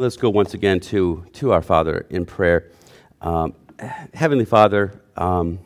Let's 0.00 0.16
go 0.16 0.30
once 0.30 0.54
again 0.54 0.80
to, 0.80 1.26
to 1.34 1.52
our 1.52 1.60
Father 1.60 2.06
in 2.08 2.24
prayer. 2.24 2.70
Um, 3.20 3.52
Heavenly 4.14 4.46
Father, 4.46 4.98
um, 5.14 5.58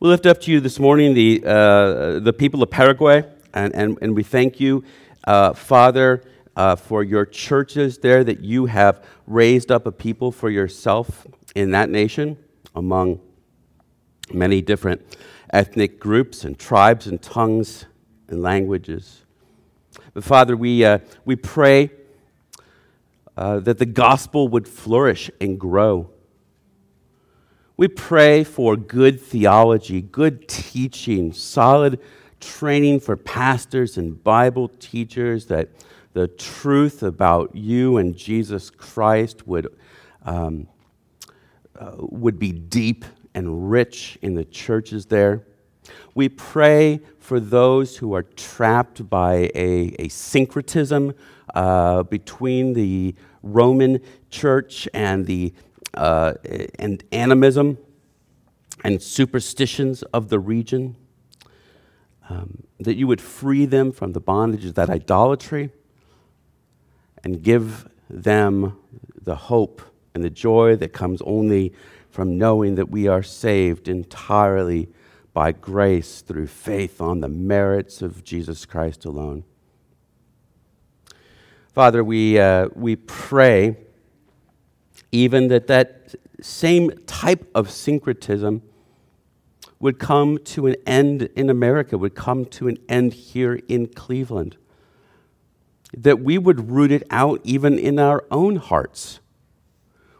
we 0.00 0.08
lift 0.08 0.24
up 0.24 0.40
to 0.40 0.50
you 0.50 0.60
this 0.60 0.78
morning 0.78 1.12
the, 1.12 1.42
uh, 1.44 2.20
the 2.20 2.32
people 2.32 2.62
of 2.62 2.70
Paraguay, 2.70 3.22
and, 3.52 3.74
and, 3.74 3.98
and 4.00 4.16
we 4.16 4.22
thank 4.22 4.60
you, 4.60 4.82
uh, 5.24 5.52
Father, 5.52 6.22
uh, 6.56 6.74
for 6.74 7.04
your 7.04 7.26
churches 7.26 7.98
there 7.98 8.24
that 8.24 8.40
you 8.40 8.64
have 8.64 9.04
raised 9.26 9.70
up 9.70 9.86
a 9.86 9.92
people 9.92 10.32
for 10.32 10.48
yourself 10.48 11.26
in 11.54 11.72
that 11.72 11.90
nation 11.90 12.38
among 12.74 13.20
many 14.32 14.62
different 14.62 15.02
ethnic 15.52 16.00
groups 16.00 16.44
and 16.44 16.58
tribes 16.58 17.06
and 17.06 17.20
tongues 17.20 17.84
and 18.28 18.40
languages. 18.40 19.20
But 20.14 20.24
Father, 20.24 20.56
we, 20.56 20.82
uh, 20.82 21.00
we 21.26 21.36
pray 21.36 21.90
uh, 23.36 23.60
that 23.60 23.78
the 23.78 23.86
gospel 23.86 24.48
would 24.48 24.68
flourish 24.68 25.30
and 25.40 25.58
grow. 25.58 26.10
We 27.76 27.88
pray 27.88 28.44
for 28.44 28.76
good 28.76 29.20
theology, 29.20 30.02
good 30.02 30.46
teaching, 30.46 31.32
solid 31.32 31.98
training 32.40 33.00
for 33.00 33.16
pastors 33.16 33.96
and 33.96 34.22
Bible 34.22 34.68
teachers, 34.68 35.46
that 35.46 35.70
the 36.12 36.28
truth 36.28 37.02
about 37.02 37.56
you 37.56 37.96
and 37.96 38.14
Jesus 38.14 38.68
Christ 38.68 39.46
would, 39.46 39.74
um, 40.24 40.68
uh, 41.78 41.92
would 41.98 42.38
be 42.38 42.52
deep 42.52 43.04
and 43.34 43.70
rich 43.70 44.18
in 44.20 44.34
the 44.34 44.44
churches 44.44 45.06
there. 45.06 45.46
We 46.14 46.28
pray 46.28 47.00
for 47.18 47.40
those 47.40 47.96
who 47.96 48.14
are 48.14 48.22
trapped 48.22 49.08
by 49.08 49.50
a, 49.54 49.96
a 49.98 50.08
syncretism 50.08 51.14
uh, 51.54 52.02
between 52.04 52.72
the 52.74 53.14
Roman 53.42 54.00
church 54.30 54.88
and 54.94 55.26
the 55.26 55.52
uh, 55.94 56.34
and 56.78 57.04
animism 57.12 57.78
and 58.84 59.02
superstitions 59.02 60.02
of 60.04 60.28
the 60.28 60.38
region. 60.38 60.96
Um, 62.28 62.64
that 62.80 62.94
you 62.94 63.06
would 63.06 63.20
free 63.20 63.66
them 63.66 63.92
from 63.92 64.12
the 64.12 64.20
bondage 64.20 64.64
of 64.64 64.74
that 64.74 64.88
idolatry 64.88 65.70
and 67.22 67.42
give 67.42 67.88
them 68.08 68.78
the 69.20 69.34
hope 69.34 69.82
and 70.14 70.24
the 70.24 70.30
joy 70.30 70.76
that 70.76 70.92
comes 70.92 71.20
only 71.22 71.72
from 72.10 72.36
knowing 72.38 72.74
that 72.74 72.90
we 72.90 73.08
are 73.08 73.22
saved 73.22 73.88
entirely 73.88 74.88
by 75.32 75.52
grace 75.52 76.20
through 76.20 76.46
faith 76.46 77.00
on 77.00 77.20
the 77.20 77.28
merits 77.28 78.02
of 78.02 78.22
Jesus 78.22 78.66
Christ 78.66 79.04
alone. 79.04 79.44
Father, 81.72 82.04
we, 82.04 82.38
uh, 82.38 82.68
we 82.74 82.96
pray 82.96 83.78
even 85.10 85.48
that 85.48 85.68
that 85.68 86.14
same 86.42 86.90
type 87.06 87.48
of 87.54 87.70
syncretism 87.70 88.60
would 89.80 89.98
come 89.98 90.36
to 90.36 90.66
an 90.66 90.76
end 90.86 91.30
in 91.34 91.48
America, 91.48 91.96
would 91.96 92.14
come 92.14 92.44
to 92.44 92.68
an 92.68 92.76
end 92.90 93.14
here 93.14 93.58
in 93.68 93.86
Cleveland. 93.86 94.58
That 95.96 96.20
we 96.20 96.36
would 96.36 96.70
root 96.70 96.92
it 96.92 97.04
out 97.10 97.40
even 97.42 97.78
in 97.78 97.98
our 97.98 98.22
own 98.30 98.56
hearts, 98.56 99.20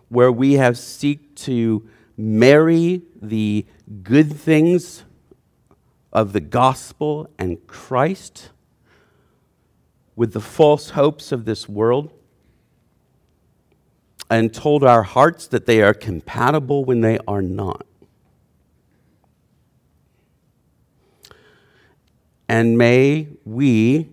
where 0.09 0.33
we 0.33 0.55
have 0.55 0.78
seek 0.78 1.37
to 1.37 1.87
marry 2.16 3.03
the 3.20 3.66
good 4.03 4.33
things 4.33 5.05
of 6.14 6.33
the 6.33 6.41
gospel 6.41 7.28
and 7.39 7.66
Christ 7.66 8.53
with 10.15 10.33
the 10.33 10.41
false 10.41 10.91
hopes 10.91 11.33
of 11.33 11.45
this 11.45 11.69
world 11.69 12.12
and 14.31 14.53
told 14.53 14.83
our 14.83 15.03
hearts 15.03 15.47
that 15.49 15.67
they 15.67 15.83
are 15.83 15.95
compatible 15.95 16.84
when 16.84 17.00
they 17.00 17.19
are 17.28 17.43
not. 17.43 17.87
And 22.49 22.77
may 22.77 23.28
we, 23.45 24.09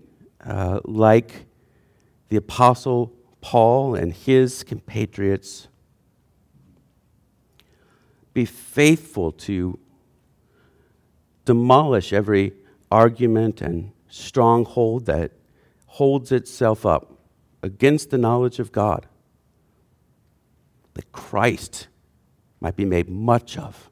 uh, 0.46 0.80
like 0.86 1.46
the 2.30 2.38
Apostle 2.38 3.14
Paul 3.42 3.96
and 3.96 4.14
his 4.14 4.64
compatriots, 4.64 5.68
be 8.34 8.46
faithful 8.46 9.32
to 9.32 9.80
demolish 11.46 12.14
every 12.14 12.54
argument 12.92 13.62
and 13.62 13.92
stronghold 14.10 15.06
that 15.06 15.32
holds 15.90 16.32
itself 16.32 16.86
up 16.86 17.12
against 17.64 18.12
the 18.12 18.18
knowledge 18.18 18.60
of 18.60 18.72
God, 18.72 19.08
that 20.94 21.12
Christ 21.12 21.88
might 22.62 22.76
be 22.76 22.86
made 22.86 23.10
much 23.10 23.58
of, 23.58 23.90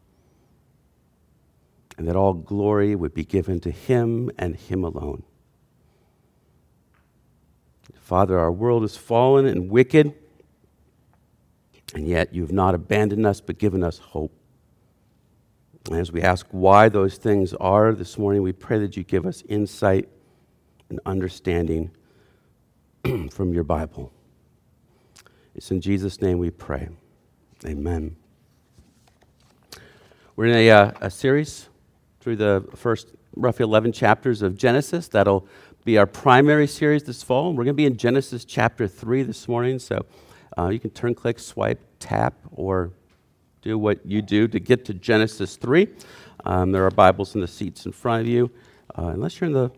and 1.97 2.07
that 2.07 2.15
all 2.15 2.33
glory 2.33 2.95
would 2.95 3.15
be 3.15 3.25
given 3.25 3.59
to 3.61 3.71
Him 3.71 4.29
and 4.37 4.55
Him 4.55 4.83
alone. 4.83 5.23
Father, 7.99 8.37
our 8.37 8.51
world 8.51 8.83
is 8.83 8.95
fallen 8.95 9.47
and 9.47 9.69
wicked, 9.71 10.13
and 11.95 12.07
yet 12.07 12.31
you've 12.31 12.51
not 12.51 12.75
abandoned 12.75 13.25
us 13.25 13.41
but 13.41 13.57
given 13.57 13.83
us 13.83 13.97
hope. 13.97 14.31
And 15.87 15.99
as 15.99 16.11
we 16.11 16.21
ask 16.21 16.45
why 16.51 16.89
those 16.89 17.17
things 17.17 17.55
are 17.55 17.91
this 17.91 18.19
morning, 18.19 18.43
we 18.43 18.53
pray 18.53 18.77
that 18.79 18.95
you 18.95 19.03
give 19.03 19.25
us 19.25 19.41
insight 19.49 20.07
and 20.89 20.99
understanding 21.05 21.91
from 23.31 23.53
your 23.53 23.63
Bible. 23.63 24.11
It's 25.55 25.71
in 25.71 25.81
Jesus' 25.81 26.21
name 26.21 26.37
we 26.37 26.51
pray. 26.51 26.89
Amen. 27.65 28.15
We're 30.35 30.45
in 30.45 30.55
a, 30.55 30.69
uh, 30.69 30.91
a 31.01 31.09
series 31.09 31.67
through 32.19 32.35
the 32.35 32.67
first 32.75 33.15
roughly 33.35 33.63
11 33.63 33.91
chapters 33.91 34.41
of 34.41 34.55
Genesis. 34.55 35.07
That'll 35.07 35.47
be 35.83 35.97
our 35.97 36.05
primary 36.05 36.67
series 36.67 37.03
this 37.03 37.23
fall. 37.23 37.53
We're 37.53 37.63
going 37.63 37.67
to 37.67 37.73
be 37.73 37.85
in 37.85 37.97
Genesis 37.97 38.45
chapter 38.45 38.87
3 38.87 39.23
this 39.23 39.47
morning, 39.47 39.79
so 39.79 40.05
uh, 40.57 40.67
you 40.67 40.79
can 40.79 40.89
turn, 40.91 41.15
click, 41.15 41.39
swipe, 41.39 41.79
tap, 41.99 42.35
or 42.51 42.91
do 43.61 43.77
what 43.77 44.05
you 44.05 44.21
do 44.21 44.47
to 44.47 44.59
get 44.59 44.85
to 44.85 44.93
Genesis 44.93 45.55
3. 45.55 45.87
Um, 46.45 46.71
there 46.71 46.85
are 46.85 46.91
Bibles 46.91 47.35
in 47.35 47.41
the 47.41 47.47
seats 47.47 47.85
in 47.85 47.91
front 47.91 48.21
of 48.21 48.27
you, 48.27 48.51
uh, 48.97 49.07
unless 49.07 49.39
you're 49.39 49.47
in 49.47 49.53
the 49.53 49.71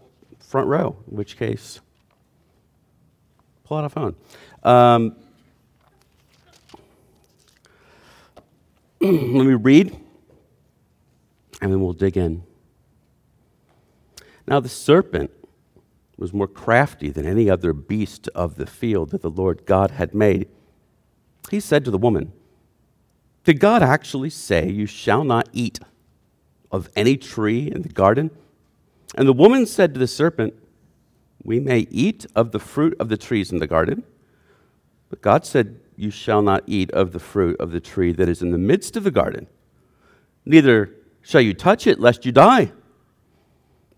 front 0.50 0.68
row, 0.68 0.98
in 1.12 1.16
which 1.16 1.38
case, 1.38 1.80
pull 3.66 3.78
out 3.78 3.86
a 3.86 3.90
phone. 3.90 4.16
Um, 4.64 5.16
let 9.00 9.12
me 9.12 9.54
read, 9.54 9.96
and 11.62 11.72
then 11.72 11.80
we'll 11.80 11.94
dig 11.94 12.18
in. 12.18 12.42
Now, 14.48 14.60
the 14.60 14.70
serpent 14.70 15.30
was 16.18 16.34
more 16.34 16.48
crafty 16.48 17.12
than 17.12 17.28
any 17.28 17.48
other 17.48 17.72
beast 17.72 18.28
of 18.34 18.56
the 18.56 18.66
field 18.66 19.12
that 19.12 19.22
the 19.22 19.30
Lord 19.30 19.68
God 19.68 19.92
had 19.92 20.16
made. 20.16 20.50
He 21.52 21.60
said 21.60 21.86
to 21.86 21.92
the 21.92 22.00
woman, 22.00 22.34
Did 23.44 23.60
God 23.60 23.84
actually 23.84 24.32
say, 24.32 24.68
You 24.68 24.88
shall 24.88 25.24
not 25.24 25.48
eat 25.54 25.80
of 26.72 26.90
any 26.96 27.18
tree 27.18 27.72
in 27.72 27.84
the 27.84 27.90
garden? 27.90 28.32
And 29.16 29.28
the 29.28 29.34
woman 29.34 29.66
said 29.66 29.94
to 29.94 30.00
the 30.00 30.08
serpent, 30.08 30.54
We 31.44 31.60
may 31.60 31.88
eat 31.90 32.26
of 32.36 32.52
the 32.52 32.60
fruit 32.60 32.96
of 33.00 33.10
the 33.10 33.18
trees 33.18 33.52
in 33.52 33.60
the 33.60 33.68
garden. 33.68 34.04
But 35.10 35.22
God 35.22 35.46
said, 35.46 35.80
You 35.96 36.12
shall 36.12 36.42
not 36.42 36.64
eat 36.68 36.92
of 36.92 37.12
the 37.12 37.20
fruit 37.20 37.60
of 37.60 37.72
the 37.72 37.80
tree 37.80 38.12
that 38.14 38.30
is 38.30 38.42
in 38.42 38.52
the 38.52 38.58
midst 38.58 38.96
of 38.96 39.04
the 39.04 39.12
garden, 39.12 39.48
neither 40.46 40.92
shall 41.22 41.42
you 41.42 41.54
touch 41.54 41.88
it, 41.88 42.00
lest 42.00 42.26
you 42.26 42.32
die. 42.32 42.72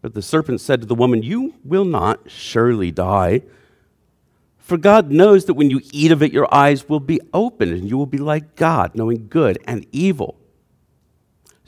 But 0.02 0.16
the 0.16 0.22
serpent 0.22 0.62
said 0.62 0.82
to 0.82 0.88
the 0.88 0.96
woman, 0.96 1.22
You 1.22 1.56
will 1.64 1.86
not 1.86 2.32
surely 2.32 2.92
die. 2.92 3.44
For 4.58 4.78
God 4.78 5.12
knows 5.12 5.46
that 5.46 5.56
when 5.56 5.70
you 5.70 5.82
eat 5.92 6.12
of 6.12 6.24
it, 6.24 6.32
your 6.32 6.52
eyes 6.54 6.88
will 6.88 7.00
be 7.00 7.20
opened, 7.34 7.72
and 7.72 7.90
you 7.90 7.98
will 7.98 8.06
be 8.06 8.18
like 8.18 8.56
God, 8.56 8.96
knowing 8.96 9.28
good 9.28 9.60
and 9.66 9.86
evil. 9.92 10.38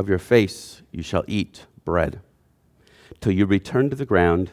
of 0.00 0.08
your 0.08 0.18
face 0.18 0.82
you 0.90 1.02
shall 1.02 1.24
eat 1.28 1.66
bread 1.84 2.20
till 3.20 3.32
you 3.32 3.46
return 3.46 3.90
to 3.90 3.96
the 3.96 4.06
ground. 4.06 4.50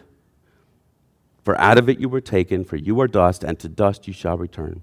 For 1.44 1.60
out 1.60 1.78
of 1.78 1.88
it 1.88 2.00
you 2.00 2.10
were 2.10 2.22
taken, 2.22 2.66
for 2.66 2.76
you 2.76 3.00
are 3.00 3.08
dust, 3.08 3.44
and 3.44 3.58
to 3.60 3.70
dust 3.70 4.08
you 4.08 4.14
shall 4.14 4.38
return. 4.38 4.82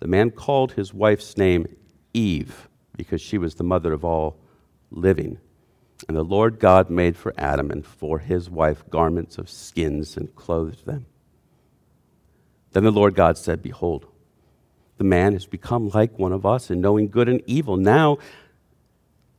The 0.00 0.08
man 0.08 0.30
called 0.30 0.72
his 0.72 0.94
wife's 0.94 1.36
name 1.36 1.66
Eve, 2.14 2.68
because 2.96 3.20
she 3.20 3.36
was 3.36 3.56
the 3.56 3.64
mother 3.64 3.92
of 3.92 4.04
all 4.04 4.38
living. 4.90 5.38
And 6.08 6.16
the 6.16 6.24
Lord 6.24 6.58
God 6.58 6.88
made 6.88 7.16
for 7.16 7.34
Adam 7.36 7.70
and 7.70 7.84
for 7.84 8.18
his 8.18 8.48
wife 8.48 8.88
garments 8.88 9.36
of 9.36 9.50
skins 9.50 10.16
and 10.16 10.34
clothed 10.34 10.86
them. 10.86 11.04
Then 12.72 12.84
the 12.84 12.90
Lord 12.90 13.14
God 13.14 13.36
said, 13.36 13.62
Behold, 13.62 14.06
the 14.96 15.04
man 15.04 15.34
has 15.34 15.46
become 15.46 15.90
like 15.90 16.18
one 16.18 16.32
of 16.32 16.46
us 16.46 16.70
in 16.70 16.80
knowing 16.80 17.08
good 17.08 17.28
and 17.28 17.42
evil. 17.46 17.76
Now 17.76 18.18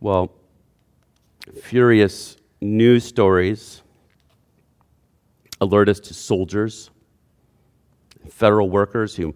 Well, 0.00 0.32
furious 1.62 2.36
news 2.60 3.04
stories 3.04 3.82
alert 5.60 5.88
us 5.88 5.98
to 6.00 6.14
soldiers, 6.14 6.90
federal 8.28 8.70
workers 8.70 9.16
who 9.16 9.34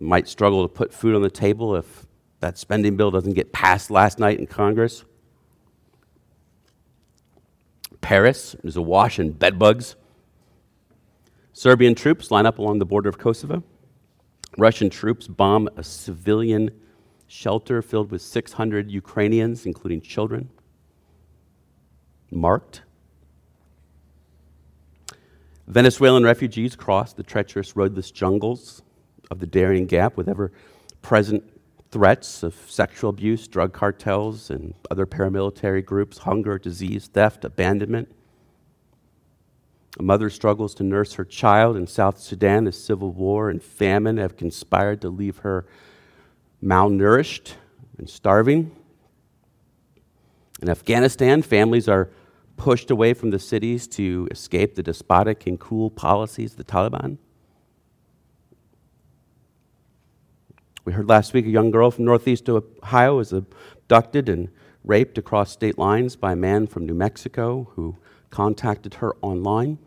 might 0.00 0.26
struggle 0.28 0.66
to 0.66 0.72
put 0.72 0.92
food 0.92 1.14
on 1.14 1.22
the 1.22 1.30
table 1.30 1.76
if 1.76 2.06
that 2.40 2.58
spending 2.58 2.96
bill 2.96 3.10
doesn't 3.10 3.34
get 3.34 3.52
passed 3.52 3.90
last 3.90 4.18
night 4.18 4.38
in 4.38 4.46
Congress. 4.46 5.04
Paris 8.00 8.56
is 8.64 8.76
awash 8.76 9.18
in 9.18 9.30
bedbugs. 9.30 9.94
Serbian 11.52 11.94
troops 11.94 12.30
line 12.30 12.46
up 12.46 12.58
along 12.58 12.78
the 12.78 12.84
border 12.84 13.08
of 13.08 13.18
Kosovo. 13.18 13.62
Russian 14.58 14.90
troops 14.90 15.28
bomb 15.28 15.68
a 15.76 15.84
civilian 15.84 16.70
shelter 17.32 17.80
filled 17.80 18.10
with 18.10 18.20
600 18.20 18.90
Ukrainians, 18.90 19.64
including 19.64 20.02
children, 20.02 20.50
marked. 22.30 22.82
Venezuelan 25.66 26.24
refugees 26.24 26.76
cross 26.76 27.14
the 27.14 27.22
treacherous 27.22 27.74
roadless 27.74 28.10
jungles 28.10 28.82
of 29.30 29.38
the 29.40 29.46
Darien 29.46 29.86
Gap 29.86 30.18
with 30.18 30.28
ever 30.28 30.52
present 31.00 31.42
threats 31.90 32.42
of 32.42 32.54
sexual 32.68 33.08
abuse, 33.08 33.48
drug 33.48 33.72
cartels, 33.72 34.50
and 34.50 34.74
other 34.90 35.06
paramilitary 35.06 35.82
groups, 35.82 36.18
hunger, 36.18 36.58
disease, 36.58 37.06
theft, 37.06 37.46
abandonment. 37.46 38.14
A 39.98 40.02
mother 40.02 40.28
struggles 40.28 40.74
to 40.74 40.82
nurse 40.82 41.14
her 41.14 41.24
child 41.24 41.78
in 41.78 41.86
South 41.86 42.18
Sudan 42.18 42.66
as 42.66 42.76
civil 42.76 43.10
war 43.10 43.48
and 43.48 43.62
famine 43.62 44.18
have 44.18 44.36
conspired 44.36 45.00
to 45.00 45.08
leave 45.08 45.38
her 45.38 45.64
malnourished 46.62 47.54
and 47.98 48.08
starving. 48.08 48.70
In 50.60 50.68
Afghanistan, 50.68 51.42
families 51.42 51.88
are 51.88 52.10
pushed 52.56 52.90
away 52.90 53.14
from 53.14 53.30
the 53.30 53.38
cities 53.38 53.88
to 53.88 54.28
escape 54.30 54.76
the 54.76 54.82
despotic 54.82 55.46
and 55.46 55.58
cruel 55.58 55.90
policies 55.90 56.52
of 56.52 56.58
the 56.58 56.64
Taliban. 56.64 57.18
We 60.84 60.92
heard 60.92 61.08
last 61.08 61.32
week 61.32 61.46
a 61.46 61.50
young 61.50 61.70
girl 61.70 61.90
from 61.90 62.04
northeast 62.04 62.48
Ohio 62.48 63.16
was 63.16 63.32
abducted 63.32 64.28
and 64.28 64.48
raped 64.84 65.16
across 65.16 65.50
state 65.52 65.78
lines 65.78 66.16
by 66.16 66.32
a 66.32 66.36
man 66.36 66.66
from 66.66 66.86
New 66.86 66.94
Mexico 66.94 67.70
who 67.74 67.96
contacted 68.30 68.94
her 68.94 69.14
online. 69.22 69.78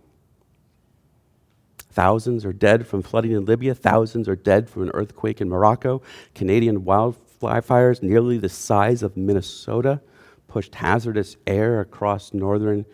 Thousands 1.96 2.44
are 2.44 2.52
dead 2.52 2.86
from 2.86 3.02
flooding 3.02 3.32
in 3.32 3.46
Libya. 3.46 3.74
Thousands 3.74 4.28
are 4.28 4.36
dead 4.36 4.70
from 4.70 4.84
an 4.84 4.92
earthquake 4.94 5.40
in 5.40 5.48
Morocco. 5.48 6.02
Canadian 6.34 6.82
wildfires, 6.82 8.04
nearly 8.04 8.38
the 8.38 8.50
size 8.50 9.02
of 9.02 9.16
Minnesota, 9.16 10.02
pushed 10.50 10.76
hazardous 10.76 11.38
air 11.48 11.80
across 11.80 12.34
northern 12.34 12.86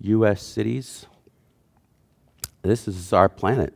U.S. 0.00 0.42
cities. 0.42 1.04
This 2.62 2.88
is 2.88 3.12
our 3.12 3.28
planet. 3.28 3.74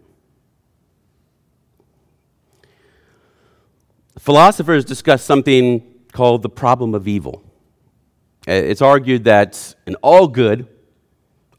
Philosophers 4.19 4.87
discuss 4.87 5.23
something 5.23 5.83
called 6.13 6.41
the 6.41 6.49
problem 6.49 6.95
of 6.95 7.07
evil. 7.07 7.45
Uh, 8.49 8.53
it's 8.53 8.81
argued 8.81 9.25
that 9.25 9.75
an 9.87 9.97
all 9.97 10.27
good, 10.27 10.67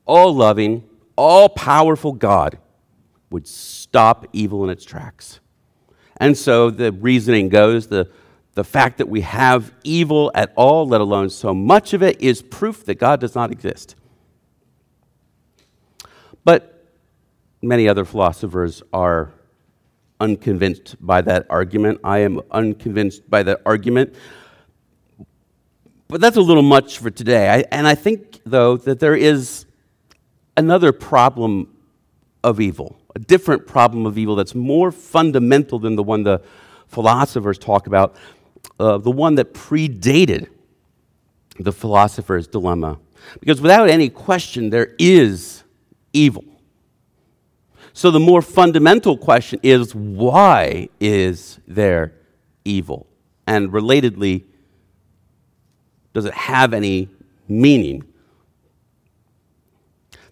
all 0.08 0.34
loving, 0.34 0.84
all 1.16 1.50
powerful 1.50 2.14
God 2.14 2.58
would 3.32 3.48
stop 3.48 4.28
evil 4.34 4.64
in 4.64 4.70
its 4.70 4.86
tracks. 4.86 5.40
And 6.18 6.38
so 6.38 6.70
the 6.70 6.92
reasoning 6.92 7.50
goes 7.50 7.88
the, 7.88 8.10
the 8.54 8.64
fact 8.64 9.00
that 9.00 9.10
we 9.10 9.22
have 9.22 9.74
evil 9.84 10.32
at 10.36 10.54
all, 10.56 10.88
let 10.88 11.02
alone 11.02 11.30
so 11.30 11.54
much 11.54 11.94
of 11.94 12.04
it, 12.04 12.22
is 12.22 12.42
proof 12.44 12.86
that 12.86 12.96
God 12.96 13.20
does 13.20 13.34
not 13.34 13.52
exist. 13.52 13.96
But 16.44 16.86
many 17.62 17.88
other 17.88 18.06
philosophers 18.06 18.84
are 18.94 19.32
unconvinced 20.20 20.96
by 21.00 21.22
that 21.22 21.48
argument. 21.50 22.00
I 22.04 22.20
am 22.20 22.42
unconvinced 22.52 23.28
by 23.30 23.44
that 23.44 23.62
argument. 23.66 24.14
But 26.08 26.22
that's 26.22 26.38
a 26.38 26.42
little 26.42 26.64
much 26.64 27.00
for 27.00 27.10
today. 27.10 27.50
I, 27.50 27.64
and 27.72 27.88
I 27.88 27.96
think, 27.96 28.42
though, 28.46 28.78
that 28.78 29.00
there 29.00 29.16
is 29.16 29.66
another 30.58 30.92
problem 30.92 31.76
of 32.44 32.60
evil, 32.60 33.01
a 33.16 33.20
different 33.20 33.68
problem 33.68 34.06
of 34.06 34.18
evil 34.18 34.36
that's 34.36 34.56
more 34.56 34.92
fundamental 34.92 35.80
than 35.80 35.96
the 35.96 36.04
one 36.04 36.24
the 36.24 36.42
philosophers 36.88 37.58
talk 37.58 37.88
about, 37.88 38.16
uh, 38.80 38.98
the 38.98 39.12
one 39.12 39.36
that 39.36 39.54
predated 39.54 40.48
the 41.60 41.72
philosopher's 41.72 42.48
dilemma. 42.48 43.00
Because 43.40 43.62
without 43.62 43.90
any 43.90 44.10
question, 44.10 44.70
there 44.70 44.96
is 44.98 45.64
evil. 46.14 46.44
So 47.94 48.12
the 48.12 48.20
more 48.20 48.42
fundamental 48.42 49.18
question 49.18 49.60
is 49.64 49.94
why 49.94 50.90
is 51.00 51.60
there 51.68 52.14
evil? 52.64 53.08
And 53.48 53.70
relatedly, 53.72 54.46
does 56.14 56.26
it 56.26 56.34
have 56.34 56.74
any 56.74 57.10
meaning? 57.48 58.04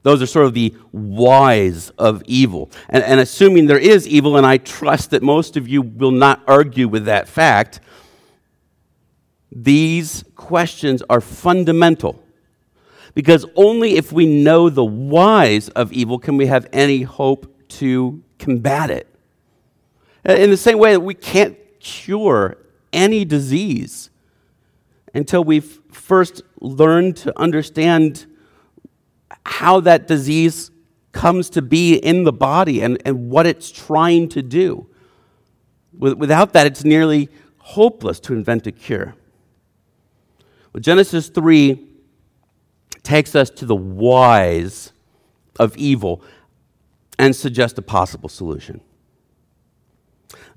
Those 0.03 0.21
are 0.21 0.25
sort 0.25 0.45
of 0.45 0.53
the 0.53 0.73
whys 0.91 1.89
of 1.91 2.23
evil. 2.25 2.71
And, 2.87 3.03
and, 3.03 3.19
assuming 3.19 3.65
there 3.65 3.77
is 3.77 4.07
evil, 4.07 4.37
and 4.37 4.45
I 4.45 4.57
trust 4.57 5.11
that 5.11 5.21
most 5.21 5.57
of 5.57 5.67
you 5.67 5.81
will 5.81 6.11
not 6.11 6.41
argue 6.47 6.87
with 6.87 7.05
that 7.05 7.27
fact, 7.27 7.81
these 9.51 10.23
questions 10.35 11.03
are 11.09 11.21
fundamental. 11.21 12.23
Because 13.13 13.45
only 13.55 13.97
if 13.97 14.11
we 14.11 14.25
know 14.25 14.69
the 14.69 14.85
whys 14.85 15.67
of 15.69 15.91
evil 15.91 16.19
can 16.19 16.37
we 16.37 16.45
have 16.45 16.67
any 16.71 17.01
hope 17.01 17.53
to 17.69 18.23
combat 18.37 18.89
it. 18.89 19.07
In 20.23 20.49
the 20.49 20.57
same 20.57 20.77
way 20.77 20.93
that 20.93 20.99
we 20.99 21.13
can't 21.13 21.57
cure 21.79 22.57
any 22.93 23.25
disease 23.25 24.09
until 25.13 25.43
we've 25.43 25.79
first 25.91 26.41
learned 26.61 27.17
to 27.17 27.37
understand 27.39 28.25
how 29.45 29.79
that 29.81 30.07
disease 30.07 30.71
comes 31.11 31.49
to 31.51 31.61
be 31.61 31.95
in 31.95 32.23
the 32.23 32.31
body 32.31 32.81
and, 32.81 33.01
and 33.05 33.29
what 33.29 33.45
it's 33.45 33.71
trying 33.71 34.29
to 34.29 34.41
do. 34.41 34.87
Without 35.97 36.53
that, 36.53 36.65
it's 36.65 36.83
nearly 36.83 37.29
hopeless 37.57 38.19
to 38.21 38.33
invent 38.33 38.67
a 38.67 38.71
cure. 38.71 39.15
Well, 40.71 40.81
Genesis 40.81 41.29
3 41.29 41.87
takes 43.03 43.35
us 43.35 43.49
to 43.49 43.65
the 43.65 43.75
whys 43.75 44.93
of 45.59 45.75
evil 45.77 46.23
and 47.17 47.35
suggests 47.35 47.77
a 47.77 47.81
possible 47.81 48.29
solution. 48.29 48.81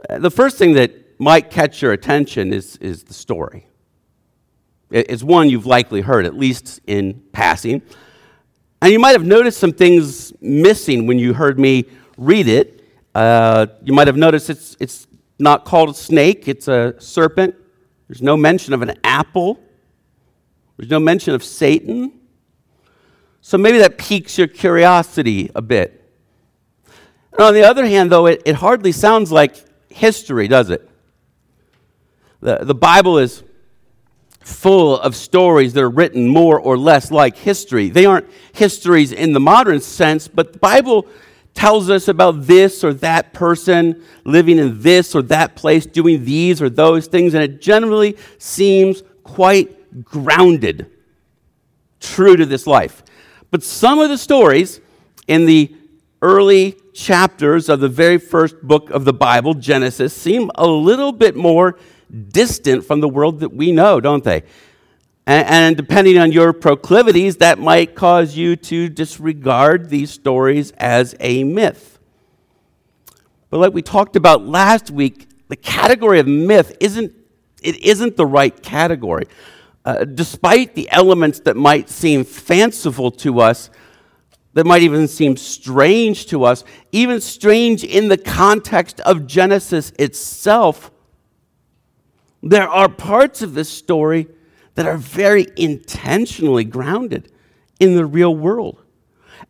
The 0.08 0.30
first 0.30 0.58
thing 0.58 0.74
that 0.74 1.20
might 1.20 1.50
catch 1.50 1.82
your 1.82 1.92
attention 1.92 2.52
is, 2.52 2.76
is 2.76 3.04
the 3.04 3.14
story. 3.14 3.66
It's 4.90 5.22
one 5.22 5.48
you've 5.48 5.66
likely 5.66 6.02
heard, 6.02 6.26
at 6.26 6.36
least 6.36 6.80
in 6.86 7.22
passing. 7.32 7.82
And 8.82 8.90
you 8.90 8.98
might 8.98 9.12
have 9.12 9.24
noticed 9.24 9.60
some 9.60 9.72
things 9.72 10.32
missing 10.40 11.06
when 11.06 11.16
you 11.16 11.34
heard 11.34 11.56
me 11.56 11.84
read 12.16 12.48
it. 12.48 12.84
Uh, 13.14 13.66
you 13.84 13.92
might 13.92 14.08
have 14.08 14.16
noticed 14.16 14.50
it's, 14.50 14.76
it's 14.80 15.06
not 15.38 15.64
called 15.64 15.90
a 15.90 15.94
snake, 15.94 16.48
it's 16.48 16.66
a 16.66 17.00
serpent. 17.00 17.54
There's 18.08 18.20
no 18.20 18.36
mention 18.36 18.74
of 18.74 18.82
an 18.82 18.98
apple, 19.04 19.60
there's 20.76 20.90
no 20.90 20.98
mention 20.98 21.32
of 21.32 21.44
Satan. 21.44 22.12
So 23.40 23.56
maybe 23.56 23.78
that 23.78 23.98
piques 23.98 24.36
your 24.36 24.48
curiosity 24.48 25.48
a 25.54 25.62
bit. 25.62 26.12
And 27.32 27.40
on 27.40 27.54
the 27.54 27.62
other 27.62 27.86
hand, 27.86 28.10
though, 28.10 28.26
it, 28.26 28.42
it 28.44 28.56
hardly 28.56 28.90
sounds 28.90 29.30
like 29.30 29.64
history, 29.90 30.48
does 30.48 30.70
it? 30.70 30.90
The, 32.40 32.58
the 32.62 32.74
Bible 32.74 33.18
is 33.18 33.44
full 34.44 34.98
of 35.00 35.14
stories 35.16 35.72
that 35.72 35.82
are 35.82 35.90
written 35.90 36.28
more 36.28 36.58
or 36.58 36.76
less 36.76 37.10
like 37.10 37.36
history. 37.36 37.88
They 37.88 38.06
aren't 38.06 38.28
histories 38.52 39.12
in 39.12 39.32
the 39.32 39.40
modern 39.40 39.80
sense, 39.80 40.28
but 40.28 40.52
the 40.54 40.58
Bible 40.58 41.06
tells 41.54 41.90
us 41.90 42.08
about 42.08 42.46
this 42.46 42.82
or 42.82 42.94
that 42.94 43.32
person 43.32 44.02
living 44.24 44.58
in 44.58 44.80
this 44.80 45.14
or 45.14 45.22
that 45.22 45.54
place, 45.54 45.86
doing 45.86 46.24
these 46.24 46.62
or 46.62 46.70
those 46.70 47.06
things, 47.06 47.34
and 47.34 47.42
it 47.42 47.60
generally 47.60 48.16
seems 48.38 49.02
quite 49.22 50.04
grounded, 50.04 50.90
true 52.00 52.36
to 52.36 52.46
this 52.46 52.66
life. 52.66 53.02
But 53.50 53.62
some 53.62 53.98
of 53.98 54.08
the 54.08 54.18
stories 54.18 54.80
in 55.28 55.44
the 55.46 55.74
early 56.22 56.76
chapters 56.94 57.68
of 57.68 57.80
the 57.80 57.88
very 57.88 58.18
first 58.18 58.62
book 58.62 58.90
of 58.90 59.04
the 59.04 59.12
Bible, 59.12 59.54
Genesis, 59.54 60.14
seem 60.14 60.50
a 60.54 60.66
little 60.66 61.12
bit 61.12 61.36
more 61.36 61.78
distant 62.28 62.84
from 62.84 63.00
the 63.00 63.08
world 63.08 63.40
that 63.40 63.52
we 63.54 63.72
know, 63.72 64.00
don't 64.00 64.24
they? 64.24 64.42
And, 65.26 65.46
and, 65.46 65.76
depending 65.76 66.18
on 66.18 66.32
your 66.32 66.52
proclivities, 66.52 67.36
that 67.36 67.58
might 67.58 67.94
cause 67.94 68.36
you 68.36 68.56
to 68.56 68.88
disregard 68.88 69.88
these 69.88 70.10
stories 70.10 70.72
as 70.72 71.14
a 71.20 71.44
myth. 71.44 72.00
But 73.50 73.60
like 73.60 73.72
we 73.72 73.82
talked 73.82 74.16
about 74.16 74.44
last 74.44 74.90
week, 74.90 75.28
the 75.48 75.56
category 75.56 76.18
of 76.18 76.26
myth 76.26 76.76
isn't, 76.80 77.12
it 77.62 77.76
isn't 77.84 78.16
the 78.16 78.26
right 78.26 78.62
category. 78.62 79.26
Uh, 79.84 80.04
despite 80.04 80.74
the 80.74 80.90
elements 80.90 81.40
that 81.40 81.56
might 81.56 81.88
seem 81.88 82.24
fanciful 82.24 83.10
to 83.10 83.40
us, 83.40 83.70
that 84.54 84.66
might 84.66 84.82
even 84.82 85.08
seem 85.08 85.36
strange 85.36 86.26
to 86.26 86.44
us, 86.44 86.64
even 86.92 87.20
strange 87.20 87.84
in 87.84 88.08
the 88.08 88.16
context 88.18 89.00
of 89.00 89.26
Genesis 89.26 89.92
itself, 89.98 90.90
there 92.42 92.68
are 92.68 92.88
parts 92.88 93.42
of 93.42 93.54
this 93.54 93.68
story 93.68 94.28
that 94.74 94.86
are 94.86 94.96
very 94.96 95.46
intentionally 95.56 96.64
grounded 96.64 97.30
in 97.78 97.94
the 97.94 98.06
real 98.06 98.34
world 98.34 98.82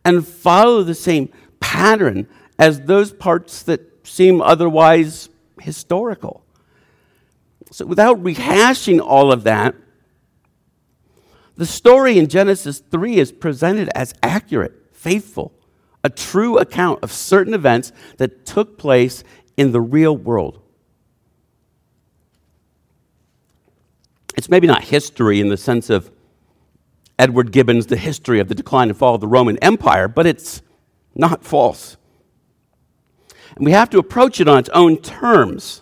and 0.05 0.27
follow 0.27 0.83
the 0.83 0.95
same 0.95 1.29
pattern 1.59 2.27
as 2.59 2.81
those 2.81 3.11
parts 3.11 3.63
that 3.63 4.05
seem 4.05 4.41
otherwise 4.41 5.29
historical. 5.59 6.43
So, 7.71 7.85
without 7.85 8.21
rehashing 8.23 9.01
all 9.01 9.31
of 9.31 9.43
that, 9.45 9.75
the 11.55 11.65
story 11.65 12.17
in 12.17 12.27
Genesis 12.27 12.79
3 12.79 13.17
is 13.17 13.31
presented 13.31 13.89
as 13.95 14.13
accurate, 14.21 14.73
faithful, 14.91 15.53
a 16.03 16.09
true 16.09 16.57
account 16.57 16.99
of 17.03 17.11
certain 17.11 17.53
events 17.53 17.91
that 18.17 18.45
took 18.45 18.77
place 18.77 19.23
in 19.55 19.71
the 19.71 19.81
real 19.81 20.15
world. 20.15 20.62
It's 24.35 24.49
maybe 24.49 24.67
not 24.67 24.83
history 24.83 25.39
in 25.39 25.49
the 25.49 25.57
sense 25.57 25.89
of 25.89 26.11
Edward 27.19 27.51
Gibbon's 27.51 27.87
The 27.87 27.97
History 27.97 28.39
of 28.39 28.47
the 28.47 28.55
Decline 28.55 28.89
and 28.89 28.97
Fall 28.97 29.15
of 29.15 29.21
the 29.21 29.27
Roman 29.27 29.57
Empire, 29.57 30.07
but 30.07 30.25
it's 30.25 30.61
not 31.15 31.43
false. 31.43 31.97
And 33.55 33.65
we 33.65 33.71
have 33.71 33.89
to 33.91 33.99
approach 33.99 34.39
it 34.39 34.47
on 34.47 34.57
its 34.57 34.69
own 34.69 34.97
terms 34.97 35.81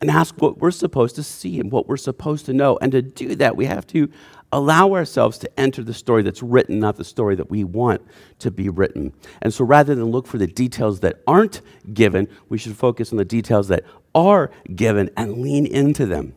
and 0.00 0.10
ask 0.10 0.34
what 0.40 0.58
we're 0.58 0.70
supposed 0.70 1.16
to 1.16 1.22
see 1.22 1.60
and 1.60 1.70
what 1.70 1.88
we're 1.88 1.96
supposed 1.96 2.46
to 2.46 2.54
know. 2.54 2.78
And 2.80 2.92
to 2.92 3.02
do 3.02 3.34
that, 3.36 3.56
we 3.56 3.66
have 3.66 3.86
to 3.88 4.10
allow 4.52 4.94
ourselves 4.94 5.38
to 5.38 5.60
enter 5.60 5.82
the 5.82 5.94
story 5.94 6.22
that's 6.22 6.42
written, 6.42 6.78
not 6.78 6.96
the 6.96 7.04
story 7.04 7.34
that 7.34 7.50
we 7.50 7.64
want 7.64 8.00
to 8.38 8.50
be 8.50 8.68
written. 8.68 9.12
And 9.42 9.52
so 9.52 9.64
rather 9.64 9.94
than 9.94 10.06
look 10.06 10.26
for 10.26 10.38
the 10.38 10.46
details 10.46 11.00
that 11.00 11.22
aren't 11.26 11.60
given, 11.92 12.28
we 12.48 12.56
should 12.58 12.76
focus 12.76 13.10
on 13.12 13.18
the 13.18 13.24
details 13.24 13.68
that 13.68 13.84
are 14.14 14.50
given 14.74 15.10
and 15.16 15.38
lean 15.38 15.66
into 15.66 16.06
them. 16.06 16.35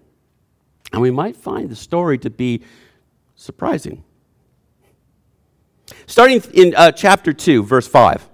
And 0.92 1.02
we 1.02 1.12
might 1.12 1.36
find 1.36 1.70
the 1.70 1.76
story 1.76 2.18
to 2.20 2.30
be 2.30 2.64
surprising. 3.36 4.04
Starting 6.08 6.42
in 6.54 6.76
uh, 6.76 6.92
chapter 6.92 7.34
2, 7.34 7.64
verse 7.64 7.88
5, 7.88 8.28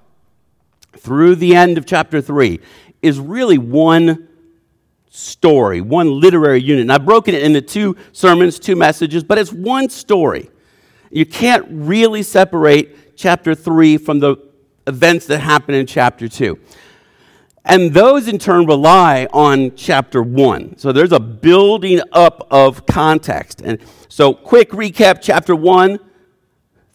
through 0.98 1.36
the 1.36 1.56
end 1.56 1.78
of 1.78 1.86
chapter 1.86 2.22
3, 2.22 2.60
is 3.02 3.20
really 3.20 3.58
one 3.58 4.28
story, 5.10 5.82
one 5.82 6.20
literary 6.20 6.62
unit. 6.62 6.82
And 6.82 6.92
I've 6.92 7.06
broken 7.06 7.34
it 7.34 7.44
into 7.44 7.62
two 7.62 7.96
sermons, 8.12 8.60
two 8.60 8.76
messages, 8.76 9.24
but 9.24 9.38
it's 9.38 9.54
one 9.54 9.90
story. 9.90 10.50
You 11.12 11.26
can't 11.26 11.66
really 11.70 12.24
separate 12.24 13.16
chapter 13.16 13.56
3 13.56 13.98
from 13.98 14.20
the 14.20 14.38
events 14.88 15.26
that 15.28 15.40
happen 15.40 15.76
in 15.76 15.86
chapter 15.86 16.28
2. 16.28 16.60
And 17.65 17.93
those 17.93 18.27
in 18.27 18.38
turn 18.38 18.67
rely 18.67 19.27
on 19.34 19.75
chapter 19.75 20.22
one. 20.22 20.77
So 20.77 20.91
there's 20.91 21.12
a 21.12 21.19
building 21.19 22.00
up 22.12 22.48
of 22.51 22.86
context. 22.86 23.62
And 23.62 23.79
so, 24.07 24.34
quick 24.34 24.69
recap 24.69 25.19
chapter 25.22 25.55
one 25.55 26.00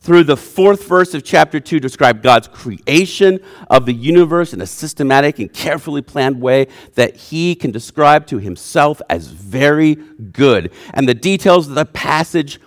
through 0.02 0.24
the 0.24 0.36
fourth 0.36 0.86
verse 0.88 1.12
of 1.12 1.22
chapter 1.22 1.60
2 1.60 1.78
describe 1.78 2.22
God's 2.22 2.48
creation 2.48 3.38
of 3.68 3.84
the 3.84 3.92
universe 3.92 4.54
in 4.54 4.62
a 4.62 4.66
systematic 4.66 5.38
and 5.38 5.52
carefully 5.52 6.00
planned 6.00 6.40
way 6.40 6.68
that 6.94 7.16
he 7.16 7.54
can 7.54 7.70
describe 7.70 8.26
to 8.28 8.38
himself 8.38 9.02
as 9.10 9.26
very 9.28 9.96
good. 10.32 10.72
And 10.94 11.06
the 11.06 11.14
details 11.14 11.68
of 11.68 11.74
the 11.74 11.84
passage 11.84 12.60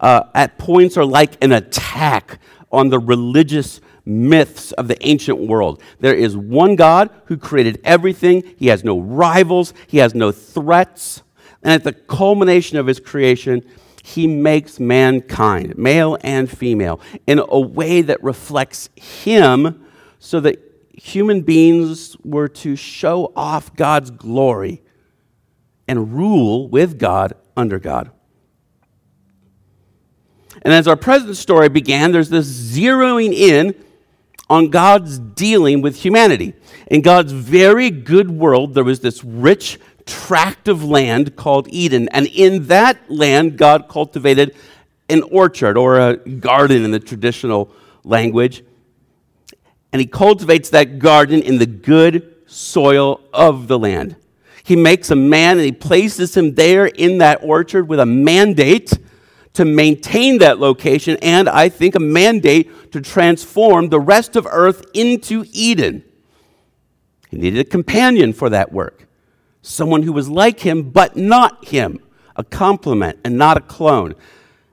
uh, 0.00 0.24
at 0.34 0.58
points 0.58 0.96
are 0.96 1.04
like 1.04 1.42
an 1.44 1.52
attack 1.52 2.40
on 2.72 2.88
the 2.88 2.98
religious 2.98 3.80
myths 4.04 4.72
of 4.72 4.88
the 4.88 5.06
ancient 5.06 5.38
world. 5.38 5.82
There 6.00 6.14
is 6.14 6.36
one 6.36 6.76
God 6.76 7.10
who 7.26 7.36
created 7.36 7.80
everything, 7.84 8.42
he 8.56 8.68
has 8.68 8.84
no 8.84 8.98
rivals, 8.98 9.74
he 9.86 9.98
has 9.98 10.14
no 10.14 10.32
threats. 10.32 11.22
And 11.62 11.72
at 11.72 11.84
the 11.84 11.92
culmination 11.92 12.78
of 12.78 12.86
his 12.86 13.00
creation, 13.00 13.64
he 14.02 14.26
makes 14.26 14.80
mankind, 14.80 15.76
male 15.76 16.16
and 16.22 16.50
female, 16.50 17.00
in 17.26 17.38
a 17.38 17.60
way 17.60 18.02
that 18.02 18.22
reflects 18.22 18.88
him 18.96 19.84
so 20.18 20.40
that 20.40 20.58
human 20.92 21.42
beings 21.42 22.16
were 22.24 22.48
to 22.48 22.76
show 22.76 23.32
off 23.36 23.74
God's 23.76 24.10
glory 24.10 24.82
and 25.86 26.12
rule 26.12 26.68
with 26.68 26.98
God 26.98 27.34
under 27.56 27.78
God. 27.78 28.10
And 30.62 30.74
as 30.74 30.86
our 30.86 30.96
present 30.96 31.36
story 31.36 31.68
began, 31.68 32.12
there's 32.12 32.28
this 32.28 32.48
zeroing 32.48 33.32
in 33.32 33.74
on 34.50 34.68
God's 34.68 35.18
dealing 35.18 35.80
with 35.80 35.96
humanity. 35.96 36.54
In 36.88 37.02
God's 37.02 37.30
very 37.30 37.88
good 37.88 38.28
world, 38.30 38.74
there 38.74 38.82
was 38.82 38.98
this 38.98 39.22
rich 39.22 39.78
tract 40.04 40.66
of 40.66 40.82
land 40.82 41.36
called 41.36 41.68
Eden. 41.70 42.08
And 42.08 42.26
in 42.26 42.66
that 42.66 42.98
land, 43.08 43.56
God 43.56 43.88
cultivated 43.88 44.56
an 45.08 45.22
orchard 45.22 45.78
or 45.78 46.00
a 46.00 46.16
garden 46.16 46.84
in 46.84 46.90
the 46.90 46.98
traditional 46.98 47.70
language. 48.02 48.64
And 49.92 50.00
he 50.00 50.06
cultivates 50.06 50.70
that 50.70 50.98
garden 50.98 51.42
in 51.42 51.58
the 51.58 51.66
good 51.66 52.34
soil 52.46 53.20
of 53.32 53.68
the 53.68 53.78
land. 53.78 54.16
He 54.64 54.74
makes 54.74 55.10
a 55.10 55.16
man 55.16 55.58
and 55.58 55.64
he 55.64 55.72
places 55.72 56.36
him 56.36 56.54
there 56.54 56.86
in 56.86 57.18
that 57.18 57.40
orchard 57.42 57.88
with 57.88 58.00
a 58.00 58.06
mandate 58.06 58.98
to 59.54 59.64
maintain 59.64 60.38
that 60.38 60.58
location 60.58 61.16
and 61.22 61.48
I 61.48 61.68
think 61.68 61.94
a 61.94 62.00
mandate 62.00 62.92
to 62.92 63.00
transform 63.00 63.88
the 63.88 64.00
rest 64.00 64.36
of 64.36 64.46
earth 64.50 64.84
into 64.94 65.44
Eden. 65.52 66.04
He 67.28 67.36
needed 67.36 67.66
a 67.66 67.70
companion 67.70 68.32
for 68.32 68.48
that 68.50 68.72
work 68.72 69.06
someone 69.62 70.02
who 70.02 70.12
was 70.12 70.28
like 70.28 70.60
him, 70.60 70.90
but 70.90 71.16
not 71.16 71.68
him, 71.68 71.98
a 72.36 72.44
complement 72.44 73.18
and 73.24 73.36
not 73.36 73.56
a 73.56 73.60
clone. 73.60 74.14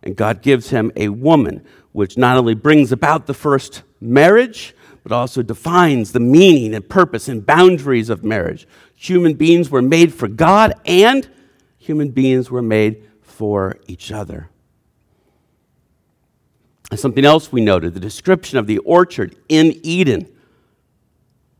And 0.03 0.15
God 0.15 0.41
gives 0.41 0.69
him 0.69 0.91
a 0.95 1.09
woman, 1.09 1.65
which 1.91 2.17
not 2.17 2.37
only 2.37 2.55
brings 2.55 2.91
about 2.91 3.25
the 3.25 3.33
first 3.33 3.83
marriage, 3.99 4.73
but 5.03 5.11
also 5.11 5.41
defines 5.41 6.11
the 6.11 6.19
meaning 6.19 6.73
and 6.73 6.87
purpose 6.87 7.27
and 7.27 7.45
boundaries 7.45 8.09
of 8.09 8.23
marriage. 8.23 8.67
Human 8.95 9.33
beings 9.33 9.69
were 9.69 9.81
made 9.81 10.13
for 10.13 10.27
God, 10.27 10.73
and 10.85 11.27
human 11.77 12.09
beings 12.09 12.49
were 12.49 12.61
made 12.61 13.03
for 13.21 13.77
each 13.87 14.11
other. 14.11 14.49
And 16.89 16.99
something 16.99 17.25
else 17.25 17.51
we 17.51 17.61
noted 17.61 17.93
the 17.93 17.99
description 17.99 18.57
of 18.57 18.67
the 18.67 18.77
orchard 18.79 19.35
in 19.49 19.79
Eden 19.83 20.27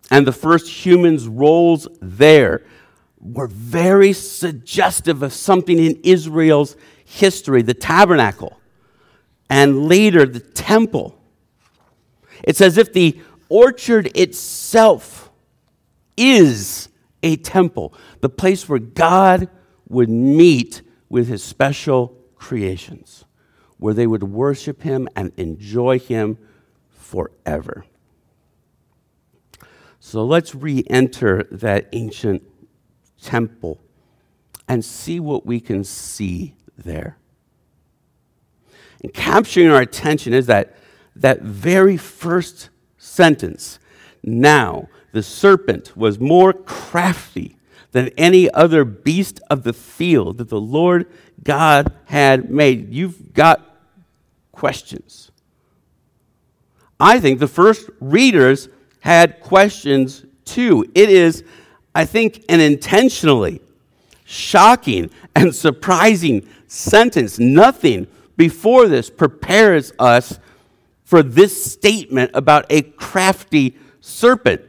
and 0.10 0.26
the 0.26 0.32
first 0.32 0.68
humans' 0.68 1.28
roles 1.28 1.88
there 2.02 2.64
were 3.20 3.48
very 3.48 4.14
suggestive 4.14 5.22
of 5.22 5.34
something 5.34 5.78
in 5.80 6.00
Israel's 6.04 6.76
history 7.04 7.62
the 7.62 7.74
tabernacle, 7.74 8.60
and 9.50 9.88
later 9.88 10.26
the 10.26 10.40
temple. 10.40 11.20
It's 12.44 12.62
as 12.62 12.78
if 12.78 12.94
the 12.94 13.20
orchard 13.50 14.16
itself 14.16 15.32
is 16.16 16.90
a 17.24 17.38
temple, 17.38 17.94
the 18.22 18.30
place 18.30 18.68
where 18.68 18.80
God 18.80 19.50
would 19.88 20.10
meet 20.10 20.82
with 21.10 21.28
his 21.28 21.44
special 21.44 22.16
creations, 22.36 23.26
where 23.78 23.94
they 23.94 24.08
would 24.08 24.24
worship 24.24 24.82
him 24.82 25.08
and 25.16 25.32
enjoy 25.38 26.00
him 26.00 26.38
forever. 26.90 27.86
So 30.00 30.26
let's 30.26 30.56
re 30.56 30.84
enter 30.90 31.44
that 31.52 31.90
ancient 31.92 32.44
temple 33.22 33.82
and 34.68 34.84
see 34.84 35.20
what 35.20 35.46
we 35.46 35.60
can 35.60 35.84
see 35.84 36.56
there. 36.78 37.18
And 39.02 39.14
capturing 39.14 39.70
our 39.70 39.82
attention 39.82 40.34
is 40.34 40.48
that, 40.48 40.76
that 41.16 41.42
very 41.42 41.98
first 41.98 42.70
sentence. 42.98 43.80
Now, 44.24 44.90
the 45.12 45.24
serpent 45.24 45.96
was 45.96 46.20
more 46.20 46.54
crafty 46.54 47.58
than 47.92 48.10
any 48.18 48.52
other 48.52 48.84
beast 48.84 49.40
of 49.50 49.64
the 49.64 49.74
field 49.74 50.38
that 50.38 50.50
the 50.50 50.62
Lord 50.62 51.10
God 51.44 51.94
had 52.06 52.50
made. 52.50 52.94
You've 52.94 53.34
got 53.34 53.67
questions. 54.58 55.32
I 57.00 57.20
think 57.20 57.40
the 57.40 57.48
first 57.48 57.90
readers 58.02 58.70
had 59.00 59.40
questions 59.40 60.26
too. 60.46 60.86
It 60.96 61.10
is 61.10 61.44
I 61.98 62.06
think, 62.06 62.46
an 62.48 62.60
intentionally 62.60 63.60
shocking 64.24 65.10
and 65.36 65.56
surprising 65.56 66.48
sentence. 66.68 67.40
Nothing 67.40 68.06
before 68.36 68.88
this 68.88 69.10
prepares 69.10 69.94
us 69.98 70.38
for 71.06 71.24
this 71.24 71.74
statement 71.74 72.30
about 72.36 72.68
a 72.70 72.84
crafty 72.84 73.76
serpent. 74.00 74.62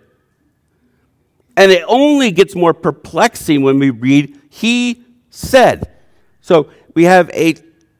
And 1.55 1.70
it 1.70 1.85
only 1.87 2.31
gets 2.31 2.55
more 2.55 2.72
perplexing 2.72 3.61
when 3.61 3.79
we 3.79 3.90
read, 3.90 4.40
He 4.48 5.05
said. 5.29 5.92
So 6.40 6.70
we 6.94 7.05
have 7.05 7.29
a 7.35 7.57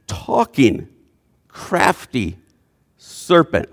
talking, 0.07 0.89
crafty 1.59 2.39
serpent. 2.99 3.69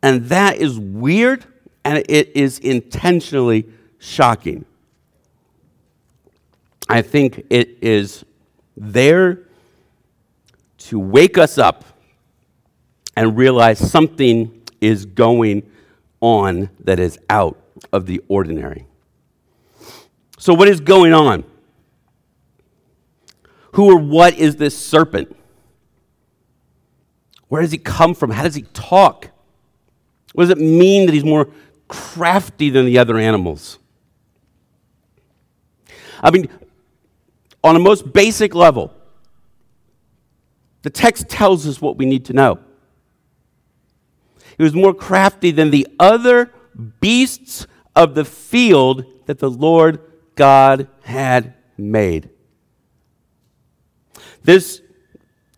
And 0.00 0.26
that 0.26 0.58
is 0.58 0.78
weird 0.78 1.44
and 1.84 2.04
it 2.08 2.36
is 2.36 2.60
intentionally 2.60 3.66
shocking. 3.98 4.64
I 6.88 7.02
think 7.02 7.44
it 7.50 7.82
is 7.82 8.24
there 8.76 9.40
to 10.78 11.00
wake 11.00 11.36
us 11.36 11.58
up 11.58 11.84
and 13.16 13.36
realize 13.36 13.78
something 13.78 14.62
is 14.80 15.04
going 15.04 15.68
on 16.20 16.70
that 16.84 17.00
is 17.00 17.18
out 17.28 17.58
of 17.92 18.06
the 18.06 18.22
ordinary. 18.28 18.86
So, 20.38 20.54
what 20.54 20.68
is 20.68 20.78
going 20.80 21.12
on? 21.12 21.42
Who 23.72 23.90
or 23.90 23.98
what 23.98 24.34
is 24.34 24.56
this 24.56 24.78
serpent? 24.78 25.37
Where 27.48 27.62
does 27.62 27.72
he 27.72 27.78
come 27.78 28.14
from? 28.14 28.30
How 28.30 28.42
does 28.42 28.54
he 28.54 28.62
talk? 28.62 29.30
What 30.34 30.44
does 30.44 30.50
it 30.50 30.58
mean 30.58 31.06
that 31.06 31.12
he's 31.12 31.24
more 31.24 31.48
crafty 31.88 32.70
than 32.70 32.86
the 32.86 32.98
other 32.98 33.16
animals? 33.16 33.78
I 36.22 36.30
mean, 36.30 36.48
on 37.64 37.76
a 37.76 37.78
most 37.78 38.12
basic 38.12 38.54
level, 38.54 38.92
the 40.82 40.90
text 40.90 41.28
tells 41.28 41.66
us 41.66 41.80
what 41.80 41.96
we 41.96 42.06
need 42.06 42.26
to 42.26 42.32
know. 42.32 42.58
He 44.56 44.62
was 44.62 44.74
more 44.74 44.94
crafty 44.94 45.50
than 45.50 45.70
the 45.70 45.86
other 45.98 46.52
beasts 47.00 47.66
of 47.94 48.14
the 48.14 48.24
field 48.24 49.04
that 49.26 49.38
the 49.38 49.50
Lord 49.50 50.00
God 50.34 50.88
had 51.02 51.54
made. 51.76 52.30
This 54.42 54.82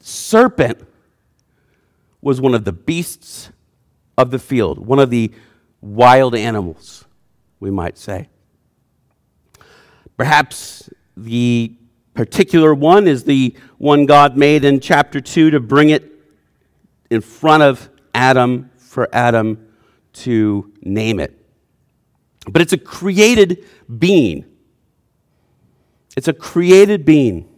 serpent 0.01 0.87
was 2.23 2.41
one 2.41 2.55
of 2.55 2.65
the 2.65 2.73
beasts 2.73 3.51
of 4.17 4.31
the 4.31 4.39
field, 4.39 4.79
one 4.87 4.99
of 4.99 5.11
the 5.11 5.33
wild 5.81 6.35
animals, 6.35 7.07
we 7.59 7.71
might 7.71 7.97
say. 7.97 8.29
Perhaps 10.17 10.91
the 11.17 11.75
particular 12.15 12.75
one 12.75 13.09
is 13.09 13.25
the 13.25 13.57
one 13.79 14.05
God 14.05 14.37
made 14.37 14.65
in 14.65 14.81
chapter 14.81 15.21
2 15.21 15.51
to 15.51 15.61
bring 15.61 15.91
it 15.91 16.13
in 17.11 17.21
front 17.21 17.63
of 17.63 17.89
Adam 18.15 18.71
for 18.77 19.09
Adam 19.13 19.67
to 20.13 20.73
name 20.83 21.21
it. 21.21 21.37
But 22.47 22.63
it's 22.63 22.73
a 22.73 22.79
created 22.79 23.65
being. 23.99 24.45
It's 26.17 26.29
a 26.29 26.33
created 26.33 27.05
being. 27.05 27.49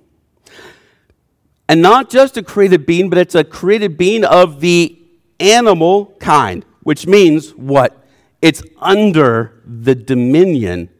And 1.68 1.80
not 1.80 2.10
just 2.10 2.36
a 2.36 2.42
created 2.42 2.86
being, 2.86 3.08
but 3.08 3.18
it's 3.18 3.34
a 3.34 3.44
created 3.44 3.96
being 3.96 4.24
of 4.24 4.60
the 4.60 4.98
animal 5.40 6.16
kind, 6.20 6.64
which 6.82 7.06
means 7.06 7.50
what? 7.50 8.06
It's 8.40 8.62
under 8.78 9.62
the 9.64 9.94
dominion 9.94 10.90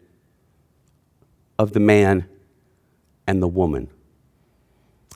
of 1.59 1.72
the 1.72 1.81
man 1.81 2.27
and 3.27 3.42
the 3.42 3.48
woman. 3.48 3.88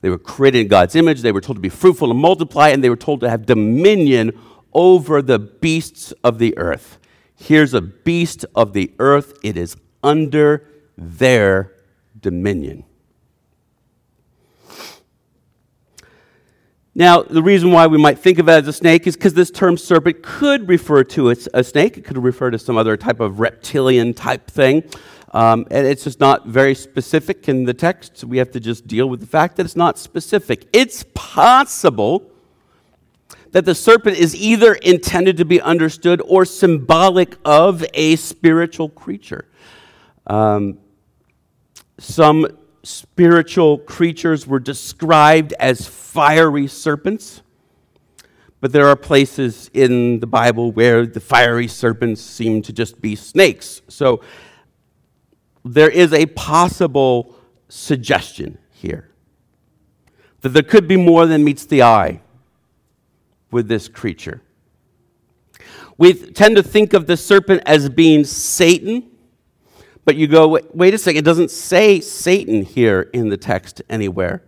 They 0.02 0.11
were 0.11 0.18
created 0.18 0.61
in 0.61 0.68
God's 0.68 0.94
image. 0.94 1.22
They 1.22 1.32
were 1.32 1.40
told 1.40 1.56
to 1.56 1.61
be 1.61 1.68
fruitful 1.68 2.11
and 2.11 2.20
multiply, 2.20 2.68
and 2.68 2.82
they 2.85 2.90
were 2.90 2.96
told 2.96 3.20
to 3.20 3.30
have 3.30 3.46
dominion 3.46 4.38
over 4.72 5.22
the 5.22 5.38
beasts 5.38 6.12
of 6.22 6.38
the 6.38 6.56
earth. 6.59 6.98
Here's 7.35 7.74
a 7.74 7.80
beast 7.80 8.44
of 8.54 8.72
the 8.72 8.92
earth, 8.98 9.38
it 9.42 9.56
is 9.56 9.76
under 10.02 10.66
their 10.96 11.72
dominion. 12.20 12.85
Now, 16.98 17.20
the 17.20 17.42
reason 17.42 17.72
why 17.72 17.88
we 17.88 17.98
might 17.98 18.18
think 18.20 18.38
of 18.38 18.48
it 18.48 18.52
as 18.52 18.68
a 18.68 18.72
snake 18.72 19.06
is 19.06 19.16
because 19.16 19.35
this 19.35 19.50
term 19.50 19.76
serpent 19.76 20.22
could 20.22 20.66
refer 20.66 21.04
to 21.04 21.28
a 21.28 21.62
snake. 21.62 21.98
It 21.98 22.06
could 22.06 22.16
refer 22.16 22.50
to 22.50 22.59
some 22.59 22.78
other 22.78 22.96
type 22.96 23.20
of 23.20 23.38
reptilian 23.38 24.14
type 24.14 24.50
thing. 24.50 24.82
Um, 25.32 25.66
and 25.70 25.87
it's 25.87 26.04
just 26.04 26.20
not 26.20 26.46
very 26.46 26.74
specific 26.74 27.50
in 27.50 27.64
the 27.64 27.74
text. 27.74 28.16
So 28.16 28.26
we 28.26 28.38
have 28.38 28.50
to 28.52 28.61
just 28.61 28.87
deal 28.87 29.11
with 29.11 29.20
the 29.20 29.26
fact 29.26 29.56
that 29.56 29.66
it's 29.66 29.76
not 29.76 29.98
specific. 29.98 30.70
It's 30.72 31.04
possible 31.12 32.30
that 33.52 33.66
the 33.66 33.74
serpent 33.74 34.16
is 34.16 34.35
either 34.35 34.72
intended 34.72 35.37
to 35.37 35.44
be 35.44 35.61
understood 35.61 36.22
or 36.24 36.46
symbolic 36.46 37.37
of 37.44 37.85
a 37.92 38.16
spiritual 38.16 38.88
creature. 38.88 39.44
Um, 40.26 40.78
some 41.98 42.46
spiritual 42.87 43.79
creatures 43.79 44.46
were 44.46 44.61
described 44.61 45.53
as 45.59 45.87
fiery 45.88 46.68
serpents. 46.68 47.42
But 48.61 48.72
there 48.72 48.87
are 48.87 48.96
places 48.96 49.70
in 49.75 50.20
the 50.20 50.27
Bible 50.27 50.72
where 50.72 51.05
the 51.05 51.20
fiery 51.20 51.68
serpents 51.68 52.20
seem 52.22 52.62
to 52.62 52.72
just 52.72 53.01
be 53.03 53.16
snakes. 53.16 53.83
So 53.88 54.22
there 55.64 55.90
is 55.90 56.12
a 56.12 56.27
possible 56.27 57.35
suggestion 57.68 58.59
here 58.70 59.11
that 60.40 60.51
there 60.51 60.62
could 60.62 60.87
be 60.87 60.96
more 60.96 61.27
than 61.27 61.42
meets 61.42 61.66
the 61.66 61.83
eye 61.83 62.20
with 63.51 63.66
this 63.68 63.88
creature. 63.88 64.42
We 65.99 66.14
tend 66.14 66.57
to 66.57 66.62
think 66.62 66.92
of 66.92 67.07
the 67.07 67.16
serpent 67.16 67.62
as 67.66 67.88
being 67.88 68.25
Satan 68.25 69.11
but 70.07 70.14
you 70.14 70.29
go, 70.29 70.61
wait, 70.73 70.95
a 70.95 70.99
second, 70.99 71.19
it 71.19 71.25
doesn't 71.25 71.51
say 71.51 72.01
Satan 72.01 72.62
here 72.62 73.11
in 73.12 73.29
the 73.29 73.37
text 73.37 73.83
anywhere. 73.90 74.45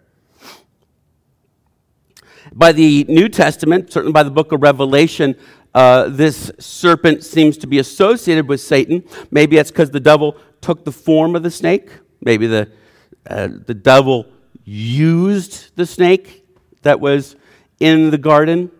By 2.52 2.70
the 2.70 3.04
New 3.08 3.28
Testament, 3.28 3.92
certainly 3.92 4.12
by 4.12 4.22
the 4.22 4.30
book 4.30 4.52
of 4.52 4.62
Revelation, 4.62 5.34
uh, 5.74 6.10
this 6.10 6.52
serpent 6.60 7.24
seems 7.24 7.58
to 7.58 7.66
be 7.66 7.80
associated 7.80 8.48
with 8.48 8.60
Satan. 8.60 9.02
Maybe 9.32 9.56
that's 9.56 9.72
because 9.72 9.90
the 9.90 10.00
devil 10.00 10.36
took 10.60 10.84
the 10.84 10.92
form 10.92 11.34
of 11.34 11.42
the 11.42 11.50
snake. 11.50 11.90
Maybe 12.20 12.46
the, 12.46 12.70
uh, 13.28 13.48
the 13.66 13.74
devil 13.74 14.26
used 14.64 15.74
the 15.74 15.86
snake 15.86 16.46
that 16.82 17.00
was 17.00 17.34
in 17.80 18.10
the 18.10 18.18
garden. 18.18 18.70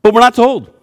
But 0.00 0.14
we're 0.14 0.20
not 0.20 0.34
told. 0.34 0.73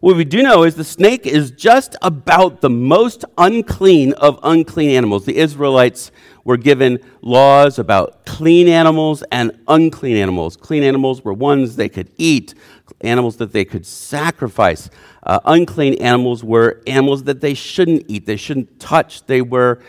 What 0.00 0.14
we 0.14 0.24
do 0.24 0.44
know 0.44 0.62
is 0.62 0.76
the 0.76 0.84
snake 0.84 1.26
is 1.26 1.50
just 1.50 1.96
about 2.02 2.60
the 2.60 2.70
most 2.70 3.24
unclean 3.36 4.12
of 4.12 4.38
unclean 4.44 4.90
animals. 4.90 5.24
The 5.24 5.36
Israelites 5.36 6.12
were 6.44 6.56
given 6.56 7.00
laws 7.20 7.80
about 7.80 8.24
clean 8.24 8.68
animals 8.68 9.24
and 9.32 9.58
unclean 9.66 10.16
animals. 10.16 10.56
Clean 10.56 10.84
animals 10.84 11.24
were 11.24 11.32
ones 11.32 11.74
they 11.74 11.88
could 11.88 12.12
eat, 12.16 12.54
animals 13.00 13.38
that 13.38 13.52
they 13.52 13.64
could 13.64 13.84
sacrifice. 13.84 14.88
Uh, 15.24 15.40
unclean 15.44 15.94
animals 15.94 16.44
were 16.44 16.80
animals 16.86 17.24
that 17.24 17.40
they 17.40 17.54
shouldn't 17.54 18.04
eat, 18.06 18.24
they 18.24 18.36
shouldn't 18.36 18.78
touch. 18.78 19.26
They 19.26 19.42
were 19.42 19.82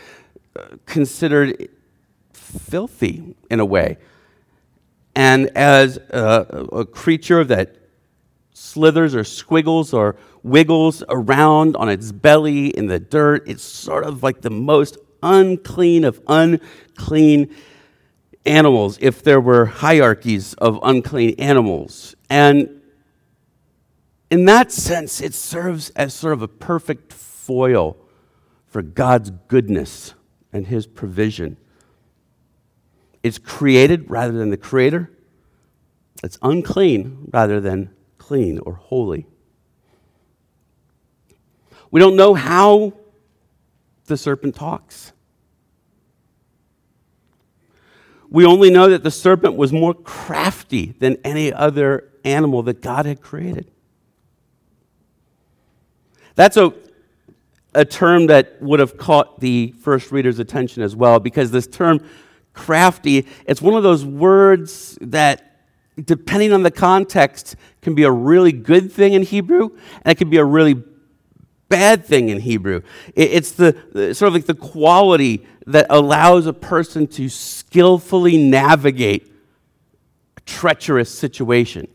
uh, 0.56 0.76
considered 0.86 1.68
filthy 2.32 3.36
in 3.48 3.60
a 3.60 3.64
way. 3.64 3.96
And 5.14 5.56
as 5.56 5.98
a, 5.98 6.66
a 6.72 6.84
creature 6.84 7.44
that 7.44 7.76
slithers 8.60 9.14
or 9.14 9.24
squiggles 9.24 9.94
or 9.94 10.16
wiggles 10.42 11.02
around 11.08 11.76
on 11.76 11.88
its 11.88 12.12
belly 12.12 12.66
in 12.68 12.86
the 12.86 12.98
dirt. 12.98 13.48
It's 13.48 13.62
sort 13.62 14.04
of 14.04 14.22
like 14.22 14.42
the 14.42 14.50
most 14.50 14.98
unclean 15.22 16.04
of 16.04 16.20
unclean 16.28 17.54
animals 18.44 18.98
if 19.00 19.22
there 19.22 19.40
were 19.40 19.64
hierarchies 19.64 20.54
of 20.54 20.78
unclean 20.82 21.34
animals. 21.38 22.14
And 22.28 22.82
in 24.30 24.44
that 24.44 24.70
sense, 24.70 25.20
it 25.20 25.34
serves 25.34 25.90
as 25.90 26.12
sort 26.12 26.34
of 26.34 26.42
a 26.42 26.48
perfect 26.48 27.12
foil 27.14 27.96
for 28.66 28.82
God's 28.82 29.30
goodness 29.48 30.14
and 30.52 30.66
His 30.66 30.86
provision. 30.86 31.56
It's 33.22 33.38
created 33.38 34.10
rather 34.10 34.32
than 34.32 34.50
the 34.50 34.56
creator. 34.56 35.10
It's 36.22 36.38
unclean 36.42 37.30
rather 37.32 37.60
than 37.60 37.90
clean 38.30 38.60
or 38.60 38.74
holy. 38.74 39.26
We 41.90 41.98
don't 41.98 42.14
know 42.14 42.34
how 42.34 42.92
the 44.04 44.16
serpent 44.16 44.54
talks. 44.54 45.12
We 48.28 48.44
only 48.46 48.70
know 48.70 48.88
that 48.88 49.02
the 49.02 49.10
serpent 49.10 49.56
was 49.56 49.72
more 49.72 49.94
crafty 49.94 50.94
than 51.00 51.16
any 51.24 51.52
other 51.52 52.08
animal 52.24 52.62
that 52.62 52.80
God 52.80 53.04
had 53.04 53.20
created. 53.20 53.68
That's 56.36 56.56
a, 56.56 56.72
a 57.74 57.84
term 57.84 58.28
that 58.28 58.62
would 58.62 58.78
have 58.78 58.96
caught 58.96 59.40
the 59.40 59.74
first 59.82 60.12
reader's 60.12 60.38
attention 60.38 60.84
as 60.84 60.94
well, 60.94 61.18
because 61.18 61.50
this 61.50 61.66
term 61.66 61.98
crafty, 62.52 63.26
it's 63.44 63.60
one 63.60 63.74
of 63.74 63.82
those 63.82 64.04
words 64.04 64.96
that 65.00 65.49
depending 66.02 66.52
on 66.52 66.62
the 66.62 66.70
context, 66.70 67.56
can 67.82 67.94
be 67.94 68.04
a 68.04 68.10
really 68.10 68.52
good 68.52 68.92
thing 68.92 69.12
in 69.12 69.22
Hebrew, 69.22 69.70
and 70.02 70.12
it 70.12 70.18
can 70.18 70.30
be 70.30 70.38
a 70.38 70.44
really 70.44 70.82
bad 71.68 72.04
thing 72.04 72.28
in 72.28 72.40
Hebrew. 72.40 72.82
It's 73.14 73.52
the 73.52 73.72
sort 74.14 74.28
of 74.28 74.34
like 74.34 74.46
the 74.46 74.54
quality 74.54 75.46
that 75.66 75.86
allows 75.88 76.46
a 76.46 76.52
person 76.52 77.06
to 77.06 77.28
skillfully 77.28 78.36
navigate 78.36 79.32
a 80.36 80.40
treacherous 80.40 81.16
situation. 81.16 81.86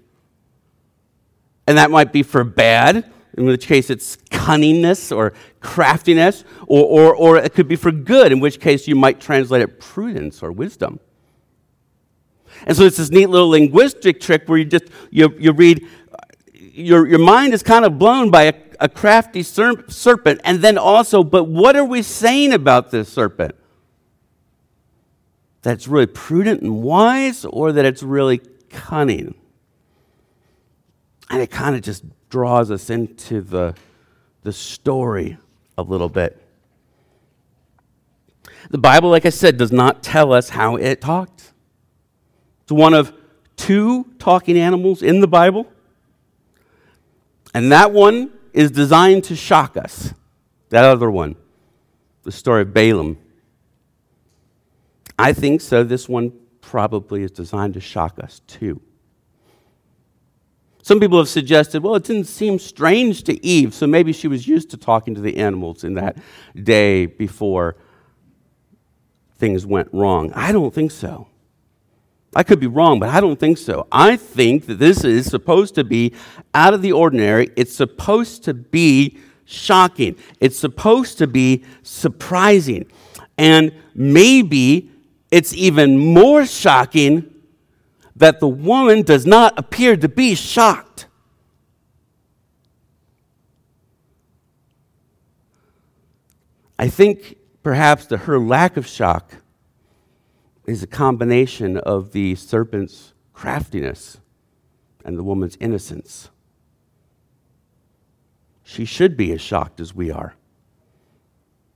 And 1.68 1.78
that 1.78 1.92
might 1.92 2.14
be 2.14 2.24
for 2.24 2.44
bad, 2.44 3.12
in 3.38 3.46
which 3.46 3.68
case 3.68 3.90
it's 3.90 4.18
cunningness 4.30 5.16
or 5.16 5.34
craftiness, 5.60 6.46
or, 6.68 6.86
or, 6.86 7.16
or 7.16 7.38
it 7.38 7.54
could 7.54 7.68
be 7.68 7.76
for 7.76 7.92
good, 7.92 8.32
in 8.32 8.40
which 8.40 8.60
case 8.60 8.88
you 8.88 8.96
might 8.96 9.20
translate 9.20 9.62
it 9.62 9.80
prudence 9.80 10.42
or 10.42 10.52
wisdom. 10.52 11.00
And 12.66 12.76
so 12.76 12.84
it's 12.84 12.98
this 12.98 13.12
neat 13.12 13.30
little 13.30 13.50
linguistic 13.50 14.20
trick 14.20 14.48
where 14.48 14.58
you 14.58 14.66
just 14.66 14.86
you, 15.12 15.34
you 15.38 15.52
read 15.52 15.86
your, 16.54 17.08
your 17.08 17.20
mind 17.20 17.54
is 17.54 17.64
kind 17.64 17.86
of 17.86 17.98
blown 17.98 18.30
by 18.30 18.44
a, 18.44 18.54
a 18.80 18.90
crafty 18.90 19.44
ser- 19.44 19.90
serpent. 19.90 20.42
And 20.44 20.62
then 20.62 20.78
also 20.78 21.24
but 21.24 21.46
what 21.46 21.76
are 21.76 21.86
we 21.86 22.02
saying 22.02 22.54
about 22.54 22.92
this 22.92 23.10
serpent? 23.10 23.56
That 25.62 25.74
it's 25.74 25.88
really 25.88 26.08
prudent 26.08 26.62
and 26.62 26.84
wise 26.84 27.46
or 27.46 27.72
that 27.72 27.86
it's 27.86 28.04
really 28.04 28.42
cunning? 28.70 29.36
And 31.30 31.42
it 31.42 31.50
kind 31.50 31.76
of 31.76 31.82
just 31.82 32.04
draws 32.30 32.70
us 32.70 32.90
into 32.90 33.42
the, 33.42 33.76
the 34.44 34.54
story 34.54 35.38
a 35.78 35.82
little 35.82 36.10
bit. 36.10 36.42
The 38.70 38.78
bible 38.78 39.10
like 39.10 39.26
i 39.26 39.30
said 39.30 39.58
does 39.58 39.72
not 39.72 40.02
tell 40.02 40.34
us 40.34 40.50
how 40.50 40.76
it 40.76 41.00
talked 41.00 41.35
it's 42.66 42.72
one 42.72 42.96
of 42.96 43.14
two 43.58 44.06
talking 44.18 44.58
animals 44.58 45.04
in 45.04 45.20
the 45.20 45.28
Bible. 45.28 45.68
And 47.54 47.72
that 47.72 47.92
one 47.92 48.32
is 48.54 48.72
designed 48.72 49.24
to 49.26 49.36
shock 49.36 49.78
us. 49.78 50.16
That 50.70 50.84
other 50.84 51.12
one, 51.12 51.36
the 52.24 52.32
story 52.32 52.64
of 52.64 52.74
Balaam. 52.74 53.20
I 55.20 55.32
think 55.32 55.62
so. 55.62 55.84
This 55.84 56.10
one 56.10 56.34
probably 56.60 57.22
is 57.22 57.30
designed 57.30 57.76
to 57.76 57.80
shock 57.80 58.18
us 58.18 58.42
too. 58.48 58.82
Some 60.82 61.00
people 61.00 61.20
have 61.20 61.30
suggested, 61.30 61.84
well, 61.84 61.94
it 61.94 62.04
didn't 62.04 62.26
seem 62.26 62.58
strange 62.58 63.24
to 63.26 63.46
Eve, 63.46 63.76
so 63.76 63.86
maybe 63.86 64.12
she 64.12 64.28
was 64.28 64.48
used 64.48 64.72
to 64.72 64.78
talking 64.78 65.14
to 65.14 65.22
the 65.22 65.38
animals 65.38 65.84
in 65.84 65.94
that 65.94 66.18
day 66.56 67.06
before 67.06 67.76
things 69.38 69.68
went 69.68 69.88
wrong. 69.94 70.34
I 70.34 70.52
don't 70.52 70.74
think 70.74 70.90
so. 70.90 71.28
I 72.36 72.44
could 72.44 72.60
be 72.60 72.68
wrong, 72.68 73.00
but 73.00 73.10
I 73.10 73.22
don't 73.22 73.40
think 73.40 73.58
so. 73.58 73.88
I 73.92 74.18
think 74.18 74.66
that 74.66 74.78
this 74.78 75.06
is 75.06 75.26
supposed 75.26 75.74
to 75.76 75.86
be 75.86 76.14
out 76.54 76.74
of 76.74 76.82
the 76.82 76.92
ordinary. 76.92 77.50
It's 77.56 77.74
supposed 77.74 78.44
to 78.44 78.54
be 78.54 79.18
shocking. 79.46 80.18
It's 80.42 80.60
supposed 80.60 81.18
to 81.20 81.28
be 81.28 81.64
surprising. 81.82 82.92
And 83.38 83.72
maybe 83.94 84.92
it's 85.32 85.54
even 85.54 85.98
more 85.98 86.46
shocking 86.46 87.34
that 88.18 88.40
the 88.40 88.48
woman 88.48 89.04
does 89.04 89.26
not 89.26 89.58
appear 89.58 89.96
to 89.96 90.10
be 90.10 90.36
shocked. 90.36 91.08
I 96.78 96.90
think 96.90 97.38
perhaps 97.64 98.08
that 98.08 98.20
her 98.20 98.38
lack 98.38 98.76
of 98.76 98.86
shock 98.86 99.36
is 100.68 100.84
a 100.84 100.88
combination 100.88 101.78
of 101.78 102.12
the 102.12 102.36
serpent's 102.36 103.14
craftiness 103.34 104.18
and 105.04 105.18
the 105.18 105.24
woman's 105.24 105.58
innocence. 105.60 106.30
She 108.64 108.86
should 108.86 109.16
be 109.16 109.32
as 109.32 109.42
shocked 109.42 109.80
as 109.80 109.94
we 109.94 110.10
are. 110.10 110.36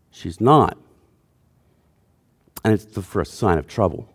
She's 0.10 0.42
not. 0.42 0.78
And 2.64 2.74
it's 2.74 2.86
the 2.86 3.04
first 3.04 3.36
sign 3.36 3.58
of 3.58 3.68
trouble. 3.68 4.10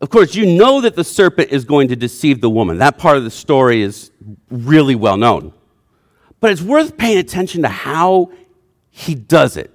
Of 0.00 0.10
course, 0.10 0.34
you 0.34 0.46
know 0.46 0.80
that 0.82 0.96
the 0.96 1.04
serpent 1.04 1.50
is 1.50 1.64
going 1.64 1.88
to 1.88 1.96
deceive 1.96 2.40
the 2.40 2.50
woman. 2.50 2.78
That 2.78 2.96
part 2.98 3.16
of 3.16 3.24
the 3.24 3.30
story 3.30 3.82
is 3.82 4.10
really 4.50 4.94
well 4.94 5.16
known. 5.16 5.52
But 6.40 6.52
it's 6.52 6.62
worth 6.62 6.96
paying 6.96 7.18
attention 7.18 7.62
to 7.62 7.68
how 7.68 8.30
he 8.90 9.14
does 9.14 9.56
it. 9.56 9.73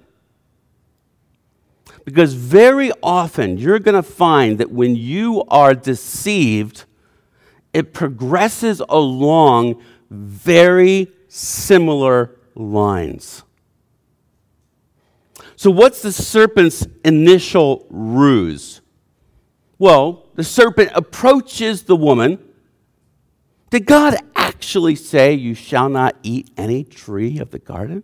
Because 2.10 2.34
very 2.34 2.90
often 3.04 3.56
you're 3.56 3.78
going 3.78 3.94
to 3.94 4.02
find 4.02 4.58
that 4.58 4.72
when 4.72 4.96
you 4.96 5.44
are 5.46 5.74
deceived, 5.74 6.84
it 7.72 7.94
progresses 7.94 8.82
along 8.88 9.80
very 10.10 11.06
similar 11.28 12.36
lines. 12.56 13.44
So, 15.54 15.70
what's 15.70 16.02
the 16.02 16.10
serpent's 16.10 16.84
initial 17.04 17.86
ruse? 17.90 18.80
Well, 19.78 20.26
the 20.34 20.42
serpent 20.42 20.90
approaches 20.94 21.84
the 21.84 21.94
woman. 21.94 22.40
Did 23.70 23.86
God 23.86 24.16
actually 24.34 24.96
say, 24.96 25.34
You 25.34 25.54
shall 25.54 25.88
not 25.88 26.16
eat 26.24 26.50
any 26.56 26.82
tree 26.82 27.38
of 27.38 27.52
the 27.52 27.60
garden? 27.60 28.02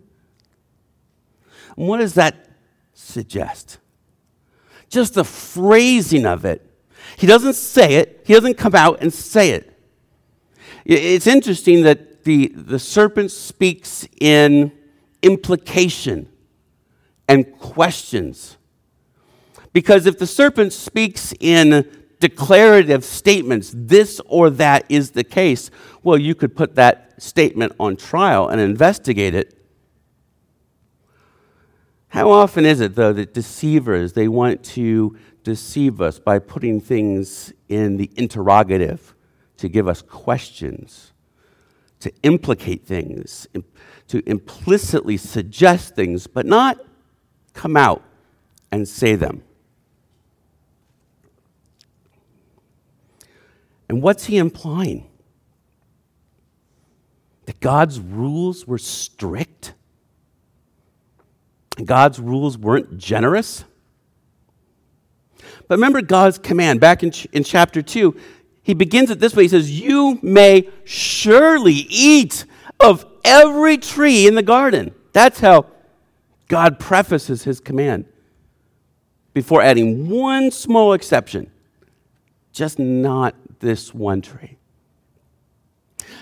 And 1.75 1.89
what 1.89 1.97
does 1.97 2.13
that 2.13 2.47
suggest? 2.93 3.79
Just 4.89 5.13
the 5.13 5.23
phrasing 5.23 6.25
of 6.25 6.45
it. 6.45 6.63
He 7.17 7.27
doesn't 7.27 7.55
say 7.55 7.95
it, 7.95 8.23
he 8.25 8.33
doesn't 8.33 8.57
come 8.57 8.75
out 8.75 9.01
and 9.01 9.13
say 9.13 9.51
it. 9.51 9.73
It's 10.85 11.27
interesting 11.27 11.83
that 11.83 12.23
the, 12.23 12.47
the 12.55 12.79
serpent 12.79 13.31
speaks 13.31 14.07
in 14.19 14.71
implication 15.21 16.29
and 17.27 17.51
questions. 17.59 18.57
Because 19.73 20.05
if 20.05 20.17
the 20.17 20.27
serpent 20.27 20.73
speaks 20.73 21.33
in 21.39 21.89
declarative 22.19 23.03
statements, 23.03 23.71
this 23.75 24.21
or 24.25 24.49
that 24.51 24.85
is 24.89 25.11
the 25.11 25.23
case, 25.23 25.69
well, 26.03 26.17
you 26.17 26.35
could 26.35 26.55
put 26.55 26.75
that 26.75 27.21
statement 27.21 27.73
on 27.79 27.95
trial 27.95 28.47
and 28.47 28.61
investigate 28.61 29.35
it. 29.35 29.56
How 32.09 32.31
often 32.31 32.65
is 32.65 32.79
it, 32.79 32.95
though, 32.95 33.13
that 33.13 33.33
deceivers, 33.33 34.13
they 34.13 34.27
want 34.27 34.63
to 34.65 35.17
deceive 35.43 36.01
us 36.01 36.19
by 36.19 36.39
putting 36.39 36.79
things 36.79 37.53
in 37.67 37.97
the 37.97 38.09
interrogative 38.15 39.13
to 39.57 39.67
give 39.67 39.87
us 39.87 40.01
questions, 40.01 41.11
to 41.99 42.11
implicate 42.23 42.85
things, 42.85 43.47
to 44.07 44.29
implicitly 44.29 45.17
suggest 45.17 45.95
things, 45.95 46.27
but 46.27 46.45
not 46.45 46.79
come 47.53 47.75
out 47.75 48.03
and 48.71 48.87
say 48.87 49.15
them? 49.15 49.43
And 53.89 54.01
what's 54.01 54.25
he 54.25 54.37
implying? 54.37 55.07
That 57.45 57.59
God's 57.59 57.99
rules 57.99 58.67
were 58.67 58.77
strict? 58.77 59.73
God's 61.83 62.19
rules 62.19 62.57
weren't 62.57 62.97
generous? 62.97 63.63
But 65.67 65.75
remember 65.75 66.01
God's 66.01 66.37
command 66.37 66.79
back 66.79 67.03
in, 67.03 67.11
ch- 67.11 67.27
in 67.31 67.43
chapter 67.43 67.81
2. 67.81 68.15
He 68.63 68.73
begins 68.73 69.09
it 69.11 69.19
this 69.19 69.35
way 69.35 69.43
He 69.43 69.49
says, 69.49 69.79
You 69.79 70.19
may 70.21 70.69
surely 70.83 71.85
eat 71.89 72.45
of 72.79 73.05
every 73.23 73.77
tree 73.77 74.27
in 74.27 74.35
the 74.35 74.43
garden. 74.43 74.93
That's 75.13 75.39
how 75.39 75.67
God 76.47 76.79
prefaces 76.79 77.43
his 77.43 77.59
command 77.59 78.05
before 79.33 79.61
adding 79.61 80.09
one 80.09 80.51
small 80.51 80.93
exception 80.93 81.51
just 82.57 82.79
not 82.79 83.35
this 83.59 83.93
one 83.93 84.21
tree. 84.21 84.57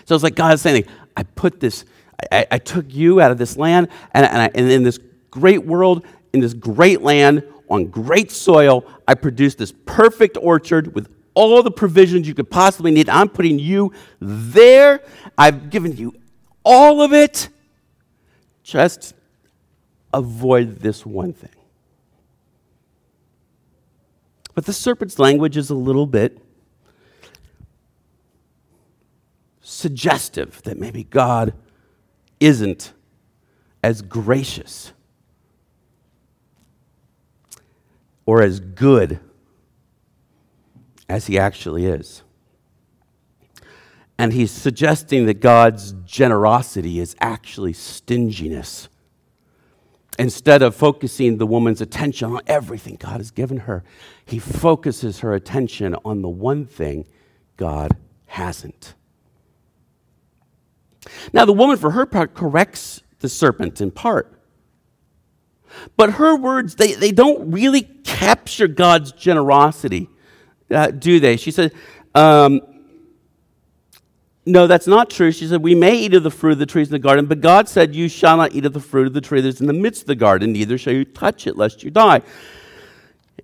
So 0.04 0.16
it's 0.16 0.24
like 0.24 0.36
God 0.36 0.54
is 0.54 0.62
saying, 0.62 0.86
I 1.16 1.24
put 1.24 1.60
this, 1.60 1.86
I, 2.32 2.46
I 2.52 2.58
took 2.58 2.94
you 2.94 3.22
out 3.22 3.32
of 3.32 3.38
this 3.38 3.56
land, 3.56 3.88
and, 4.14 4.26
and, 4.26 4.38
I, 4.38 4.52
and 4.54 4.70
in 4.70 4.84
this 4.84 5.00
great 5.36 5.66
world, 5.66 6.06
in 6.34 6.40
this 6.40 6.54
great 6.54 7.02
land, 7.02 7.44
on 7.70 7.88
great 7.88 8.32
soil, 8.32 8.86
I 9.08 9.16
produced 9.16 9.58
this 9.58 9.74
perfect 9.86 10.38
orchard 10.42 10.96
with 10.96 11.10
all 11.34 11.62
the 11.62 11.72
provisions 11.72 12.28
you 12.28 12.34
could 12.34 12.50
possibly 12.50 12.92
need. 12.92 13.10
I'm 13.10 13.30
putting 13.30 13.60
you 13.60 13.92
there. 14.20 15.02
I've 15.38 15.70
given 15.70 15.96
you 15.98 16.14
all 16.64 17.02
of 17.02 17.14
it. 17.14 17.50
Just 18.64 19.14
avoid 20.14 20.80
this 20.80 21.06
one 21.06 21.34
thing. 21.34 21.50
But 24.54 24.66
the 24.66 24.74
serpent's 24.74 25.20
language 25.20 25.58
is 25.58 25.70
a 25.70 25.76
little 25.76 26.08
bit 26.08 26.42
suggestive 29.60 30.62
that 30.64 30.80
maybe 30.80 31.04
God 31.04 31.54
isn't 32.40 32.94
as 33.84 34.02
gracious 34.02 34.94
or 38.26 38.42
as 38.42 38.60
good 38.60 39.20
as 41.08 41.28
he 41.28 41.38
actually 41.38 41.86
is. 41.86 42.24
And 44.18 44.34
he's 44.34 44.52
suggesting 44.52 45.26
that 45.26 45.42
God's 45.42 45.94
generosity 46.06 47.00
is 47.00 47.16
actually 47.20 47.74
stinginess. 47.74 48.88
Instead 50.18 50.62
of 50.62 50.74
focusing 50.74 51.38
the 51.38 51.46
woman's 51.46 51.82
attention 51.82 52.32
on 52.32 52.40
everything 52.48 52.96
God 52.96 53.18
has 53.18 53.32
given 53.32 53.58
her, 53.60 53.84
he 54.26 54.40
focuses 54.40 55.20
her 55.20 55.34
attention 55.34 55.96
on 56.06 56.22
the 56.22 56.30
one 56.30 56.66
thing 56.66 57.06
God 57.58 57.92
hasn't. 58.28 58.94
Now, 61.34 61.46
the 61.46 61.54
woman, 61.54 61.78
for 61.78 61.92
her 61.92 62.06
part, 62.06 62.34
corrects 62.34 63.02
the 63.20 63.30
serpent 63.30 63.82
in 63.82 63.92
part. 63.92 64.32
But 65.98 66.14
her 66.14 66.36
words, 66.36 66.76
they, 66.76 66.94
they 66.94 67.12
don't 67.12 67.52
really 67.52 67.82
capture 68.04 68.68
God's 68.68 69.12
generosity, 69.12 70.10
uh, 70.72 70.92
do 70.92 71.20
they? 71.20 71.38
She 71.38 71.52
said, 71.52 71.74
um, 72.14 72.62
No, 74.46 74.68
that's 74.68 74.88
not 74.88 75.10
true. 75.10 75.32
She 75.32 75.48
said, 75.48 75.62
We 75.62 75.76
may 75.76 75.96
eat 75.96 76.14
of 76.14 76.24
the 76.24 76.32
fruit 76.32 76.54
of 76.54 76.60
the 76.60 76.66
trees 76.66 76.88
in 76.88 76.94
the 76.94 77.00
garden, 77.00 77.26
but 77.26 77.42
God 77.42 77.70
said, 77.70 77.96
You 77.96 78.08
shall 78.08 78.38
not 78.38 78.54
eat 78.54 78.66
of 78.66 78.74
the 78.74 78.80
fruit 78.80 79.08
of 79.08 79.14
the 79.14 79.22
tree 79.22 79.42
that's 79.42 79.62
in 79.62 79.68
the 79.68 79.74
midst 79.74 80.02
of 80.02 80.08
the 80.08 80.16
garden, 80.16 80.54
neither 80.54 80.78
shall 80.78 80.94
you 80.94 81.06
touch 81.06 81.48
it, 81.48 81.56
lest 81.58 81.84
you 81.84 81.92
die. 81.92 82.22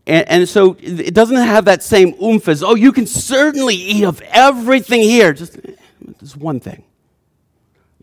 And, 0.07 0.27
and, 0.27 0.49
so 0.49 0.77
it 0.79 1.13
doesn't 1.13 1.37
have 1.37 1.65
that 1.65 1.83
same 1.83 2.15
oomph 2.21 2.47
as, 2.47 2.63
oh, 2.63 2.73
you 2.73 2.91
can 2.91 3.05
certainly 3.05 3.75
eat 3.75 4.03
of 4.03 4.19
everything 4.21 5.01
here. 5.01 5.31
Just 5.31 5.59
this 6.19 6.35
one 6.35 6.59
thing. 6.59 6.83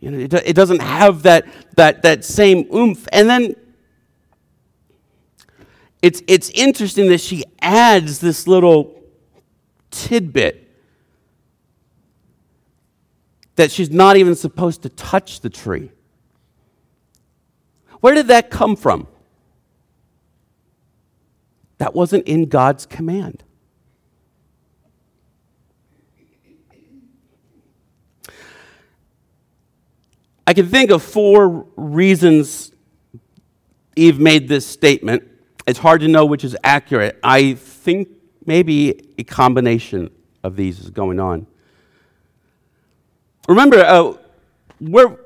You 0.01 0.13
know, 0.13 0.19
it, 0.19 0.33
it 0.33 0.55
doesn't 0.55 0.81
have 0.81 1.25
that, 1.25 1.47
that, 1.75 2.03
that 2.03 2.25
same 2.25 2.73
oomph. 2.73 3.09
And 3.13 3.29
then 3.29 3.57
it's, 6.01 6.23
it's 6.27 6.51
interesting 6.51 7.09
that 7.09 7.21
she 7.21 7.45
adds 7.61 8.21
this 8.21 8.47
little 8.47 9.03
tidbit 9.91 10.65
that 13.57 13.73
she's 13.73 13.91
not 13.91 14.17
even 14.17 14.37
supposed 14.37 14.83
to 14.83 14.89
touch 14.89 15.41
the 15.41 15.51
tree. 15.51 15.91
Where 18.01 18.15
did 18.15 18.29
that 18.29 18.51
come 18.51 18.77
from? 18.77 19.09
That 21.79 21.95
wasn't 21.95 22.29
in 22.29 22.49
God's 22.49 22.87
command. 22.87 23.43
I 30.47 30.55
can 30.55 30.69
think 30.69 30.91
of 30.91 31.03
four 31.03 31.67
reasons 31.77 32.73
Eve 33.97 34.21
made 34.21 34.49
this 34.49 34.65
statement. 34.65 35.25
It's 35.69 35.79
hard 35.79 36.01
to 36.01 36.09
know 36.09 36.25
which 36.25 36.45
is 36.45 36.57
accurate. 36.65 37.19
I 37.23 37.53
think 37.53 38.09
maybe 38.47 39.13
a 39.19 39.23
combination 39.23 40.11
of 40.43 40.57
these 40.57 40.81
is 40.81 40.89
going 40.89 41.21
on. 41.21 41.47
Remember, 43.47 43.85
uh, 43.85 44.15
where 44.81 45.19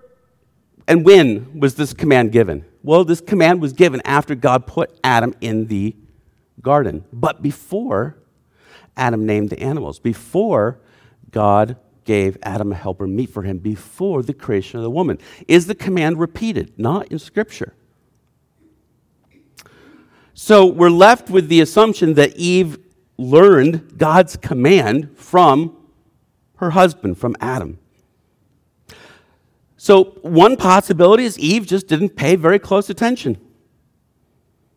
and 0.89 1.05
when 1.05 1.61
was 1.61 1.77
this 1.77 1.95
command 1.95 2.33
given? 2.33 2.65
Well, 2.83 3.05
this 3.05 3.21
command 3.21 3.63
was 3.63 3.73
given 3.73 4.03
after 4.05 4.35
God 4.35 4.67
put 4.67 4.99
Adam 5.05 5.33
in 5.41 5.69
the 5.69 5.95
garden, 6.61 7.05
but 7.13 7.41
before 7.41 8.17
Adam 8.97 9.25
named 9.25 9.51
the 9.51 9.61
animals, 9.61 10.01
before 10.01 10.81
God 11.31 11.77
gave 12.05 12.37
Adam 12.43 12.73
a 12.73 12.75
helper 12.75 13.07
meet 13.07 13.31
for 13.31 13.45
him 13.45 13.59
before 13.59 14.25
the 14.25 14.35
creation 14.35 14.79
of 14.79 14.83
the 14.83 14.91
woman. 14.91 15.19
Is 15.47 15.69
the 15.69 15.77
command 15.77 16.19
repeated? 16.19 16.77
Not 16.77 17.07
in 17.13 17.21
Scripture. 17.21 17.75
So 20.45 20.67
we're 20.67 20.91
left 20.91 21.31
with 21.31 21.47
the 21.47 21.61
assumption 21.61 22.15
that 22.15 22.37
Eve 22.37 22.77
learned 23.17 23.97
God's 23.97 24.37
command 24.37 25.17
from 25.17 25.77
her 26.57 26.71
husband, 26.71 27.17
from 27.17 27.37
Adam. 27.41 27.79
So, 29.77 30.19
one 30.23 30.57
possibility 30.57 31.27
is 31.27 31.39
Eve 31.39 31.65
just 31.65 31.87
didn't 31.87 32.17
pay 32.17 32.35
very 32.35 32.59
close 32.59 32.91
attention. 32.91 33.37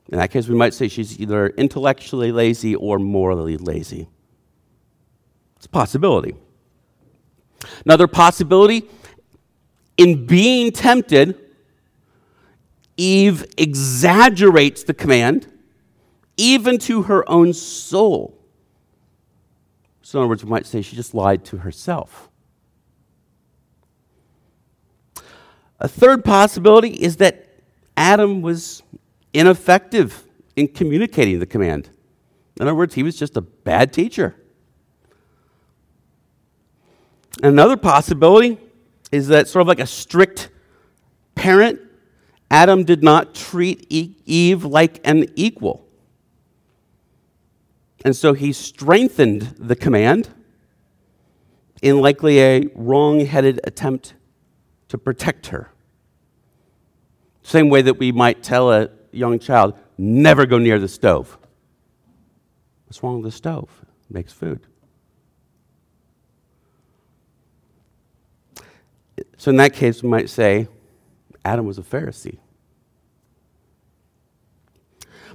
In 0.10 0.20
that 0.20 0.30
case, 0.30 0.48
we 0.48 0.54
might 0.54 0.76
say 0.76 0.88
she's 0.88 1.20
either 1.20 1.48
intellectually 1.48 2.32
lazy 2.32 2.76
or 2.76 3.00
morally 3.00 3.58
lazy. 3.58 4.08
It's 5.56 5.66
a 5.66 5.70
possibility. 5.70 6.36
Another 7.86 8.06
possibility 8.06 8.88
in 9.98 10.28
being 10.28 10.72
tempted, 10.72 11.40
Eve 12.98 13.44
exaggerates 13.58 14.84
the 14.84 14.94
command 14.94 15.48
even 16.38 16.78
to 16.80 17.04
her 17.04 17.28
own 17.30 17.54
soul. 17.54 18.38
So, 20.02 20.20
in 20.20 20.24
other 20.24 20.30
words, 20.30 20.44
we 20.44 20.50
might 20.50 20.66
say 20.66 20.82
she 20.82 20.96
just 20.96 21.14
lied 21.14 21.44
to 21.46 21.58
herself. 21.58 22.30
A 25.80 25.88
third 25.88 26.24
possibility 26.24 26.90
is 26.90 27.18
that 27.18 27.50
Adam 27.98 28.42
was 28.42 28.84
ineffective 29.34 30.24
in 30.56 30.68
communicating 30.68 31.40
the 31.40 31.46
command. 31.46 31.90
In 32.58 32.64
other 32.64 32.76
words, 32.76 32.94
he 32.94 33.04
was 33.04 33.18
just 33.18 33.36
a 33.36 33.42
bad 33.42 33.92
teacher. 33.92 34.36
Another 37.44 37.76
possibility 37.76 38.58
is 39.12 39.28
that, 39.28 39.48
sort 39.48 39.62
of 39.62 39.68
like 39.68 39.80
a 39.80 39.88
strict 39.88 40.50
parent, 41.36 41.80
Adam 42.50 42.84
did 42.84 43.04
not 43.04 43.36
treat 43.36 43.86
Eve 43.90 44.64
like 44.64 45.06
an 45.06 45.26
equal. 45.36 45.85
And 48.06 48.16
so 48.16 48.34
he 48.34 48.54
strengthened 48.54 49.56
the 49.58 49.76
command 49.76 50.30
in 51.82 52.00
likely 52.02 52.40
a 52.40 52.68
wrong 52.76 53.26
headed 53.26 53.60
attempt 53.64 54.14
to 54.90 54.98
protect 55.00 55.48
her. 55.48 55.72
Same 57.42 57.68
way 57.70 57.82
that 57.82 57.98
we 57.98 58.12
might 58.12 58.44
tell 58.44 58.72
a 58.72 58.92
young 59.12 59.40
child, 59.40 59.74
never 59.98 60.46
go 60.46 60.60
near 60.60 60.78
the 60.78 60.88
stove. 60.88 61.40
What's 62.86 63.02
wrong 63.02 63.24
with 63.24 63.32
the 63.32 63.36
stove? 63.36 63.70
It 64.08 64.14
makes 64.14 64.32
food. 64.32 64.68
So, 69.38 69.50
in 69.50 69.58
that 69.58 69.74
case, 69.74 70.04
we 70.04 70.10
might 70.10 70.30
say 70.30 70.68
Adam 71.44 71.66
was 71.66 71.80
a 71.80 71.82
Pharisee. 71.82 72.38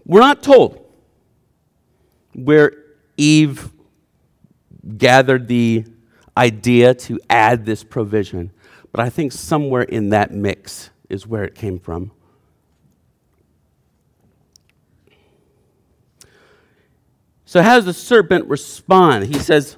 We're 0.05 0.21
not 0.21 0.43
told 0.45 0.80
where 2.45 2.73
Eve 3.17 3.71
gathered 4.97 5.49
the 5.49 5.85
idea 6.37 6.95
to 6.95 7.19
add 7.29 7.67
this 7.67 7.85
provision. 7.85 8.51
But 8.93 9.01
I 9.01 9.11
think 9.11 9.33
somewhere 9.33 9.83
in 9.83 10.11
that 10.11 10.33
mix 10.33 10.91
is 11.09 11.27
where 11.27 11.45
it 11.45 11.55
came 11.55 11.79
from. 11.79 12.13
So, 17.45 17.63
how 17.63 17.75
does 17.77 17.85
the 17.85 17.93
serpent 17.93 18.47
respond? 18.47 19.27
He 19.27 19.41
says, 19.41 19.77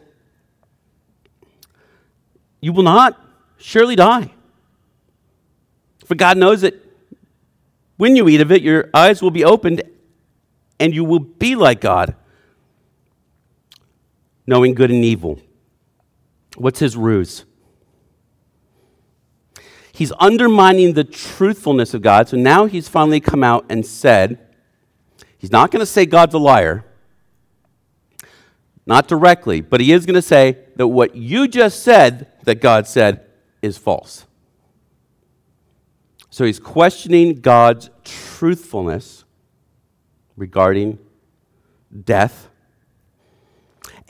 You 2.60 2.72
will 2.72 2.82
not 2.82 3.18
surely 3.56 3.96
die. 3.96 4.30
For 6.04 6.14
God 6.14 6.36
knows 6.36 6.60
that 6.60 6.74
when 7.96 8.14
you 8.16 8.28
eat 8.28 8.40
of 8.40 8.52
it, 8.52 8.62
your 8.62 8.90
eyes 8.92 9.22
will 9.22 9.30
be 9.30 9.44
opened 9.44 9.82
and 10.78 10.94
you 10.94 11.04
will 11.04 11.20
be 11.20 11.54
like 11.54 11.80
God, 11.80 12.14
knowing 14.46 14.74
good 14.74 14.90
and 14.90 15.04
evil. 15.04 15.38
What's 16.56 16.80
his 16.80 16.96
ruse? 16.96 17.44
He's 19.92 20.12
undermining 20.18 20.94
the 20.94 21.04
truthfulness 21.04 21.94
of 21.94 22.02
God. 22.02 22.28
So 22.28 22.36
now 22.36 22.66
he's 22.66 22.88
finally 22.88 23.20
come 23.20 23.44
out 23.44 23.66
and 23.68 23.84
said, 23.84 24.38
he's 25.36 25.52
not 25.52 25.70
going 25.70 25.80
to 25.80 25.86
say 25.86 26.06
God's 26.06 26.34
a 26.34 26.38
liar, 26.38 26.84
not 28.86 29.06
directly, 29.06 29.60
but 29.60 29.80
he 29.80 29.92
is 29.92 30.06
going 30.06 30.14
to 30.14 30.22
say 30.22 30.58
that 30.76 30.88
what 30.88 31.14
you 31.14 31.46
just 31.46 31.82
said 31.82 32.32
that 32.44 32.60
God 32.60 32.86
said 32.86 33.26
is 33.60 33.78
false. 33.78 34.26
So 36.30 36.46
he's 36.46 36.58
questioning 36.58 37.40
God's 37.40 37.90
truthfulness 38.02 39.24
regarding 40.36 40.98
death, 42.04 42.48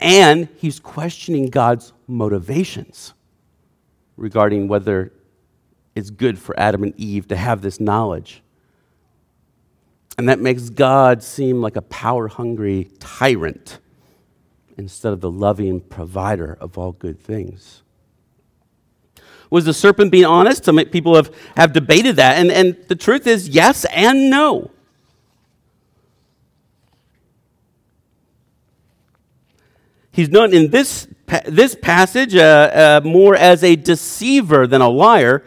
and 0.02 0.48
he's 0.56 0.80
questioning 0.80 1.46
God's 1.46 1.92
motivations 2.06 3.14
regarding 4.16 4.68
whether 4.68 5.12
it's 5.94 6.10
good 6.10 6.38
for 6.38 6.58
Adam 6.58 6.82
and 6.82 6.94
Eve 6.98 7.28
to 7.28 7.36
have 7.36 7.62
this 7.62 7.80
knowledge. 7.80 8.42
And 10.18 10.28
that 10.28 10.40
makes 10.40 10.68
God 10.68 11.22
seem 11.22 11.60
like 11.60 11.76
a 11.76 11.82
power 11.82 12.28
hungry 12.28 12.90
tyrant 12.98 13.78
instead 14.76 15.12
of 15.12 15.20
the 15.20 15.30
loving 15.30 15.80
provider 15.80 16.56
of 16.60 16.76
all 16.76 16.92
good 16.92 17.20
things. 17.20 17.82
Was 19.50 19.64
the 19.66 19.74
serpent 19.74 20.10
being 20.10 20.24
honest? 20.24 20.64
Some 20.64 20.78
people 20.86 21.14
have, 21.14 21.34
have 21.56 21.72
debated 21.72 22.16
that. 22.16 22.38
And, 22.38 22.50
and 22.50 22.76
the 22.88 22.96
truth 22.96 23.26
is 23.26 23.48
yes 23.48 23.84
and 23.86 24.30
no. 24.30 24.70
He's 30.12 30.28
known 30.28 30.52
in 30.52 30.70
this, 30.70 31.08
this 31.46 31.74
passage 31.74 32.34
uh, 32.36 33.00
uh, 33.02 33.08
more 33.08 33.34
as 33.34 33.64
a 33.64 33.76
deceiver 33.76 34.66
than 34.66 34.82
a 34.82 34.88
liar 34.88 35.42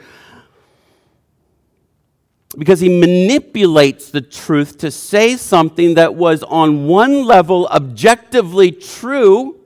because 2.58 2.80
he 2.80 2.89
manipulates 2.89 4.10
the 4.10 4.21
truth 4.21 4.78
to 4.80 4.89
say 4.89 5.36
something 5.36 5.95
that 5.95 6.15
was 6.15 6.41
on 6.43 6.88
one 6.88 7.25
level 7.25 7.67
objectively 7.67 8.71
true, 8.71 9.60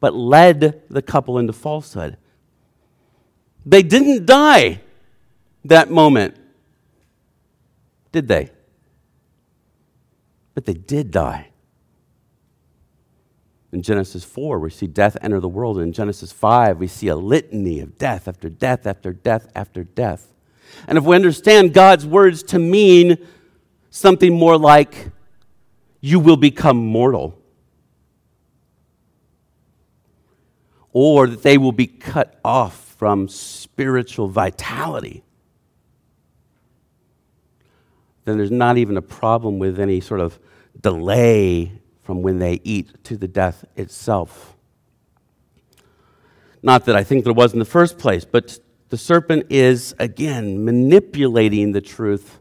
but 0.00 0.14
led 0.14 0.82
the 0.88 1.02
couple 1.02 1.38
into 1.38 1.52
falsehood. 1.52 2.16
They 3.64 3.82
didn't 3.82 4.26
die 4.26 4.80
that 5.64 5.90
moment, 5.90 6.36
did 8.10 8.26
they? 8.26 8.50
But 10.54 10.64
they 10.64 10.74
did 10.74 11.10
die. 11.10 11.49
In 13.72 13.82
Genesis 13.82 14.24
4, 14.24 14.58
we 14.58 14.70
see 14.70 14.86
death 14.86 15.16
enter 15.22 15.38
the 15.38 15.48
world. 15.48 15.78
In 15.78 15.92
Genesis 15.92 16.32
5, 16.32 16.78
we 16.78 16.88
see 16.88 17.08
a 17.08 17.16
litany 17.16 17.80
of 17.80 17.98
death 17.98 18.26
after 18.26 18.48
death 18.48 18.86
after 18.86 19.12
death 19.12 19.48
after 19.54 19.84
death. 19.84 20.32
And 20.88 20.98
if 20.98 21.04
we 21.04 21.14
understand 21.14 21.72
God's 21.72 22.04
words 22.04 22.42
to 22.44 22.58
mean 22.58 23.18
something 23.90 24.32
more 24.32 24.58
like, 24.58 25.10
you 26.00 26.18
will 26.18 26.36
become 26.36 26.78
mortal, 26.78 27.38
or 30.92 31.28
that 31.28 31.42
they 31.42 31.58
will 31.58 31.72
be 31.72 31.86
cut 31.86 32.40
off 32.44 32.94
from 32.98 33.28
spiritual 33.28 34.28
vitality, 34.28 35.22
then 38.24 38.36
there's 38.36 38.50
not 38.50 38.78
even 38.78 38.96
a 38.96 39.02
problem 39.02 39.58
with 39.58 39.78
any 39.78 40.00
sort 40.00 40.20
of 40.20 40.38
delay 40.80 41.79
from 42.10 42.22
when 42.22 42.40
they 42.40 42.60
eat 42.64 43.04
to 43.04 43.16
the 43.16 43.28
death 43.28 43.64
itself. 43.76 44.56
Not 46.60 46.86
that 46.86 46.96
I 46.96 47.04
think 47.04 47.22
there 47.22 47.32
was 47.32 47.52
in 47.52 47.60
the 47.60 47.64
first 47.64 47.98
place, 47.98 48.24
but 48.24 48.58
the 48.88 48.96
serpent 48.96 49.46
is, 49.48 49.94
again, 50.00 50.64
manipulating 50.64 51.70
the 51.70 51.80
truth 51.80 52.40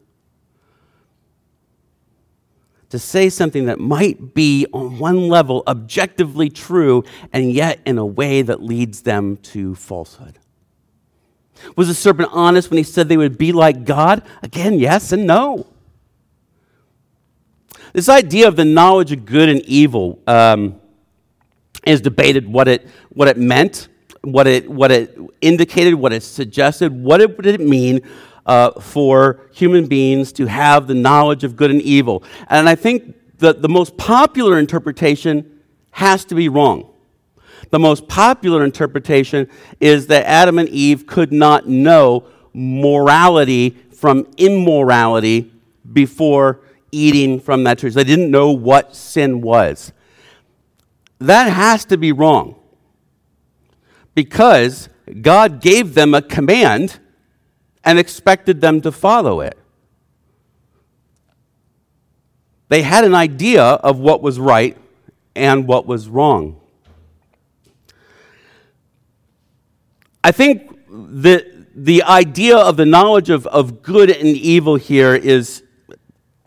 to 2.90 2.98
say 2.98 3.30
something 3.30 3.66
that 3.66 3.80
might 3.80 4.34
be, 4.34 4.66
on 4.74 4.98
one 4.98 5.28
level, 5.28 5.62
objectively 5.68 6.50
true, 6.50 7.04
and 7.32 7.52
yet 7.52 7.80
in 7.86 8.00
a 8.00 8.06
way 8.08 8.42
that 8.42 8.64
leads 8.64 9.04
them 9.04 9.38
to 9.38 9.76
falsehood. 9.76 10.40
Was 11.76 11.90
the 11.90 11.94
serpent 11.94 12.30
honest 12.32 12.72
when 12.72 12.78
he 12.78 12.84
said 12.84 13.08
they 13.08 13.18
would 13.18 13.38
be 13.38 13.52
like 13.52 13.86
God? 13.86 14.24
Again, 14.42 14.80
yes 14.80 15.12
and 15.12 15.28
no. 15.28 15.68
This 17.94 18.10
idea 18.10 18.48
of 18.48 18.56
the 18.56 18.66
knowledge 18.66 19.12
of 19.12 19.26
good 19.26 19.50
and 19.50 19.62
evil 19.62 20.20
um, 20.28 20.80
is 21.86 22.02
debated 22.02 22.48
what 22.48 22.68
it, 22.68 22.88
what 23.10 23.28
it 23.28 23.38
meant 23.38 23.90
what 24.22 24.48
it, 24.48 24.70
what 24.70 24.92
it 24.92 25.18
indicated, 25.42 25.96
what 25.96 26.14
it 26.14 26.24
suggested, 26.24 26.92
what 26.92 27.22
it, 27.22 27.42
did 27.42 27.60
it 27.60 27.66
mean 27.66 28.02
uh, 28.46 28.72
for 28.80 29.42
human 29.54 29.88
beings 29.88 30.32
to 30.34 30.46
have 30.46 30.88
the 30.88 30.94
knowledge 30.94 31.44
of 31.44 31.56
good 31.56 31.72
and 31.72 31.82
evil. 31.82 32.24
And 32.50 32.68
I 32.68 32.76
think 32.76 33.16
that 33.38 33.62
the 33.62 33.70
most 33.70 33.96
popular 33.98 34.60
interpretation 34.60 35.60
has 35.92 36.26
to 36.26 36.36
be 36.36 36.50
wrong. 36.50 36.94
The 37.72 37.80
most 37.80 38.08
popular 38.08 38.64
interpretation 38.64 39.48
is 39.80 40.08
that 40.08 40.26
Adam 40.26 40.60
and 40.60 40.68
Eve 40.70 41.06
could 41.06 41.32
not 41.32 41.68
know 41.68 42.26
morality 42.54 43.78
from 43.92 44.28
immorality 44.38 45.52
before 45.92 46.62
eating 46.92 47.40
from 47.40 47.64
that 47.64 47.80
tree. 47.80 47.90
They 47.90 48.04
didn't 48.04 48.32
know 48.32 48.52
what 48.52 48.96
sin 48.96 49.42
was. 49.42 49.92
That 51.20 51.52
has 51.52 51.86
to 51.86 51.98
be 51.98 52.12
wrong 52.12 52.56
because 54.16 54.90
God 55.22 55.62
gave 55.62 55.94
them 55.94 56.14
a 56.14 56.22
command 56.22 57.00
and 57.84 58.00
expected 58.00 58.62
them 58.62 58.82
to 58.82 58.92
follow 58.92 59.42
it. 59.42 59.58
They 62.70 62.84
had 62.84 63.04
an 63.04 63.16
idea 63.16 63.64
of 63.64 64.00
what 64.00 64.22
was 64.22 64.40
right 64.40 64.78
and 65.36 65.68
what 65.68 65.86
was 65.86 66.08
wrong. 66.08 66.60
I 70.24 70.32
think 70.32 70.78
the, 70.88 71.66
the 71.74 72.04
idea 72.04 72.58
of 72.58 72.78
the 72.78 72.86
knowledge 72.86 73.30
of, 73.30 73.48
of 73.48 73.82
good 73.82 74.10
and 74.10 74.28
evil 74.28 74.76
here 74.76 75.16
is, 75.16 75.64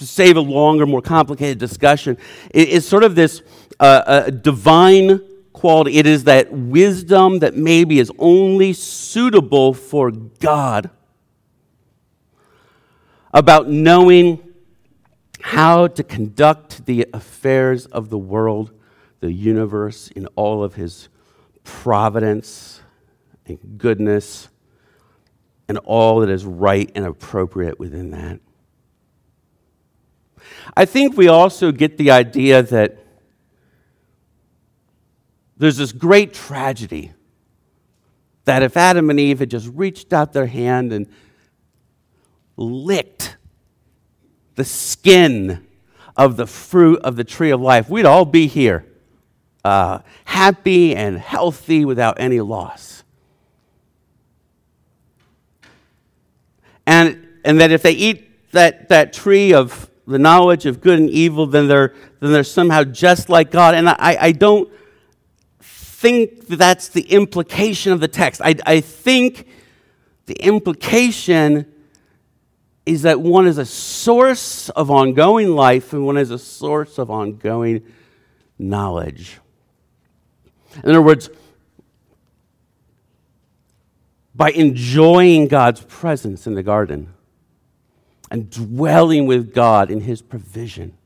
to 0.03 0.07
save 0.07 0.37
a 0.37 0.41
longer, 0.41 0.85
more 0.87 1.01
complicated 1.01 1.59
discussion, 1.59 2.19
it 2.51 2.69
is 2.69 2.87
sort 2.87 3.05
of 3.05 3.15
this 3.15 3.43
uh, 3.81 4.31
divine 4.31 5.21
quality. 5.53 5.97
It 5.97 6.07
is 6.07 6.25
that 6.25 6.53
wisdom 6.53 7.39
that 7.39 7.57
maybe 7.57 7.99
is 7.99 8.11
only 8.19 8.73
suitable 8.73 9.75
for 9.75 10.11
God 10.11 10.91
about 13.33 13.69
knowing 13.69 14.41
how 15.41 15.87
to 15.87 16.03
conduct 16.03 16.87
the 16.87 17.07
affairs 17.13 17.87
of 17.87 18.11
the 18.11 18.19
world, 18.19 18.73
the 19.21 19.33
universe, 19.33 20.09
in 20.09 20.27
all 20.37 20.63
of 20.63 20.75
his 20.75 21.09
providence 21.65 22.81
and 23.47 23.79
goodness, 23.79 24.49
and 25.69 25.79
all 25.79 26.21
that 26.21 26.29
is 26.29 26.45
right 26.45 26.91
and 26.95 27.05
appropriate 27.05 27.79
within 27.79 28.11
that. 28.11 28.41
I 30.77 30.85
think 30.85 31.17
we 31.17 31.29
also 31.29 31.73
get 31.73 31.99
the 31.99 32.11
idea 32.11 32.63
that 32.63 32.99
there's 35.57 35.77
this 35.77 35.93
great 35.93 36.35
tragedy 36.35 37.13
that 38.45 38.63
if 38.63 38.77
Adam 38.77 39.11
and 39.11 39.21
Eve 39.21 39.39
had 39.39 39.51
just 39.51 39.69
reached 39.69 40.13
out 40.13 40.33
their 40.33 40.47
hand 40.47 40.93
and 40.93 41.07
licked 42.57 43.37
the 44.57 44.65
skin 44.65 45.67
of 46.17 46.37
the 46.37 46.47
fruit 46.47 47.01
of 47.03 47.17
the 47.17 47.25
tree 47.25 47.51
of 47.51 47.61
life, 47.61 47.89
we'd 47.89 48.07
all 48.07 48.25
be 48.25 48.47
here, 48.47 48.85
uh, 49.65 50.01
happy 50.25 50.95
and 50.97 51.19
healthy 51.19 51.85
without 51.85 52.19
any 52.19 52.41
loss. 52.41 53.05
And, 56.87 57.27
and 57.45 57.61
that 57.61 57.71
if 57.71 57.83
they 57.83 57.93
eat 57.93 58.51
that, 58.51 58.89
that 58.89 59.13
tree 59.13 59.55
of 59.55 59.89
the 60.13 60.19
knowledge 60.19 60.67
of 60.67 60.81
good 60.81 60.99
and 60.99 61.11
evil, 61.11 61.47
then 61.47 61.69
they're, 61.69 61.95
then 62.21 62.33
they're 62.33 62.45
somehow 62.45 62.85
just 62.85 63.29
like 63.29 63.51
God. 63.51 63.75
And 63.75 63.89
I, 63.89 63.97
I 63.99 64.33
don't 64.33 64.71
think 65.61 66.47
that 66.49 66.57
that's 66.57 66.89
the 66.89 67.03
implication 67.03 67.93
of 67.93 68.01
the 68.01 68.09
text. 68.09 68.41
I, 68.45 68.55
I 68.67 68.81
think 68.81 69.49
the 70.27 70.35
implication 70.35 71.67
is 72.85 73.03
that 73.03 73.21
one 73.21 73.47
is 73.47 73.59
a 73.59 73.67
source 73.67 74.69
of 74.71 74.91
ongoing 74.91 75.55
life 75.55 75.93
and 75.93 76.05
one 76.05 76.17
is 76.17 76.31
a 76.31 76.39
source 76.39 76.99
of 76.99 77.11
ongoing 77.11 77.83
knowledge. 78.59 79.39
In 80.83 80.91
other 80.91 81.03
words, 81.03 81.31
by 84.35 84.51
enjoying 84.51 85.47
God's 85.49 85.83
presence 85.83 86.47
in 86.47 86.55
the 86.55 86.63
garden 86.63 87.13
and 88.33 88.49
dwelling 88.49 89.27
with 89.27 89.53
God 89.53 89.91
in 89.91 90.01
His 90.01 90.23
provision 90.23 90.97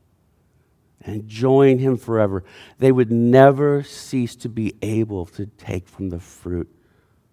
and 1.01 1.17
enjoying 1.17 1.81
Him 1.81 1.97
forever, 1.97 2.45
they 2.79 2.93
would 2.93 3.11
never 3.11 3.83
cease 3.83 4.37
to 4.37 4.49
be 4.49 4.77
able 4.81 5.27
to 5.27 5.47
take 5.47 5.89
from 5.89 6.11
the 6.11 6.21
fruit 6.21 6.73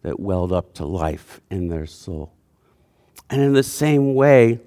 that 0.02 0.20
welled 0.20 0.52
up 0.52 0.74
to 0.74 0.86
life 0.86 1.42
in 1.52 1.68
their 1.68 1.86
soul. 1.86 2.34
And 3.30 3.40
in 3.40 3.54
the 3.54 3.62
same 3.62 4.16
way, 4.16 4.62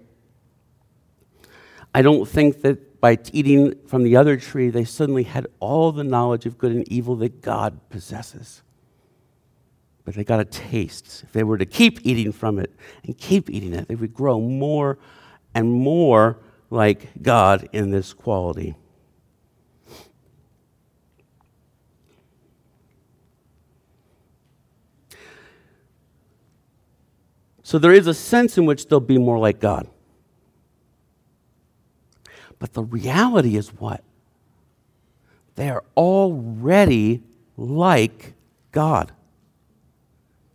I 1.93 2.03
don't 2.03 2.29
think 2.29 2.63
that 2.63 3.01
by 3.01 3.19
eating 3.33 3.75
from 3.89 4.05
the 4.05 4.15
other 4.15 4.37
tree, 4.37 4.71
they 4.71 4.85
suddenly 4.85 5.25
had 5.25 5.49
all 5.59 5.91
the 5.91 6.05
knowledge 6.05 6.47
of 6.47 6.57
good 6.57 6.71
and 6.71 6.87
evil 6.87 7.17
that 7.17 7.43
God 7.43 7.81
possesses. 7.91 8.63
But 10.07 10.15
they 10.15 10.25
got 10.25 10.39
a 10.39 10.45
taste. 10.45 11.25
If 11.25 11.33
they 11.33 11.43
were 11.43 11.59
to 11.59 11.67
keep 11.67 12.07
eating 12.07 12.33
from 12.33 12.61
it 12.61 12.73
and 13.05 13.19
keep 13.19 13.51
eating 13.51 13.75
it, 13.75 13.89
they 13.89 13.97
would 13.97 14.15
grow 14.15 14.41
more 14.41 14.99
and 15.53 15.71
more 15.71 16.39
like 16.71 17.09
God 17.21 17.69
in 17.73 17.91
this 17.91 18.15
quality. 18.15 18.77
So 27.65 27.81
there 27.81 27.93
is 27.93 28.07
a 28.07 28.15
sense 28.15 28.57
in 28.57 28.65
which 28.65 28.87
they'll 28.87 29.01
be 29.01 29.19
more 29.19 29.41
like 29.41 29.59
God. 29.59 29.89
But 32.61 32.75
the 32.75 32.85
reality 32.85 33.57
is 33.57 33.71
what? 33.71 34.05
They 35.57 35.69
are 35.69 35.83
already 35.97 37.25
like 37.57 38.35
God. 38.71 39.11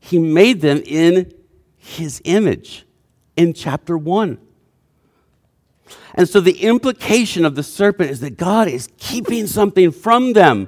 He 0.02 0.20
made 0.20 0.60
them 0.60 0.82
in 0.86 1.32
His 1.78 2.22
image 2.26 2.86
in 3.38 3.54
chapter 3.54 3.97
1. 3.97 4.38
And 6.16 6.28
so 6.28 6.41
the 6.41 6.60
implication 6.64 7.45
of 7.45 7.56
the 7.56 7.64
serpent 7.64 8.10
is 8.10 8.20
that 8.20 8.36
God 8.36 8.68
is 8.68 8.89
keeping 8.97 9.47
something 9.47 9.91
from 9.91 10.34
them 10.34 10.68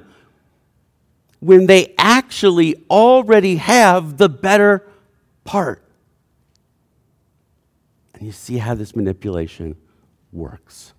when 1.40 1.66
they 1.66 1.94
actually 1.98 2.86
already 2.88 3.56
have 3.56 4.16
the 4.16 4.30
better 4.30 4.88
part. 5.42 5.84
And 8.14 8.22
you 8.22 8.32
see 8.32 8.56
how 8.56 8.74
this 8.74 8.96
manipulation 8.96 9.76
works. 10.32 10.94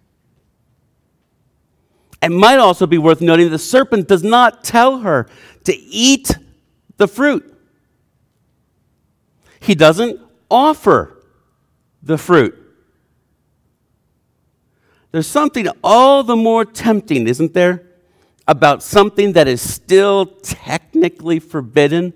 It 2.21 2.29
might 2.29 2.59
also 2.59 2.85
be 2.85 2.97
worth 2.97 3.21
noting 3.21 3.49
the 3.49 3.57
serpent 3.57 4.07
does 4.07 4.23
not 4.23 4.63
tell 4.63 4.99
her 4.99 5.27
to 5.63 5.75
eat 5.75 6.37
the 6.97 7.07
fruit. 7.07 7.54
He 9.65 9.73
doesn't 9.73 10.19
offer 10.49 11.23
the 12.03 12.19
fruit. 12.19 12.55
There's 15.11 15.25
something 15.25 15.67
all 15.83 16.23
the 16.23 16.35
more 16.35 16.65
tempting, 16.65 17.27
isn't 17.27 17.53
there, 17.55 17.83
about 18.47 18.83
something 18.83 19.33
that 19.33 19.47
is 19.47 19.61
still 19.61 20.27
technically 20.27 21.39
forbidden 21.39 22.13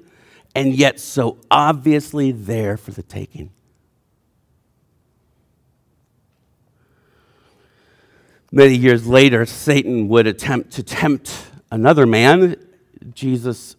and 0.54 0.76
yet 0.76 1.00
so 1.00 1.38
obviously 1.50 2.32
there 2.32 2.78
for 2.78 2.92
the 2.92 3.02
taking. 3.02 3.52
Many 8.52 8.76
years 8.76 9.08
later, 9.08 9.46
Satan 9.46 10.08
would 10.10 10.28
attempt 10.28 10.72
to 10.74 10.84
tempt 10.84 11.48
another 11.72 12.06
man, 12.06 12.56
Jesus 13.14 13.76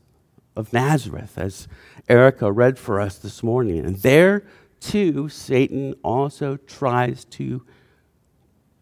of 0.57 0.73
Nazareth, 0.73 1.37
as 1.37 1.69
Erica 2.11 2.51
read 2.51 2.77
for 2.77 3.01
us 3.01 3.19
this 3.19 3.41
morning. 3.41 3.87
And 3.87 3.97
there, 3.97 4.43
too, 4.81 5.29
Satan 5.29 5.95
also 6.03 6.57
tries 6.57 7.25
to 7.27 7.65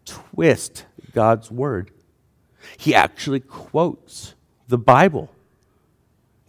twist 0.03 0.85
God's 1.13 1.51
word. 1.51 1.91
He 2.77 2.95
actually 2.95 3.39
quotes 3.39 4.33
the 4.67 4.79
Bible, 4.79 5.31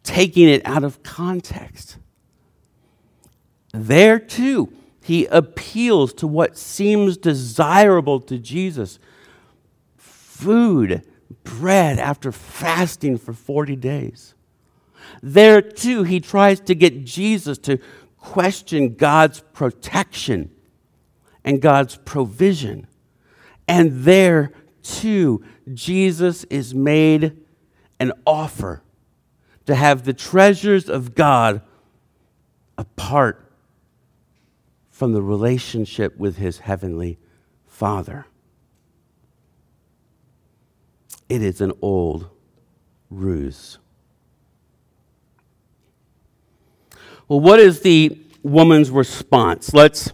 taking 0.02 0.48
it 0.48 0.62
out 0.64 0.82
of 0.82 1.02
context. 1.02 1.98
There, 3.72 4.18
too, 4.18 4.72
he 5.02 5.26
appeals 5.26 6.14
to 6.14 6.26
what 6.26 6.56
seems 6.56 7.18
desirable 7.18 8.20
to 8.22 8.38
Jesus 8.38 8.98
food, 9.98 11.06
bread, 11.44 11.98
after 11.98 12.32
fasting 12.32 13.18
for 13.18 13.34
40 13.34 13.76
days. 13.76 14.34
There, 15.22 15.60
too, 15.60 16.02
he 16.02 16.20
tries 16.20 16.60
to 16.60 16.74
get 16.74 17.04
Jesus 17.04 17.58
to 17.58 17.78
question 18.16 18.94
God's 18.94 19.40
protection 19.52 20.50
and 21.44 21.60
God's 21.60 21.96
provision. 21.96 22.86
And 23.68 24.04
there, 24.04 24.52
too, 24.82 25.44
Jesus 25.72 26.44
is 26.44 26.74
made 26.74 27.36
an 27.98 28.12
offer 28.26 28.82
to 29.66 29.74
have 29.74 30.04
the 30.04 30.14
treasures 30.14 30.88
of 30.88 31.14
God 31.14 31.62
apart 32.76 33.52
from 34.90 35.12
the 35.12 35.22
relationship 35.22 36.16
with 36.18 36.36
his 36.36 36.58
heavenly 36.58 37.18
Father. 37.66 38.26
It 41.28 41.42
is 41.42 41.60
an 41.60 41.72
old 41.80 42.28
ruse. 43.08 43.78
Well, 47.30 47.38
what 47.38 47.60
is 47.60 47.82
the 47.82 48.18
woman's 48.42 48.90
response? 48.90 49.72
Let's, 49.72 50.10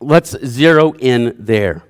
let's 0.00 0.36
zero 0.44 0.94
in 0.94 1.36
there. 1.38 1.84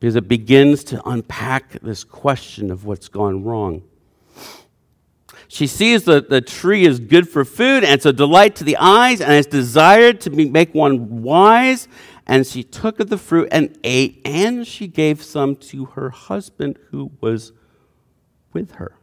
because 0.00 0.16
it 0.16 0.28
begins 0.28 0.84
to 0.84 1.02
unpack 1.08 1.80
this 1.80 2.04
question 2.04 2.70
of 2.70 2.84
what's 2.84 3.08
gone 3.08 3.42
wrong. 3.42 3.82
She 5.48 5.66
sees 5.66 6.04
that 6.04 6.28
the 6.28 6.40
tree 6.40 6.84
is 6.84 7.00
good 7.00 7.28
for 7.28 7.44
food, 7.44 7.82
and 7.82 7.94
it's 7.94 8.06
a 8.06 8.12
delight 8.12 8.54
to 8.56 8.64
the 8.64 8.76
eyes, 8.76 9.20
and 9.20 9.32
it's 9.32 9.48
desired 9.48 10.20
to 10.22 10.30
be, 10.30 10.48
make 10.48 10.74
one 10.74 11.22
wise. 11.22 11.88
And 12.26 12.46
she 12.46 12.62
took 12.62 13.00
of 13.00 13.08
the 13.08 13.16
fruit 13.16 13.48
and 13.50 13.76
ate, 13.82 14.20
and 14.24 14.66
she 14.66 14.86
gave 14.86 15.22
some 15.22 15.56
to 15.56 15.86
her 15.86 16.10
husband 16.10 16.78
who 16.90 17.10
was 17.20 17.52
with 18.52 18.72
her, 18.72 18.94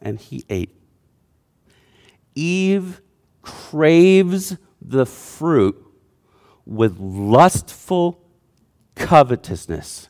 and 0.00 0.18
he 0.20 0.44
ate. 0.48 0.70
Eve 2.34 3.00
craves 3.42 4.56
the 4.80 5.06
fruit 5.06 5.76
with 6.64 6.98
lustful 6.98 8.20
covetousness. 8.94 10.08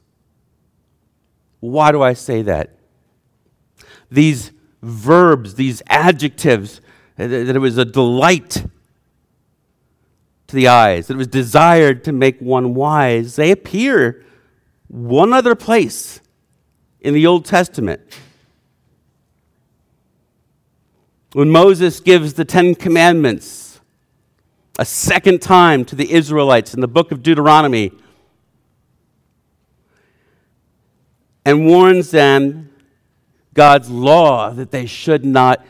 Why 1.61 1.93
do 1.93 2.03
I 2.03 2.12
say 2.12 2.43
that? 2.43 2.77
These 4.11 4.53
verbs, 4.83 5.55
these 5.55 5.83
adjectives, 5.87 6.81
uh, 7.18 7.27
that 7.27 7.57
it 7.57 7.59
was 7.59 7.79
a 7.79 7.85
delight 7.85 8.66
to 10.49 10.57
the 10.57 10.68
eyes, 10.68 11.07
that 11.07 11.14
it 11.14 11.18
was 11.18 11.29
desired 11.29 12.05
to 12.05 12.12
make 12.12 12.39
one 12.41 12.75
wise, 12.75 13.37
they 13.37 13.51
appear 13.51 14.25
one 14.89 15.33
other 15.33 15.55
place 15.55 16.20
in 17.01 17.14
the 17.14 17.27
Old 17.27 17.45
Testament. 17.45 18.01
When 21.33 21.51
Moses 21.51 22.01
gives 22.01 22.35
the 22.35 22.45
Ten 22.45 22.74
Commandments 22.74 23.80
a 24.78 24.85
second 24.85 25.41
time 25.41 25.85
to 25.87 25.97
the 25.97 26.12
Israelites 26.12 26.74
in 26.74 26.80
the 26.80 26.89
book 26.89 27.12
of 27.12 27.22
Deuteronomy, 27.22 27.93
and 31.45 31.66
warns 31.66 32.11
them 32.11 32.70
God's 33.55 33.91
law 33.91 34.51
that 34.51 34.70
they 34.70 34.87
should 34.87 35.24
not 35.24 35.64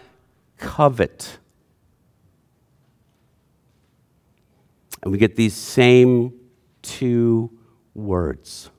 covet. 0.58 1.38
And 5.02 5.10
we 5.10 5.18
get 5.18 5.34
these 5.36 5.54
same 5.54 6.34
two 6.82 7.50
words 7.94 8.70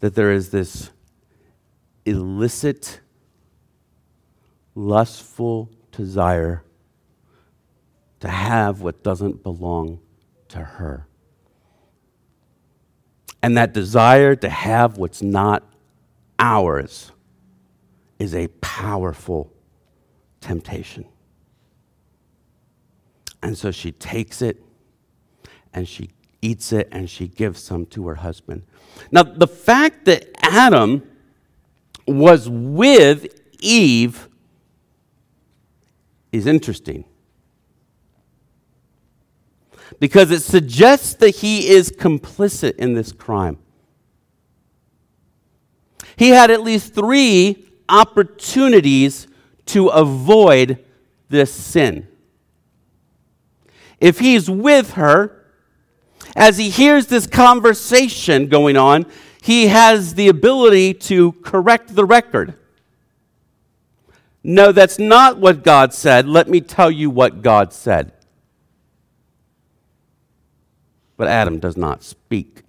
that 0.00 0.14
there 0.14 0.32
is 0.32 0.50
this 0.50 0.90
illicit, 2.04 3.00
lustful 4.74 5.70
desire 5.92 6.62
to 8.20 8.28
have 8.28 8.82
what 8.82 9.02
doesn't 9.02 9.42
belong 9.42 10.00
to 10.48 10.58
her. 10.58 11.06
And 13.42 13.56
that 13.56 13.72
desire 13.72 14.36
to 14.36 14.48
have 14.48 14.98
what's 14.98 15.22
not 15.22 15.64
ours 16.38 17.12
is 18.18 18.34
a 18.34 18.48
powerful 18.60 19.52
temptation. 20.40 21.06
And 23.42 23.56
so 23.56 23.70
she 23.70 23.92
takes 23.92 24.42
it 24.42 24.62
and 25.72 25.88
she 25.88 26.10
eats 26.42 26.72
it 26.72 26.88
and 26.92 27.08
she 27.08 27.28
gives 27.28 27.62
some 27.62 27.86
to 27.86 28.06
her 28.08 28.16
husband. 28.16 28.62
Now, 29.10 29.22
the 29.22 29.46
fact 29.46 30.04
that 30.04 30.28
Adam 30.42 31.09
was 32.10 32.48
with 32.48 33.40
Eve 33.60 34.28
is 36.32 36.46
interesting 36.46 37.04
because 39.98 40.30
it 40.30 40.40
suggests 40.40 41.14
that 41.14 41.36
he 41.36 41.68
is 41.68 41.90
complicit 41.90 42.76
in 42.76 42.94
this 42.94 43.12
crime. 43.12 43.58
He 46.16 46.30
had 46.30 46.50
at 46.50 46.62
least 46.62 46.94
three 46.94 47.70
opportunities 47.88 49.26
to 49.66 49.88
avoid 49.88 50.84
this 51.28 51.52
sin. 51.52 52.06
If 54.00 54.18
he's 54.18 54.48
with 54.48 54.92
her, 54.92 55.44
as 56.36 56.58
he 56.58 56.70
hears 56.70 57.06
this 57.06 57.26
conversation 57.26 58.46
going 58.46 58.76
on, 58.76 59.06
he 59.42 59.68
has 59.68 60.14
the 60.14 60.28
ability 60.28 60.94
to 60.94 61.32
correct 61.32 61.94
the 61.94 62.04
record. 62.04 62.54
No, 64.42 64.72
that's 64.72 64.98
not 64.98 65.38
what 65.38 65.64
God 65.64 65.92
said. 65.92 66.26
Let 66.26 66.48
me 66.48 66.60
tell 66.60 66.90
you 66.90 67.10
what 67.10 67.42
God 67.42 67.72
said. 67.72 68.12
But 71.16 71.28
Adam 71.28 71.58
does 71.58 71.76
not 71.76 72.02
speak. 72.02 72.62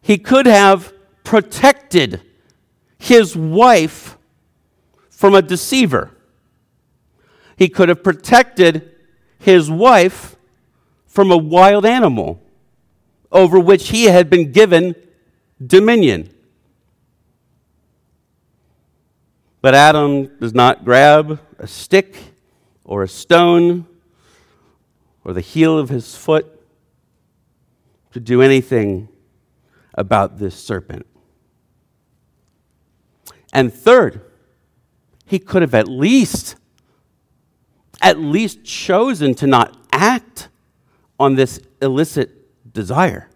He 0.00 0.18
could 0.18 0.46
have 0.46 0.92
protected 1.22 2.22
his 2.98 3.36
wife 3.36 4.18
from 5.10 5.34
a 5.34 5.42
deceiver. 5.42 6.10
He 7.56 7.68
could 7.68 7.88
have 7.88 8.02
protected 8.02 8.92
his 9.38 9.70
wife 9.70 10.36
from 11.06 11.30
a 11.30 11.36
wild 11.36 11.84
animal 11.84 12.42
over 13.32 13.58
which 13.58 13.88
he 13.88 14.04
had 14.04 14.28
been 14.28 14.52
given 14.52 14.94
dominion. 15.64 16.30
But 19.60 19.74
Adam 19.74 20.26
does 20.38 20.54
not 20.54 20.84
grab 20.84 21.38
a 21.58 21.66
stick 21.66 22.16
or 22.84 23.02
a 23.02 23.08
stone 23.08 23.86
or 25.24 25.32
the 25.32 25.40
heel 25.40 25.78
of 25.78 25.90
his 25.90 26.16
foot 26.16 26.46
to 28.12 28.20
do 28.20 28.40
anything 28.42 29.08
about 29.94 30.38
this 30.38 30.54
serpent. 30.54 31.06
And 33.52 33.72
third, 33.72 34.22
he 35.26 35.38
could 35.38 35.62
have 35.62 35.74
at 35.74 35.88
least 35.88 36.56
at 38.02 38.18
least 38.18 38.64
chosen 38.64 39.34
to 39.34 39.46
not 39.46 39.76
act 39.92 40.48
on 41.18 41.34
this 41.34 41.60
illicit 41.82 42.39
desire. 42.72 43.28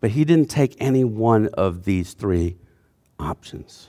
But 0.00 0.12
he 0.12 0.24
didn't 0.24 0.48
take 0.48 0.76
any 0.80 1.04
one 1.04 1.48
of 1.54 1.84
these 1.84 2.14
three 2.14 2.56
options. 3.18 3.88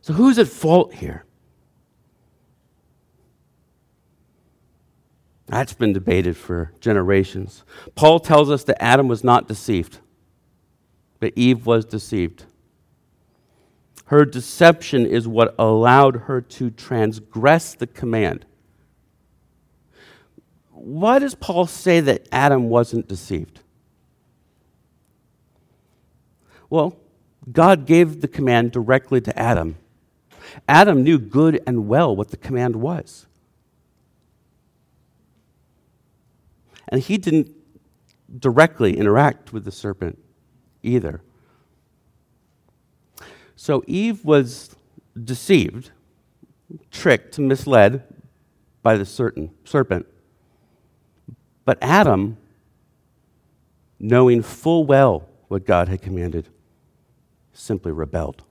So 0.00 0.12
who's 0.12 0.38
at 0.38 0.48
fault 0.48 0.94
here? 0.94 1.24
That's 5.46 5.74
been 5.74 5.92
debated 5.92 6.36
for 6.36 6.72
generations. 6.80 7.64
Paul 7.94 8.18
tells 8.18 8.50
us 8.50 8.64
that 8.64 8.82
Adam 8.82 9.08
was 9.08 9.22
not 9.22 9.46
deceived, 9.46 10.00
but 11.20 11.32
Eve 11.36 11.66
was 11.66 11.84
deceived. 11.84 12.44
Her 14.06 14.24
deception 14.24 15.06
is 15.06 15.28
what 15.28 15.54
allowed 15.58 16.16
her 16.22 16.40
to 16.40 16.70
transgress 16.70 17.74
the 17.74 17.86
command. 17.86 18.46
Why 20.84 21.18
does 21.18 21.34
Paul 21.34 21.66
say 21.66 22.00
that 22.00 22.28
Adam 22.30 22.68
wasn't 22.68 23.08
deceived? 23.08 23.60
Well, 26.68 26.98
God 27.50 27.86
gave 27.86 28.20
the 28.20 28.28
command 28.28 28.72
directly 28.72 29.22
to 29.22 29.38
Adam. 29.38 29.78
Adam 30.68 31.02
knew 31.02 31.18
good 31.18 31.62
and 31.66 31.88
well 31.88 32.14
what 32.14 32.28
the 32.28 32.36
command 32.36 32.76
was. 32.76 33.24
And 36.88 37.00
he 37.00 37.16
didn't 37.16 37.50
directly 38.38 38.98
interact 38.98 39.54
with 39.54 39.64
the 39.64 39.72
serpent 39.72 40.18
either. 40.82 41.22
So 43.56 43.82
Eve 43.86 44.22
was 44.22 44.76
deceived, 45.22 45.92
tricked, 46.90 47.38
misled 47.38 48.04
by 48.82 48.98
the 48.98 49.06
certain 49.06 49.50
serpent. 49.64 50.04
But 51.64 51.78
Adam, 51.80 52.36
knowing 53.98 54.42
full 54.42 54.84
well 54.84 55.28
what 55.48 55.64
God 55.64 55.88
had 55.88 56.02
commanded, 56.02 56.48
simply 57.52 57.92
rebelled. 57.92 58.42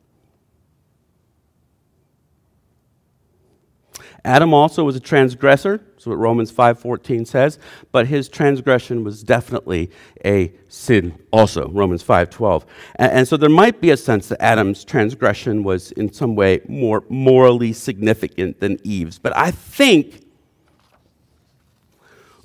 Adam 4.25 4.53
also 4.53 4.85
was 4.85 4.95
a 4.95 5.01
transgressor, 5.01 5.81
that's 5.93 6.05
what 6.05 6.17
Romans 6.17 6.49
5:14 6.49 7.27
says, 7.27 7.59
but 7.91 8.07
his 8.07 8.29
transgression 8.29 9.03
was 9.03 9.21
definitely 9.21 9.91
a 10.23 10.53
sin 10.69 11.13
also, 11.31 11.67
Romans 11.69 12.01
5:12. 12.01 12.63
And, 12.95 13.11
and 13.11 13.27
so 13.27 13.35
there 13.35 13.49
might 13.49 13.81
be 13.81 13.89
a 13.89 13.97
sense 13.97 14.29
that 14.29 14.41
Adam's 14.41 14.85
transgression 14.85 15.63
was 15.63 15.91
in 15.93 16.11
some 16.13 16.35
way 16.35 16.61
more 16.69 17.03
morally 17.09 17.73
significant 17.73 18.61
than 18.61 18.79
Eve's, 18.83 19.19
but 19.19 19.35
I 19.35 19.51
think 19.51 20.22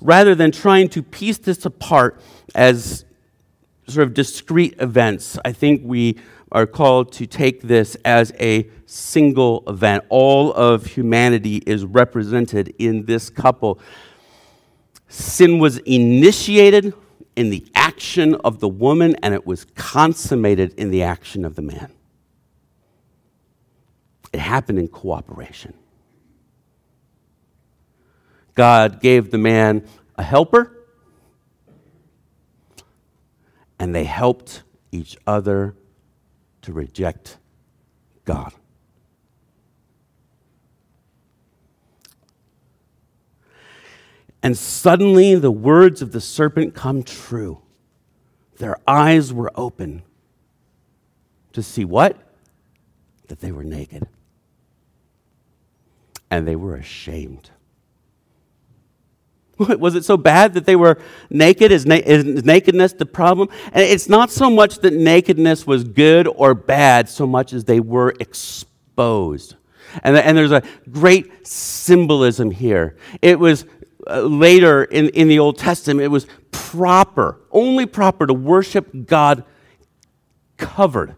rather 0.01 0.35
than 0.35 0.51
trying 0.51 0.89
to 0.89 1.03
piece 1.03 1.37
this 1.37 1.65
apart 1.65 2.19
as 2.55 3.05
sort 3.87 4.07
of 4.07 4.13
discrete 4.13 4.75
events. 4.79 5.37
I 5.43 5.51
think 5.51 5.81
we 5.83 6.17
are 6.51 6.65
called 6.65 7.11
to 7.13 7.25
take 7.25 7.61
this 7.61 7.95
as 8.05 8.31
a 8.39 8.69
single 8.85 9.63
event. 9.67 10.03
All 10.09 10.51
of 10.53 10.85
humanity 10.85 11.57
is 11.65 11.85
represented 11.85 12.73
in 12.79 13.05
this 13.05 13.29
couple. 13.29 13.79
Sin 15.07 15.59
was 15.59 15.77
initiated 15.79 16.93
in 17.35 17.49
the 17.49 17.65
action 17.75 18.35
of 18.35 18.59
the 18.59 18.67
woman, 18.67 19.15
and 19.21 19.33
it 19.33 19.45
was 19.45 19.65
consummated 19.75 20.73
in 20.77 20.91
the 20.91 21.03
action 21.03 21.45
of 21.45 21.55
the 21.55 21.61
man. 21.61 21.91
It 24.33 24.39
happened 24.39 24.79
in 24.79 24.87
cooperation. 24.87 25.73
God 28.59 28.99
gave 28.99 29.31
the 29.31 29.37
man 29.37 29.87
a 30.17 30.21
helper, 30.21 30.85
and 33.79 33.95
they 33.95 34.03
helped 34.03 34.63
each 34.91 35.15
other 35.25 35.77
to 36.63 36.73
reject 36.73 37.37
God. 38.25 38.51
And 44.43 44.57
suddenly 44.57 45.35
the 45.35 45.51
words 45.51 46.01
of 46.01 46.11
the 46.11 46.19
serpent 46.19 46.75
come 46.75 47.03
true. 47.03 47.61
Their 48.57 48.75
eyes 48.85 49.31
were 49.31 49.53
open 49.55 50.03
to 51.53 51.63
see 51.63 51.85
what? 51.85 52.17
That 53.29 53.39
they 53.39 53.53
were 53.53 53.63
naked. 53.63 54.05
And 56.29 56.45
they 56.45 56.57
were 56.57 56.75
ashamed. 56.75 57.51
Was 59.77 59.95
it 59.95 60.05
so 60.05 60.15
bad 60.15 60.53
that 60.53 60.65
they 60.65 60.75
were 60.75 60.97
naked? 61.29 61.71
Is, 61.71 61.85
na- 61.85 61.95
is, 61.95 62.45
nakedness 62.45 62.93
the 62.93 63.05
problem? 63.05 63.49
And 63.73 63.83
it's 63.83 64.07
not 64.07 64.31
so 64.31 64.49
much 64.49 64.79
that 64.79 64.93
nakedness 64.93 65.67
was 65.67 65.83
good 65.83 66.27
or 66.27 66.53
bad, 66.53 67.09
so 67.09 67.27
much 67.27 67.51
as 67.51 67.65
they 67.65 67.79
were 67.79 68.15
exposed. 68.19 69.55
And, 70.03 70.15
and 70.15 70.37
there's 70.37 70.51
a 70.51 70.63
great 70.89 71.45
symbolism 71.45 72.51
here. 72.51 72.95
It 73.21 73.39
was 73.39 73.65
uh, 74.07 74.21
later 74.21 74.83
in, 74.85 75.09
in 75.09 75.27
the 75.27 75.39
Old 75.39 75.57
Testament, 75.57 76.05
it 76.05 76.09
was 76.09 76.25
proper, 76.51 77.39
only 77.51 77.85
proper 77.85 78.25
to 78.25 78.33
worship 78.33 78.87
God 79.05 79.43
covered 80.57 81.15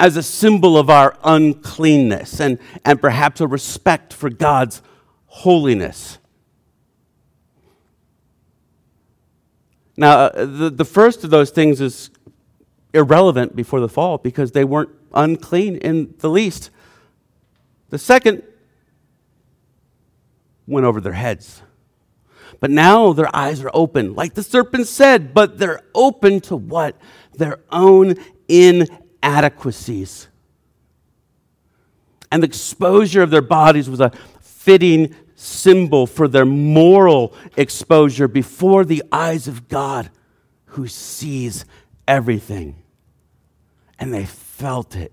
as 0.00 0.16
a 0.16 0.22
symbol 0.22 0.76
of 0.76 0.90
our 0.90 1.16
uncleanness 1.22 2.40
and, 2.40 2.58
and 2.84 3.00
perhaps 3.00 3.40
a 3.40 3.46
respect 3.46 4.12
for 4.12 4.28
God's 4.28 4.82
holiness. 5.26 6.18
Now, 9.96 10.18
uh, 10.18 10.44
the, 10.44 10.70
the 10.70 10.84
first 10.84 11.24
of 11.24 11.30
those 11.30 11.50
things 11.50 11.80
is 11.80 12.10
irrelevant 12.92 13.54
before 13.54 13.80
the 13.80 13.88
fall 13.88 14.18
because 14.18 14.52
they 14.52 14.64
weren't 14.64 14.90
unclean 15.12 15.76
in 15.76 16.14
the 16.18 16.28
least. 16.28 16.70
The 17.90 17.98
second 17.98 18.42
went 20.66 20.86
over 20.86 21.00
their 21.00 21.12
heads. 21.12 21.62
But 22.60 22.70
now 22.70 23.12
their 23.12 23.34
eyes 23.34 23.62
are 23.62 23.70
open, 23.74 24.14
like 24.14 24.34
the 24.34 24.42
serpent 24.42 24.86
said, 24.86 25.34
but 25.34 25.58
they're 25.58 25.82
open 25.94 26.40
to 26.42 26.56
what? 26.56 26.96
Their 27.34 27.58
own 27.70 28.14
inadequacies. 28.48 30.28
And 32.30 32.42
the 32.42 32.46
exposure 32.46 33.22
of 33.22 33.30
their 33.30 33.42
bodies 33.42 33.88
was 33.90 34.00
a 34.00 34.12
fitting 34.40 35.14
symbol 35.44 36.06
for 36.06 36.26
their 36.26 36.46
moral 36.46 37.34
exposure 37.56 38.26
before 38.26 38.84
the 38.84 39.02
eyes 39.12 39.46
of 39.46 39.68
God 39.68 40.10
who 40.66 40.86
sees 40.86 41.64
everything. 42.08 42.82
And 43.98 44.12
they 44.12 44.24
felt 44.24 44.96
it. 44.96 45.12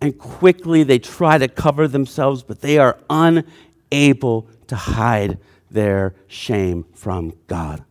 And 0.00 0.16
quickly 0.16 0.84
they 0.84 0.98
try 0.98 1.38
to 1.38 1.48
cover 1.48 1.86
themselves, 1.86 2.42
but 2.42 2.60
they 2.60 2.78
are 2.78 2.98
unable 3.10 4.48
to 4.68 4.76
hide 4.76 5.38
their 5.70 6.14
shame 6.28 6.86
from 6.94 7.34
God. 7.46 7.84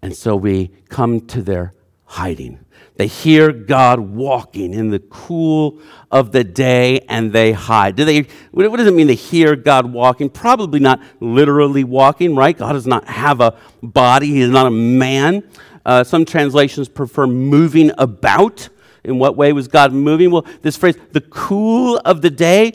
And 0.00 0.16
so 0.16 0.36
we 0.36 0.68
come 0.88 1.20
to 1.26 1.42
their 1.42 1.74
hiding. 2.04 2.64
They 2.98 3.06
hear 3.06 3.52
God 3.52 4.00
walking 4.00 4.74
in 4.74 4.90
the 4.90 4.98
cool 4.98 5.80
of 6.10 6.32
the 6.32 6.42
day 6.42 6.98
and 7.08 7.32
they 7.32 7.52
hide. 7.52 7.94
Do 7.94 8.04
they, 8.04 8.26
what 8.50 8.76
does 8.76 8.88
it 8.88 8.92
mean 8.92 9.06
to 9.06 9.14
hear 9.14 9.54
God 9.54 9.92
walking? 9.92 10.28
Probably 10.28 10.80
not 10.80 11.00
literally 11.20 11.84
walking, 11.84 12.34
right? 12.34 12.58
God 12.58 12.72
does 12.72 12.88
not 12.88 13.06
have 13.06 13.40
a 13.40 13.56
body, 13.84 14.26
He 14.26 14.40
is 14.40 14.50
not 14.50 14.66
a 14.66 14.70
man. 14.70 15.48
Uh, 15.86 16.02
some 16.02 16.24
translations 16.24 16.88
prefer 16.88 17.28
moving 17.28 17.92
about. 17.98 18.68
In 19.04 19.20
what 19.20 19.36
way 19.36 19.52
was 19.52 19.68
God 19.68 19.92
moving? 19.92 20.32
Well, 20.32 20.44
this 20.62 20.76
phrase, 20.76 20.96
the 21.12 21.20
cool 21.20 21.98
of 22.04 22.20
the 22.20 22.30
day, 22.30 22.72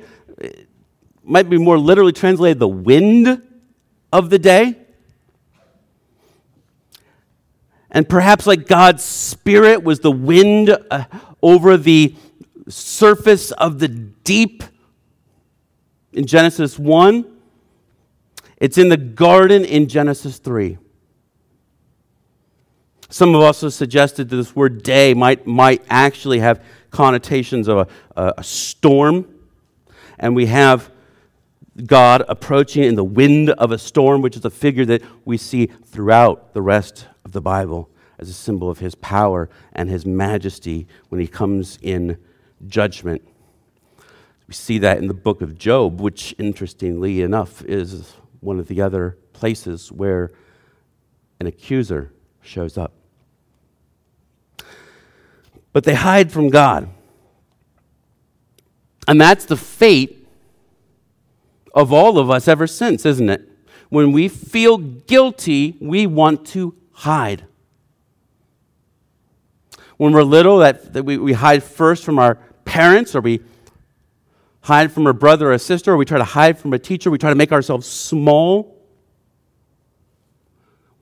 might 1.21 1.49
be 1.49 1.57
more 1.57 1.77
literally 1.77 2.13
translated 2.13 2.59
the 2.59 2.67
wind 2.67 3.41
of 4.11 4.29
the 4.29 4.39
day. 4.39 4.77
And 7.93 8.09
perhaps 8.09 8.47
like 8.47 8.67
God's 8.67 9.03
Spirit 9.03 9.83
was 9.83 9.99
the 9.99 10.11
wind 10.11 10.75
uh, 10.89 11.05
over 11.43 11.77
the 11.77 12.15
surface 12.67 13.51
of 13.51 13.77
the 13.77 13.87
deep 13.87 14.63
in 16.11 16.25
Genesis 16.25 16.79
1. 16.79 17.25
It's 18.57 18.79
in 18.79 18.89
the 18.89 18.97
garden 18.97 19.63
in 19.63 19.87
Genesis 19.87 20.39
3. 20.39 20.79
Some 23.09 23.33
have 23.33 23.41
also 23.41 23.69
suggested 23.69 24.29
that 24.29 24.37
this 24.37 24.55
word 24.55 24.81
day 24.81 25.13
might, 25.13 25.45
might 25.45 25.83
actually 25.87 26.39
have 26.39 26.63
connotations 26.89 27.67
of 27.67 27.87
a, 28.15 28.33
a 28.37 28.43
storm. 28.43 29.27
And 30.17 30.35
we 30.35 30.47
have 30.47 30.89
God 31.85 32.23
approaching 32.27 32.83
in 32.83 32.95
the 32.95 33.03
wind 33.03 33.51
of 33.51 33.71
a 33.71 33.77
storm, 33.77 34.23
which 34.23 34.35
is 34.35 34.45
a 34.45 34.49
figure 34.49 34.85
that 34.85 35.03
we 35.25 35.37
see 35.37 35.67
throughout 35.67 36.55
the 36.55 36.61
rest 36.61 37.05
of 37.25 37.31
the 37.31 37.41
Bible 37.41 37.89
as 38.19 38.29
a 38.29 38.33
symbol 38.33 38.69
of 38.69 38.79
his 38.79 38.95
power 38.95 39.49
and 39.73 39.89
his 39.89 40.05
majesty 40.05 40.87
when 41.09 41.19
he 41.19 41.27
comes 41.27 41.79
in 41.81 42.17
judgment. 42.67 43.21
We 44.47 44.53
see 44.53 44.77
that 44.79 44.97
in 44.97 45.07
the 45.07 45.13
book 45.13 45.41
of 45.41 45.57
Job, 45.57 45.99
which, 45.99 46.35
interestingly 46.37 47.21
enough, 47.21 47.63
is 47.65 48.13
one 48.39 48.59
of 48.59 48.67
the 48.67 48.81
other 48.81 49.17
places 49.31 49.91
where 49.91 50.31
an 51.39 51.47
accuser 51.47 52.11
shows 52.41 52.77
up 52.77 52.93
but 55.73 55.83
they 55.83 55.95
hide 55.95 56.31
from 56.31 56.49
God. 56.49 56.87
And 59.07 59.19
that's 59.19 59.45
the 59.45 59.57
fate 59.57 60.25
of 61.73 61.91
all 61.91 62.19
of 62.19 62.29
us 62.29 62.47
ever 62.47 62.67
since, 62.67 63.05
isn't 63.05 63.29
it? 63.29 63.49
When 63.89 64.11
we 64.11 64.27
feel 64.29 64.77
guilty, 64.77 65.75
we 65.81 66.07
want 66.07 66.45
to 66.47 66.75
hide. 66.93 67.45
When 69.97 70.13
we're 70.13 70.23
little, 70.23 70.59
that, 70.59 70.93
that 70.93 71.03
we, 71.03 71.17
we 71.17 71.33
hide 71.33 71.63
first 71.63 72.03
from 72.03 72.17
our 72.17 72.35
parents, 72.65 73.15
or 73.15 73.21
we 73.21 73.41
hide 74.61 74.91
from 74.91 75.07
a 75.07 75.13
brother 75.13 75.49
or 75.49 75.53
a 75.53 75.59
sister, 75.59 75.93
or 75.93 75.97
we 75.97 76.05
try 76.05 76.17
to 76.17 76.23
hide 76.23 76.57
from 76.57 76.73
a 76.73 76.79
teacher. 76.79 77.11
We 77.11 77.17
try 77.17 77.29
to 77.29 77.35
make 77.35 77.51
ourselves 77.51 77.87
small. 77.87 78.81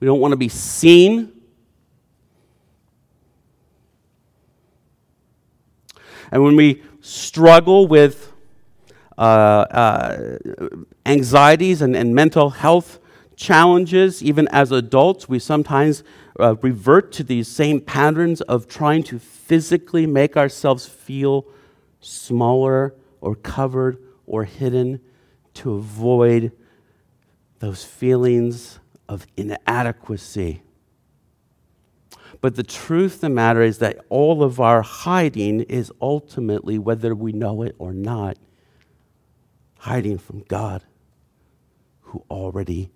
We 0.00 0.06
don't 0.06 0.20
want 0.20 0.32
to 0.32 0.36
be 0.36 0.48
seen. 0.48 1.32
And 6.32 6.42
when 6.42 6.56
we 6.56 6.82
struggle 7.00 7.86
with 7.86 8.32
uh, 9.18 9.20
uh, 9.20 10.38
anxieties 11.04 11.82
and, 11.82 11.94
and, 11.94 12.14
mental 12.14 12.48
health 12.48 12.98
challenges, 13.42 14.22
even 14.22 14.46
as 14.48 14.70
adults, 14.70 15.28
we 15.28 15.38
sometimes 15.38 16.04
uh, 16.38 16.54
revert 16.62 17.10
to 17.12 17.24
these 17.24 17.48
same 17.48 17.80
patterns 17.80 18.40
of 18.42 18.68
trying 18.68 19.02
to 19.02 19.18
physically 19.18 20.06
make 20.06 20.36
ourselves 20.36 20.86
feel 20.86 21.44
smaller 22.00 22.94
or 23.20 23.34
covered 23.34 23.98
or 24.26 24.44
hidden 24.44 25.00
to 25.54 25.74
avoid 25.74 26.52
those 27.58 27.84
feelings 27.84 28.78
of 29.08 29.26
inadequacy. 29.36 30.62
But 32.40 32.56
the 32.56 32.62
truth 32.62 33.16
of 33.16 33.20
the 33.22 33.28
matter 33.28 33.62
is 33.62 33.78
that 33.78 33.98
all 34.08 34.42
of 34.42 34.60
our 34.60 34.82
hiding 34.82 35.60
is 35.62 35.92
ultimately, 36.00 36.78
whether 36.78 37.14
we 37.14 37.32
know 37.32 37.62
it 37.62 37.74
or 37.78 37.92
not, 37.92 38.38
hiding 39.78 40.18
from 40.18 40.42
God, 40.42 40.82
who 42.00 42.24
already 42.30 42.90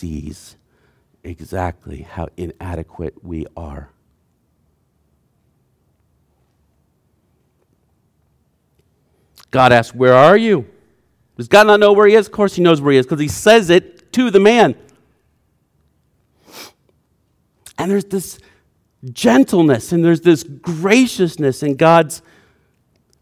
sees 0.00 0.56
exactly 1.22 2.02
how 2.02 2.28
inadequate 2.36 3.22
we 3.22 3.46
are. 3.56 3.90
God 9.50 9.72
asks, 9.72 9.94
Where 9.94 10.14
are 10.14 10.36
you? 10.36 10.66
Does 11.36 11.48
God 11.48 11.66
not 11.66 11.80
know 11.80 11.92
where 11.92 12.06
he 12.06 12.14
is? 12.14 12.26
Of 12.26 12.32
course 12.32 12.54
he 12.54 12.62
knows 12.62 12.80
where 12.80 12.92
he 12.92 12.98
is 12.98 13.06
because 13.06 13.20
he 13.20 13.28
says 13.28 13.70
it 13.70 14.12
to 14.12 14.30
the 14.30 14.40
man. 14.40 14.74
And 17.78 17.90
there's 17.90 18.04
this 18.04 18.38
gentleness 19.12 19.92
and 19.92 20.04
there's 20.04 20.20
this 20.20 20.42
graciousness 20.42 21.62
in 21.62 21.76
God's 21.76 22.20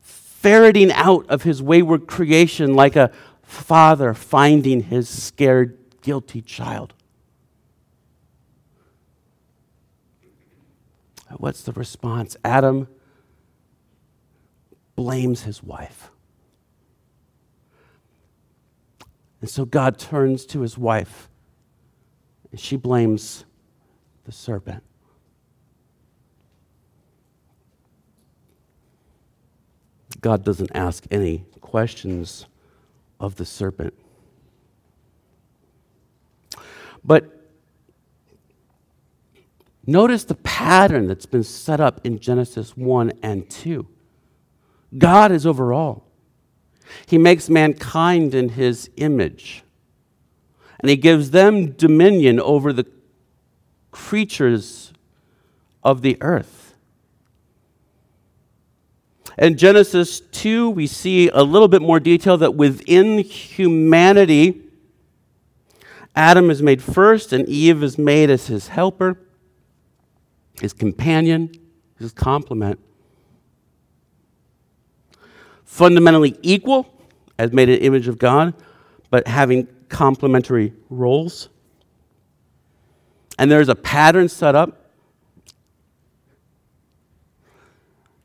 ferreting 0.00 0.92
out 0.92 1.26
of 1.28 1.44
his 1.44 1.62
wayward 1.62 2.06
creation 2.06 2.74
like 2.74 2.96
a 2.96 3.12
father 3.42 4.14
finding 4.14 4.82
his 4.82 5.08
scared, 5.08 5.78
guilty 6.09 6.40
child. 6.40 6.94
What's 11.36 11.61
the 11.61 11.72
response? 11.72 12.34
Adam 12.42 12.88
blames 14.96 15.42
his 15.42 15.62
wife. 15.62 16.11
And 19.42 19.50
so 19.50 19.66
God 19.66 19.98
turns 19.98 20.46
to 20.46 20.62
his 20.62 20.78
wife, 20.78 21.28
and 22.52 22.59
she 22.59 22.76
blames 22.76 23.44
the 24.24 24.32
serpent. 24.32 24.82
God 30.22 30.42
doesn't 30.42 30.70
ask 30.74 31.04
any 31.11 31.44
questions 31.61 32.46
of 33.20 33.36
the 33.36 33.44
serpent. 33.44 33.92
But 37.09 37.24
notice 39.86 40.24
the 40.24 40.34
pattern 40.34 41.09
that's 41.09 41.24
been 41.24 41.42
set 41.42 41.80
up 41.80 42.02
in 42.04 42.18
Genesis 42.20 42.76
1 42.76 43.14
and 43.22 43.48
2. 43.48 43.88
God 44.98 45.32
is 45.32 45.46
over 45.46 45.72
all. 45.72 46.06
He 47.06 47.16
makes 47.16 47.48
mankind 47.48 48.34
in 48.34 48.50
his 48.50 48.90
image, 48.98 49.64
and 50.80 50.90
he 50.90 50.96
gives 50.96 51.30
them 51.30 51.72
dominion 51.72 52.38
over 52.40 52.74
the 52.74 52.86
creatures 53.90 54.92
of 55.82 56.02
the 56.02 56.18
earth. 56.20 56.74
In 59.38 59.56
Genesis 59.56 60.20
2, 60.20 60.68
we 60.68 60.86
see 60.86 61.30
a 61.30 61.42
little 61.42 61.68
bit 61.68 61.80
more 61.80 62.00
detail 62.00 62.36
that 62.36 62.54
within 62.54 63.18
humanity, 63.18 64.67
Adam 66.18 66.50
is 66.50 66.60
made 66.60 66.82
first 66.82 67.32
and 67.32 67.48
Eve 67.48 67.80
is 67.80 67.96
made 67.96 68.28
as 68.28 68.48
his 68.48 68.66
helper, 68.66 69.16
his 70.60 70.72
companion, 70.72 71.48
his 71.96 72.10
complement. 72.10 72.80
Fundamentally 75.64 76.36
equal, 76.42 76.92
as 77.38 77.52
made 77.52 77.68
an 77.68 77.78
image 77.78 78.08
of 78.08 78.18
God, 78.18 78.52
but 79.10 79.28
having 79.28 79.68
complementary 79.88 80.72
roles. 80.90 81.50
And 83.38 83.48
there's 83.48 83.68
a 83.68 83.76
pattern 83.76 84.28
set 84.28 84.56
up 84.56 84.90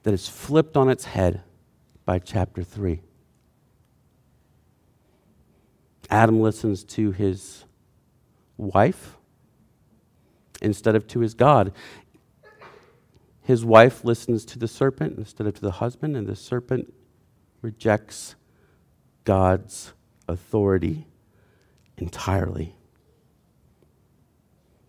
that 0.02 0.16
is 0.16 0.28
flipped 0.28 0.76
on 0.76 0.90
its 0.90 1.06
head 1.06 1.44
by 2.06 2.18
chapter 2.18 2.64
3. 2.64 3.02
Adam 6.10 6.42
listens 6.42 6.84
to 6.86 7.12
his 7.12 7.66
wife 8.58 9.18
instead 10.62 10.96
of 10.96 11.08
to 11.08 11.20
his 11.20 11.34
God. 11.34 11.74
His 13.42 13.66
wife 13.66 14.06
listens 14.06 14.46
to 14.46 14.60
the 14.60 14.68
serpent 14.68 15.18
instead 15.18 15.48
of 15.48 15.56
to 15.56 15.62
the 15.62 15.72
husband, 15.72 16.16
and 16.16 16.28
the 16.28 16.36
serpent 16.36 16.94
rejects 17.62 18.36
God's 19.26 19.94
authority 20.28 21.08
entirely. 21.98 22.76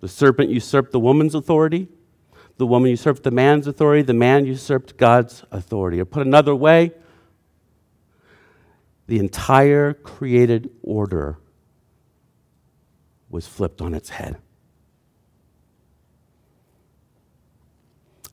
The 0.00 0.08
serpent 0.08 0.50
usurped 0.50 0.92
the 0.92 1.00
woman's 1.00 1.34
authority, 1.34 1.88
the 2.56 2.66
woman 2.66 2.90
usurped 2.90 3.24
the 3.24 3.32
man's 3.32 3.66
authority, 3.66 4.02
the 4.02 4.14
man 4.14 4.46
usurped 4.46 4.96
God's 4.96 5.44
authority. 5.50 6.00
Or 6.00 6.04
put 6.04 6.24
another 6.24 6.54
way, 6.54 6.92
the 9.06 9.18
entire 9.18 9.92
created 9.92 10.70
order 10.82 11.38
was 13.34 13.48
flipped 13.48 13.80
on 13.82 13.94
its 13.94 14.10
head. 14.10 14.36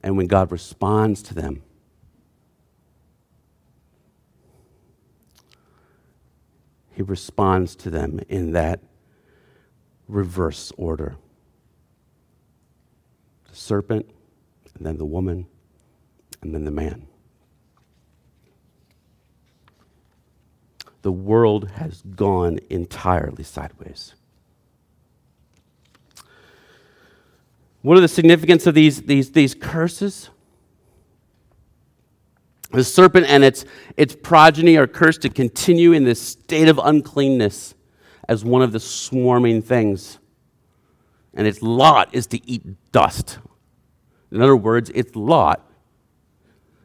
And 0.03 0.15
when 0.15 0.27
God 0.27 0.51
responds 0.51 1.23
to 1.23 1.33
them, 1.33 1.63
he 6.91 7.01
responds 7.01 7.75
to 7.77 7.89
them 7.89 8.19
in 8.29 8.51
that 8.51 8.79
reverse 10.07 10.71
order 10.77 11.15
the 13.49 13.55
serpent, 13.55 14.07
and 14.75 14.85
then 14.85 14.97
the 14.97 15.05
woman, 15.05 15.47
and 16.43 16.53
then 16.53 16.63
the 16.63 16.71
man. 16.71 17.07
The 21.01 21.11
world 21.11 21.71
has 21.71 22.03
gone 22.03 22.59
entirely 22.69 23.43
sideways. 23.43 24.13
What 27.81 27.97
are 27.97 28.01
the 28.01 28.07
significance 28.07 28.67
of 28.67 28.75
these, 28.75 29.01
these, 29.03 29.31
these 29.31 29.55
curses? 29.55 30.29
The 32.71 32.83
serpent 32.83 33.27
and 33.27 33.43
its, 33.43 33.65
its 33.97 34.15
progeny 34.15 34.77
are 34.77 34.87
cursed 34.87 35.21
to 35.23 35.29
continue 35.29 35.91
in 35.91 36.03
this 36.03 36.21
state 36.21 36.67
of 36.67 36.79
uncleanness 36.81 37.75
as 38.29 38.45
one 38.45 38.61
of 38.61 38.71
the 38.71 38.79
swarming 38.79 39.61
things 39.61 40.19
and 41.33 41.47
its 41.47 41.61
lot 41.61 42.13
is 42.13 42.27
to 42.27 42.49
eat 42.49 42.63
dust. 42.91 43.39
In 44.31 44.41
other 44.41 44.55
words, 44.55 44.89
its 44.91 45.15
lot 45.15 45.69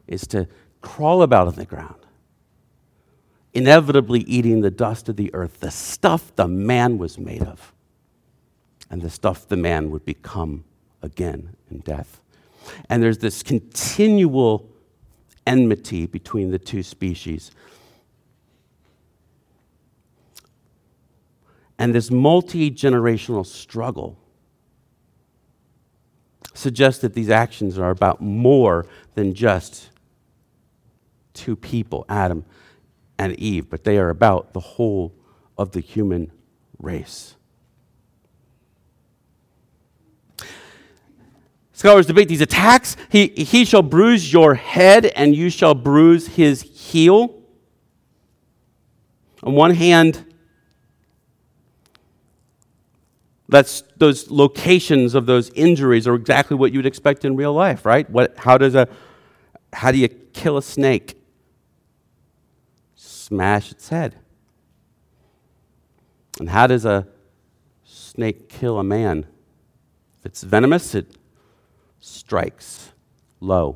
is 0.07 0.25
to 0.27 0.47
crawl 0.81 1.21
about 1.21 1.47
on 1.47 1.55
the 1.55 1.65
ground, 1.65 2.05
inevitably 3.53 4.21
eating 4.21 4.61
the 4.61 4.71
dust 4.71 5.09
of 5.09 5.15
the 5.15 5.33
earth, 5.33 5.59
the 5.59 5.71
stuff 5.71 6.33
the 6.35 6.47
man 6.47 6.97
was 6.97 7.17
made 7.17 7.43
of, 7.43 7.73
and 8.89 9.01
the 9.01 9.09
stuff 9.09 9.47
the 9.47 9.57
man 9.57 9.91
would 9.91 10.05
become 10.05 10.63
again 11.07 11.55
in 11.71 11.79
death. 11.79 12.21
And 12.89 13.01
there's 13.01 13.17
this 13.17 13.41
continual 13.41 14.69
enmity 15.47 16.05
between 16.05 16.51
the 16.51 16.59
two 16.59 16.83
species. 16.83 17.51
And 21.79 21.95
this 21.95 22.11
multi 22.11 22.69
generational 22.69 23.45
struggle 23.45 24.19
suggests 26.53 27.01
that 27.01 27.13
these 27.13 27.29
actions 27.29 27.77
are 27.77 27.91
about 27.91 28.19
more 28.19 28.85
than 29.13 29.33
just 29.33 29.89
two 31.33 31.55
people, 31.55 32.05
Adam 32.09 32.43
and 33.19 33.33
Eve, 33.39 33.69
but 33.69 33.83
they 33.83 33.97
are 33.97 34.09
about 34.09 34.53
the 34.53 34.59
whole 34.59 35.13
of 35.57 35.71
the 35.71 35.79
human 35.79 36.31
race. 36.79 37.35
Scholars 41.77 42.07
debate 42.07 42.27
these 42.27 42.41
attacks. 42.41 42.97
He, 43.09 43.27
he 43.27 43.63
shall 43.63 43.83
bruise 43.83 44.33
your 44.33 44.55
head, 44.55 45.05
and 45.05 45.35
you 45.35 45.51
shall 45.51 45.75
bruise 45.75 46.25
his 46.27 46.63
heel. 46.63 47.39
On 49.43 49.53
one 49.53 49.75
hand, 49.75 50.25
That's 53.49 53.83
those 53.95 54.29
locations 54.29 55.15
of 55.15 55.25
those 55.25 55.49
injuries 55.51 56.05
are 56.05 56.15
exactly 56.15 56.57
what 56.57 56.73
you'd 56.73 56.85
expect 56.85 57.23
in 57.23 57.35
real 57.35 57.53
life, 57.53 57.85
right? 57.85 58.09
What, 58.09 58.35
how, 58.37 58.57
does 58.57 58.75
a, 58.75 58.89
how 59.71 59.91
do 59.91 59.97
you 59.97 60.09
kill 60.09 60.57
a 60.57 60.61
snake? 60.61 61.17
Smash 62.95 63.71
its 63.71 63.87
head. 63.87 64.15
And 66.39 66.49
how 66.49 66.67
does 66.67 66.83
a 66.83 67.07
snake 67.85 68.49
kill 68.49 68.79
a 68.79 68.83
man? 68.83 69.27
If 70.19 70.25
it's 70.25 70.43
venomous, 70.43 70.93
it 70.93 71.15
strikes 72.07 72.91
low. 73.39 73.75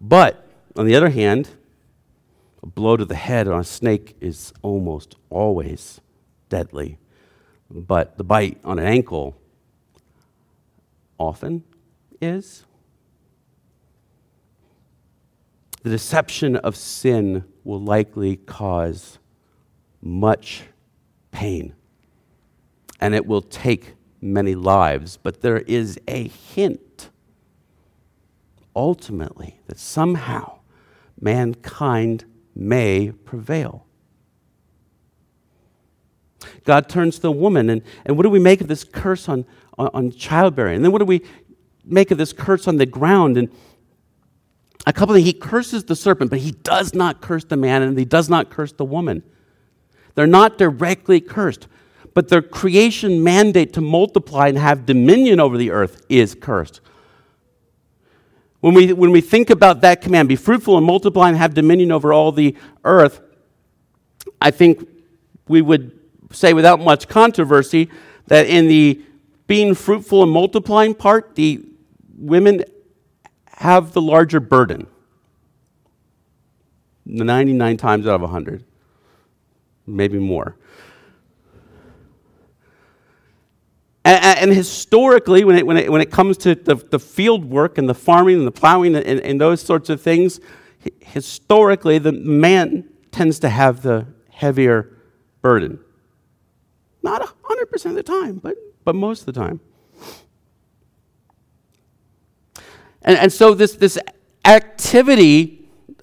But 0.00 0.46
on 0.76 0.86
the 0.86 0.94
other 0.94 1.10
hand, 1.10 1.50
a 2.62 2.66
blow 2.66 2.96
to 2.96 3.04
the 3.04 3.16
head 3.16 3.48
on 3.48 3.60
a 3.60 3.64
snake 3.64 4.16
is 4.20 4.52
almost 4.62 5.16
always 5.28 6.00
deadly, 6.48 6.98
but 7.70 8.16
the 8.16 8.24
bite 8.24 8.58
on 8.64 8.78
an 8.78 8.86
ankle 8.86 9.36
often 11.18 11.64
is. 12.20 12.64
The 15.82 15.90
deception 15.90 16.56
of 16.56 16.76
sin 16.76 17.44
will 17.64 17.80
likely 17.80 18.36
cause 18.36 19.18
much 20.00 20.62
pain, 21.30 21.74
and 23.00 23.14
it 23.14 23.26
will 23.26 23.42
take 23.42 23.94
many 24.20 24.54
lives, 24.54 25.16
but 25.16 25.42
there 25.42 25.58
is 25.58 25.98
a 26.08 26.28
hint 26.28 27.10
ultimately 28.74 29.60
that 29.66 29.78
somehow 29.78 30.58
mankind 31.20 32.24
may 32.54 33.10
prevail. 33.24 33.86
God 36.64 36.88
turns 36.88 37.16
to 37.16 37.22
the 37.22 37.32
woman, 37.32 37.70
and, 37.70 37.82
and 38.04 38.16
what 38.16 38.22
do 38.22 38.30
we 38.30 38.38
make 38.38 38.60
of 38.60 38.68
this 38.68 38.84
curse 38.84 39.28
on, 39.28 39.44
on, 39.76 39.90
on 39.94 40.10
childbearing? 40.12 40.76
And 40.76 40.84
then 40.84 40.92
what 40.92 40.98
do 41.00 41.04
we 41.04 41.22
make 41.84 42.10
of 42.10 42.18
this 42.18 42.32
curse 42.32 42.68
on 42.68 42.76
the 42.76 42.86
ground? 42.86 43.36
And 43.36 43.50
a 44.86 44.92
couple 44.92 45.14
of 45.14 45.18
things, 45.18 45.26
he 45.26 45.32
curses 45.32 45.84
the 45.84 45.96
serpent, 45.96 46.30
but 46.30 46.40
he 46.40 46.52
does 46.52 46.94
not 46.94 47.20
curse 47.20 47.44
the 47.44 47.56
man, 47.56 47.82
and 47.82 47.98
he 47.98 48.04
does 48.04 48.28
not 48.28 48.50
curse 48.50 48.72
the 48.72 48.84
woman. 48.84 49.22
They're 50.14 50.26
not 50.26 50.58
directly 50.58 51.20
cursed, 51.20 51.68
but 52.18 52.26
their 52.26 52.42
creation 52.42 53.22
mandate 53.22 53.72
to 53.72 53.80
multiply 53.80 54.48
and 54.48 54.58
have 54.58 54.84
dominion 54.84 55.38
over 55.38 55.56
the 55.56 55.70
earth 55.70 56.04
is 56.08 56.34
cursed. 56.34 56.80
When 58.58 58.74
we, 58.74 58.92
when 58.92 59.12
we 59.12 59.20
think 59.20 59.50
about 59.50 59.82
that 59.82 60.00
command, 60.00 60.28
be 60.28 60.34
fruitful 60.34 60.76
and 60.76 60.84
multiply 60.84 61.28
and 61.28 61.38
have 61.38 61.54
dominion 61.54 61.92
over 61.92 62.12
all 62.12 62.32
the 62.32 62.56
earth, 62.82 63.20
I 64.42 64.50
think 64.50 64.84
we 65.46 65.62
would 65.62 65.96
say 66.32 66.54
without 66.54 66.80
much 66.80 67.06
controversy 67.06 67.88
that 68.26 68.48
in 68.48 68.66
the 68.66 69.00
being 69.46 69.76
fruitful 69.76 70.24
and 70.24 70.32
multiplying 70.32 70.96
part, 70.96 71.36
the 71.36 71.64
women 72.16 72.64
have 73.46 73.92
the 73.92 74.02
larger 74.02 74.40
burden. 74.40 74.88
99 77.06 77.76
times 77.76 78.08
out 78.08 78.16
of 78.16 78.22
100, 78.22 78.64
maybe 79.86 80.18
more. 80.18 80.56
And, 84.08 84.38
and, 84.38 84.54
historically, 84.54 85.44
when 85.44 85.56
it, 85.56 85.66
when, 85.66 85.76
it, 85.76 85.92
when 85.92 86.00
it 86.00 86.10
comes 86.10 86.38
to 86.38 86.54
the, 86.54 86.76
the 86.76 86.98
field 86.98 87.44
work 87.44 87.76
and 87.76 87.86
the 87.86 87.94
farming 87.94 88.38
and 88.38 88.46
the 88.46 88.52
plowing 88.52 88.96
and, 88.96 89.20
and 89.20 89.38
those 89.38 89.60
sorts 89.60 89.90
of 89.90 90.00
things, 90.00 90.40
historically, 91.00 91.98
the 91.98 92.12
man 92.12 92.88
tends 93.12 93.38
to 93.40 93.50
have 93.50 93.82
the 93.82 94.06
heavier 94.30 94.96
burden. 95.42 95.78
Not 97.02 97.20
100% 97.42 97.86
of 97.86 97.94
the 97.96 98.02
time, 98.02 98.36
but, 98.36 98.56
but 98.82 98.94
most 98.94 99.20
of 99.20 99.26
the 99.26 99.32
time. 99.32 99.60
And, 103.02 103.18
and 103.18 103.30
so 103.30 103.52
this, 103.52 103.74
this 103.74 103.98
activity 104.46 105.58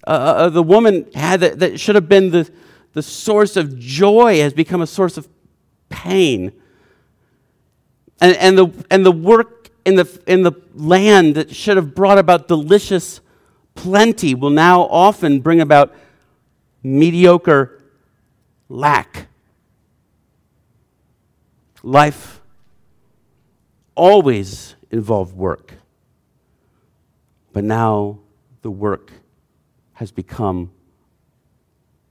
uh, 0.06 0.50
the 0.50 0.64
woman 0.64 1.08
had 1.16 1.40
that, 1.40 1.60
that 1.60 1.80
should 1.80 1.96
have 1.96 2.08
been 2.08 2.30
the, 2.30 2.50
the 2.94 3.02
source 3.02 3.58
of 3.58 3.80
joy 3.80 4.40
has 4.40 4.54
become 4.54 4.82
a 4.82 4.88
source 4.88 5.18
of 5.18 5.28
pain. 5.90 6.52
And, 8.26 8.36
and, 8.38 8.58
the, 8.58 8.86
and 8.90 9.06
the 9.06 9.12
work 9.12 9.70
in 9.86 9.98
the, 9.98 10.22
in 10.26 10.42
the 10.42 10.54
land 10.74 11.36
that 11.36 11.56
should 11.56 11.78
have 11.78 11.94
brought 11.94 12.18
about 12.18 12.48
delicious 12.48 13.22
plenty 13.76 14.34
will 14.34 14.50
now 14.50 14.82
often 14.82 15.42
bring 15.42 15.62
about 15.62 15.94
mediocre 16.82 17.84
lack. 18.68 19.28
Life 21.84 22.42
always 23.94 24.76
involved 24.90 25.36
work, 25.36 25.76
but 27.54 27.64
now 27.64 28.22
the 28.64 28.72
work 28.72 29.12
has 29.94 30.12
become 30.12 30.72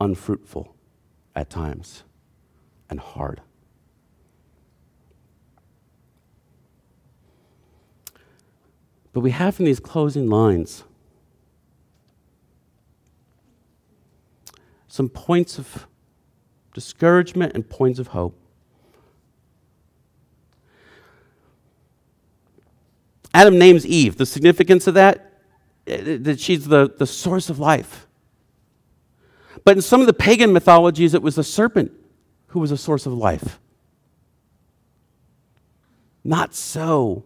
unfruitful 0.01 0.77
at 1.35 1.51
times 1.51 2.05
and 2.89 3.01
hard. 3.01 3.41
But 9.15 9.21
we 9.21 9.31
have 9.31 9.59
in 9.61 9.65
these 9.65 9.81
closing 9.81 10.29
lines 10.29 10.83
some 14.89 15.09
points 15.09 15.57
of 15.57 15.87
discouragement 16.75 17.55
and 17.55 17.69
points 17.69 18.01
of 18.01 18.09
hope. 18.09 18.37
Adam 23.33 23.57
names 23.59 23.87
Eve. 23.87 24.17
The 24.17 24.27
significance 24.27 24.87
of 24.89 24.95
that, 24.95 25.33
eh, 25.87 26.19
that 26.21 26.41
she's 26.41 26.67
the, 26.67 26.93
the 26.97 27.07
source 27.07 27.49
of 27.49 27.59
life. 27.61 28.07
But 29.65 29.77
in 29.77 29.83
some 29.83 30.01
of 30.01 30.09
the 30.09 30.13
pagan 30.13 30.53
mythologies, 30.53 31.15
it 31.15 31.23
was 31.23 31.37
the 31.37 31.45
serpent 31.45 31.93
who 32.49 32.59
was 32.59 32.73
a 32.73 32.77
source 32.77 33.07
of 33.07 33.13
life. 33.13 33.61
Not 36.25 36.55
so. 36.55 37.25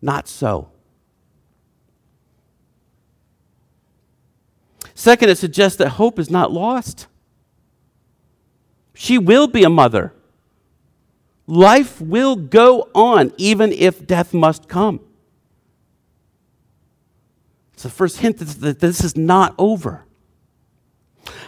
Not 0.00 0.28
so. 0.28 0.68
Second, 4.94 5.30
it 5.30 5.38
suggests 5.38 5.78
that 5.78 5.90
hope 5.90 6.18
is 6.18 6.30
not 6.30 6.50
lost. 6.52 7.06
She 8.94 9.16
will 9.16 9.46
be 9.46 9.62
a 9.62 9.70
mother. 9.70 10.12
Life 11.46 12.00
will 12.00 12.36
go 12.36 12.88
on 12.94 13.32
even 13.36 13.72
if 13.72 14.06
death 14.06 14.34
must 14.34 14.68
come. 14.68 15.00
It's 17.74 17.84
the 17.84 17.90
first 17.90 18.18
hint 18.18 18.38
that 18.38 18.80
this 18.80 19.04
is 19.04 19.16
not 19.16 19.54
over. 19.56 20.04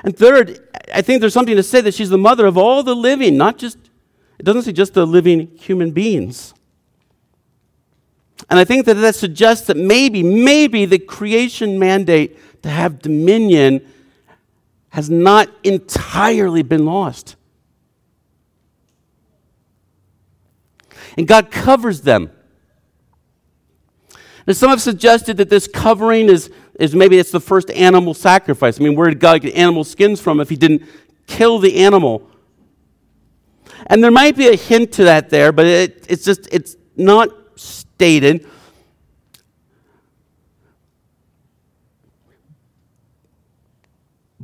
And 0.05 0.17
third, 0.17 0.61
I 0.95 1.03
think 1.03 1.21
there's 1.21 1.35
something 1.35 1.57
to 1.57 1.63
say 1.65 1.81
that 1.81 1.93
she's 1.93 2.09
the 2.09 2.17
mother 2.17 2.47
of 2.47 2.57
all 2.57 2.85
the 2.85 2.95
living, 2.95 3.37
not 3.37 3.59
just, 3.59 3.79
it 4.39 4.45
doesn't 4.45 4.63
say 4.63 4.73
just 4.73 4.95
the 4.95 5.05
living 5.07 5.49
human 5.59 5.91
beings. 5.91 6.55
And 8.51 8.59
I 8.59 8.65
think 8.65 8.85
that 8.87 8.95
that 8.95 9.15
suggests 9.15 9.69
that 9.69 9.77
maybe, 9.77 10.23
maybe 10.23 10.85
the 10.85 10.99
creation 10.99 11.79
mandate 11.79 12.37
to 12.63 12.69
have 12.69 13.01
dominion 13.01 13.87
has 14.91 15.09
not 15.09 15.49
entirely 15.63 16.63
been 16.63 16.85
lost. 16.85 17.37
and 21.17 21.27
God 21.27 21.51
covers 21.51 22.03
them. 22.03 22.31
Now, 24.47 24.55
some 24.55 24.71
have 24.71 24.81
suggested 24.81 25.37
that 25.37 25.51
this 25.51 25.69
covering 25.69 26.29
is, 26.29 26.51
is 26.79 26.95
maybe 26.95 27.19
it's 27.19 27.31
the 27.31 27.41
first 27.41 27.71
animal 27.71 28.15
sacrifice. 28.15 28.81
I 28.81 28.85
mean, 28.85 28.97
where 28.97 29.09
did 29.09 29.21
God 29.21 29.43
get 29.43 29.55
animal 29.55 29.85
skins 29.85 30.21
from 30.21 30.41
if 30.41 30.49
he 30.49 30.57
didn't 30.57 30.83
kill 31.27 31.59
the 31.59 31.77
animal? 31.77 32.29
And 33.87 34.03
there 34.03 34.11
might 34.11 34.37
be 34.37 34.49
a 34.49 34.57
hint 34.57 34.93
to 34.93 35.05
that 35.05 35.31
there, 35.31 35.53
but 35.53 35.67
it, 35.67 36.07
it's 36.09 36.25
just, 36.25 36.49
it's 36.53 36.77
not 36.97 37.29
stated. 38.01 38.47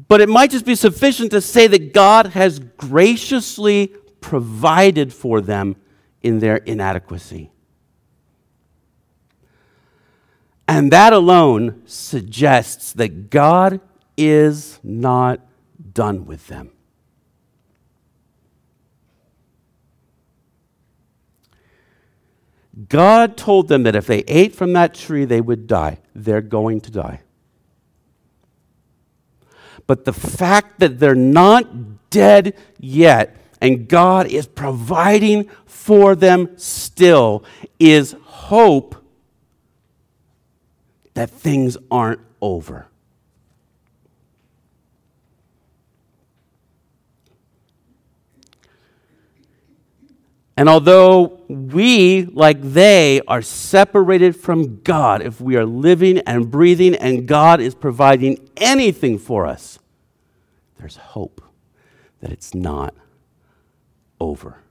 But 0.08 0.20
it 0.20 0.28
might 0.28 0.50
just 0.50 0.66
be 0.66 0.74
sufficient 0.74 1.30
to 1.30 1.40
say 1.40 1.66
that 1.66 1.94
God 1.94 2.26
has 2.26 2.58
graciously 2.58 3.94
provided 4.20 5.10
for 5.10 5.40
them 5.40 5.76
in 6.22 6.40
their 6.40 6.56
inadequacy. 6.56 7.50
And 10.68 10.92
that 10.92 11.14
alone 11.14 11.80
suggests 11.86 12.92
that 12.92 13.30
God 13.30 13.80
is 14.18 14.78
not 14.82 15.40
done 15.94 16.26
with 16.26 16.48
them. 16.48 16.75
God 22.88 23.36
told 23.36 23.68
them 23.68 23.84
that 23.84 23.96
if 23.96 24.06
they 24.06 24.18
ate 24.20 24.54
from 24.54 24.74
that 24.74 24.94
tree, 24.94 25.24
they 25.24 25.40
would 25.40 25.66
die. 25.66 25.98
They're 26.14 26.42
going 26.42 26.80
to 26.82 26.90
die. 26.90 27.20
But 29.86 30.04
the 30.04 30.12
fact 30.12 30.80
that 30.80 30.98
they're 30.98 31.14
not 31.14 32.10
dead 32.10 32.54
yet 32.78 33.36
and 33.60 33.88
God 33.88 34.26
is 34.26 34.46
providing 34.46 35.48
for 35.64 36.14
them 36.14 36.50
still 36.58 37.44
is 37.78 38.14
hope 38.24 38.96
that 41.14 41.30
things 41.30 41.76
aren't 41.90 42.20
over. 42.42 42.88
And 50.56 50.70
although 50.70 51.42
we, 51.48 52.24
like 52.24 52.62
they, 52.62 53.20
are 53.28 53.42
separated 53.42 54.34
from 54.34 54.80
God, 54.80 55.20
if 55.20 55.40
we 55.40 55.56
are 55.56 55.66
living 55.66 56.18
and 56.20 56.50
breathing 56.50 56.94
and 56.94 57.28
God 57.28 57.60
is 57.60 57.74
providing 57.74 58.48
anything 58.56 59.18
for 59.18 59.44
us, 59.44 59.78
there's 60.78 60.96
hope 60.96 61.42
that 62.20 62.32
it's 62.32 62.54
not 62.54 62.94
over. 64.18 64.62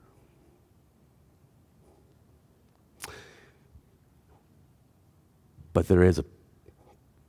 But 5.72 5.88
there 5.88 6.02
is 6.02 6.18
a 6.18 6.24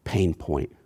pain 0.03 0.33
point. 0.33 0.76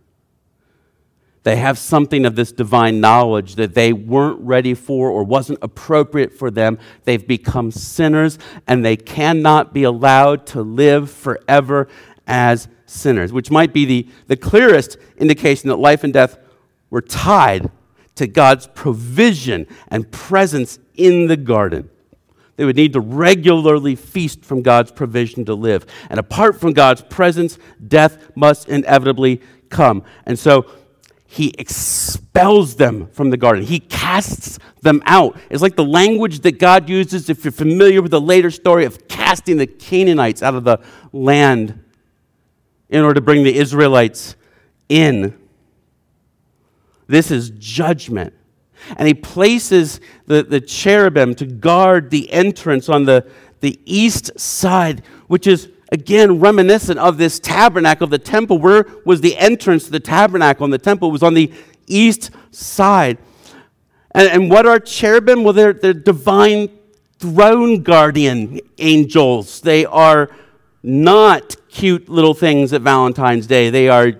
They 1.44 1.56
have 1.56 1.80
something 1.80 2.26
of 2.26 2.36
this 2.36 2.52
divine 2.52 3.02
knowledge 3.02 3.56
that 3.56 3.74
they 3.74 3.94
weren't 3.94 4.40
ready 4.42 4.76
for 4.76 5.10
or 5.10 5.24
wasn't 5.24 5.60
appropriate 5.62 6.34
for 6.34 6.52
them. 6.52 6.78
They've 7.06 7.28
become 7.28 7.72
sinners 7.72 8.38
and 8.68 8.86
they 8.86 8.96
cannot 8.96 9.74
be 9.74 9.84
allowed 9.84 10.46
to 10.48 10.62
live 10.62 11.10
forever 11.10 11.88
as 12.28 12.68
sinners, 12.86 13.34
which 13.34 13.50
might 13.50 13.74
be 13.74 13.86
the, 13.86 14.08
the 14.28 14.38
clearest 14.38 14.98
indication 15.18 15.70
that 15.70 15.78
life 15.78 16.04
and 16.04 16.14
death 16.14 16.38
were 16.92 17.02
tied 17.02 17.72
to 18.16 18.28
God's 18.28 18.68
provision 18.68 19.66
and 19.88 20.12
presence 20.12 20.78
in 20.94 21.26
the 21.26 21.38
garden. 21.38 21.90
They 22.58 22.66
would 22.66 22.76
need 22.76 22.94
to 22.94 23.00
regularly 23.00 23.96
feast 23.96 24.46
from 24.46 24.62
God's 24.62 24.92
provision 24.92 25.46
to 25.46 25.56
live. 25.56 25.88
And 26.10 26.20
apart 26.20 26.60
from 26.60 26.74
God's 26.74 27.02
presence, 27.02 27.58
death 27.88 28.30
must 28.36 28.70
inevitably 28.70 29.42
come. 29.70 30.04
And 30.28 30.38
so 30.38 30.68
he 31.32 31.54
expels 31.58 32.76
them 32.76 33.08
from 33.14 33.30
the 33.30 33.38
garden. 33.38 33.64
He 33.64 33.80
casts 33.80 34.60
them 34.82 35.02
out. 35.06 35.40
It's 35.50 35.62
like 35.62 35.78
the 35.78 35.86
language 35.86 36.42
that 36.42 36.60
God 36.60 36.90
uses, 36.90 37.30
if 37.30 37.46
you're 37.46 37.54
familiar 37.54 38.02
with 38.02 38.12
the 38.12 38.20
later 38.20 38.52
story 38.52 38.84
of 38.84 39.08
casting 39.08 39.56
the 39.56 39.66
Canaanites 39.66 40.44
out 40.44 40.56
of 40.56 40.66
the 40.66 40.80
land 41.14 41.82
in 42.90 43.02
order 43.02 43.14
to 43.14 43.22
bring 43.22 43.46
the 43.46 43.56
Israelites 43.56 44.36
in. 44.90 45.40
This 47.08 47.32
is 47.32 47.52
judgment. 47.52 48.34
And 48.98 49.08
he 49.08 49.14
places 49.14 50.02
the, 50.26 50.44
the 50.44 50.60
cherubim 50.60 51.34
to 51.36 51.46
guard 51.46 52.10
the 52.10 52.30
entrance 52.30 52.90
on 52.90 53.06
the, 53.06 53.26
the 53.62 53.80
east 53.86 54.38
side, 54.38 55.02
which 55.28 55.48
is 55.48 55.70
again 55.92 56.40
reminiscent 56.40 57.00
of 57.00 57.18
this 57.18 57.40
tabernacle, 57.40 58.08
the 58.08 58.18
temple. 58.18 58.58
Where 58.58 58.86
was 59.06 59.22
the 59.22 59.38
entrance 59.38 59.86
to 59.86 59.92
the 59.92 60.00
tabernacle 60.00 60.64
and 60.64 60.74
the 60.74 60.78
temple? 60.78 61.10
It 61.10 61.12
was 61.12 61.24
on 61.24 61.34
the 61.34 61.52
east 61.88 62.32
side. 62.52 63.18
And, 64.12 64.28
and 64.30 64.50
what 64.50 64.66
are 64.66 64.80
cherubim? 64.80 65.44
Well, 65.44 65.54
they're, 65.54 65.74
they're 65.74 65.94
divine 65.94 66.70
throne 67.20 67.84
guardian 67.84 68.60
angels. 68.78 69.62
They 69.62 69.86
are 69.86 70.30
not 70.84 71.56
cute 71.70 72.10
little 72.10 72.34
things 72.34 72.74
at 72.74 72.82
Valentine's 72.82 73.48
Day. 73.48 73.70
They 73.70 73.90
are 73.90 74.14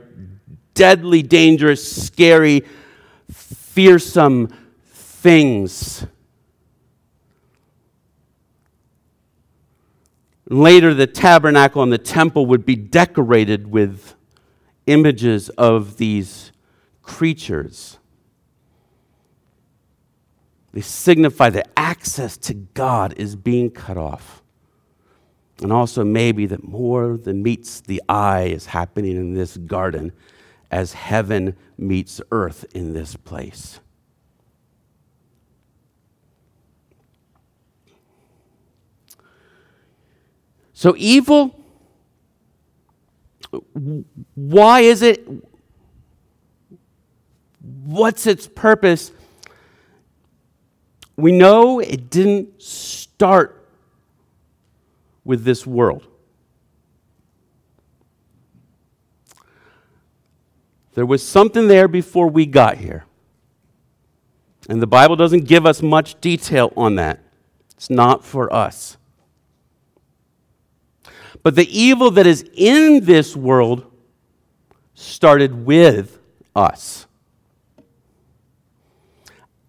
deadly, 0.74 1.24
dangerous, 1.24 2.06
scary, 2.06 2.64
fearsome 3.32 4.54
things. 4.88 6.06
Later, 10.52 10.94
the 10.94 11.08
tabernacle 11.08 11.82
and 11.82 11.94
the 11.94 11.98
temple 11.98 12.46
would 12.48 12.66
be 12.66 12.76
decorated 12.76 13.72
with 13.72 14.16
images 14.86 15.48
of 15.52 15.96
these 15.96 16.52
creatures. 17.02 18.00
They 20.74 20.82
signify 20.82 21.52
that 21.52 21.70
access 21.78 22.36
to 22.40 22.54
God 22.54 23.14
is 23.16 23.38
being 23.38 23.70
cut 23.70 23.96
off. 23.96 24.44
And 25.62 25.72
also, 25.72 26.04
maybe 26.04 26.46
that 26.48 26.66
more 26.66 27.16
than 27.16 27.42
meets 27.42 27.80
the 27.80 28.04
eye 28.10 28.44
is 28.44 28.66
happening 28.66 29.16
in 29.16 29.34
this 29.34 29.56
garden 29.56 30.12
as 30.70 30.92
heaven 30.92 31.56
meets 31.78 32.20
earth 32.30 32.66
in 32.76 32.92
this 32.92 33.16
place. 33.16 33.80
So, 40.82 40.96
evil, 40.98 41.56
why 44.34 44.80
is 44.80 45.04
it? 45.04 45.24
What's 47.84 48.26
its 48.26 48.48
purpose? 48.48 49.12
We 51.18 51.34
know 51.34 51.80
it 51.80 52.10
didn't 52.10 52.64
start 52.64 53.64
with 55.24 55.44
this 55.44 55.68
world. 55.68 56.08
There 60.96 61.06
was 61.06 61.22
something 61.22 61.68
there 61.68 61.88
before 61.88 62.28
we 62.28 62.48
got 62.48 62.78
here. 62.78 63.06
And 64.68 64.82
the 64.82 64.88
Bible 64.88 65.16
doesn't 65.16 65.46
give 65.46 65.68
us 65.68 65.84
much 65.84 66.20
detail 66.22 66.74
on 66.76 66.96
that. 66.96 67.20
It's 67.76 67.92
not 67.92 68.26
for 68.26 68.52
us. 68.52 68.98
But 71.44 71.56
the 71.56 71.68
evil 71.78 72.12
that 72.12 72.28
is 72.28 72.44
in 72.54 73.06
this 73.06 73.36
world 73.36 73.86
started 74.94 75.66
with 75.66 76.20
us. 76.56 77.08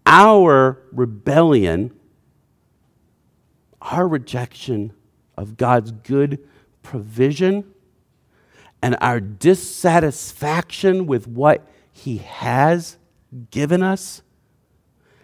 Our 0.05 0.81
rebellion, 0.91 1.97
our 3.81 4.07
rejection 4.07 4.93
of 5.37 5.57
God's 5.57 5.91
good 5.91 6.47
provision, 6.83 7.73
and 8.81 8.97
our 8.99 9.19
dissatisfaction 9.21 11.07
with 11.07 11.25
what 11.27 11.65
He 11.91 12.17
has 12.17 12.97
given 13.49 13.81
us 13.81 14.22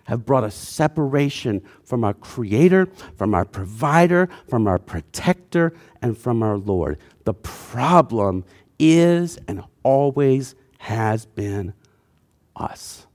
have 0.09 0.25
brought 0.25 0.43
a 0.43 0.49
separation 0.49 1.61
from 1.83 2.03
our 2.03 2.15
Creator, 2.15 2.87
from 3.15 3.35
our 3.35 3.45
provider, 3.45 4.27
from 4.47 4.67
our 4.67 4.79
protector, 4.79 5.71
and 6.01 6.17
from 6.17 6.41
our 6.41 6.57
Lord. 6.57 6.97
The 7.25 7.35
problem 7.35 8.43
is 8.79 9.37
and 9.47 9.63
always 9.83 10.55
has 10.79 11.27
been 11.27 11.75
us. 12.55 13.05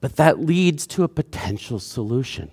But 0.00 0.16
that 0.16 0.40
leads 0.40 0.88
to 0.88 1.04
a 1.04 1.08
potential 1.08 1.78
solution. 1.78 2.50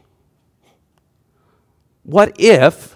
What 2.03 2.39
if 2.39 2.95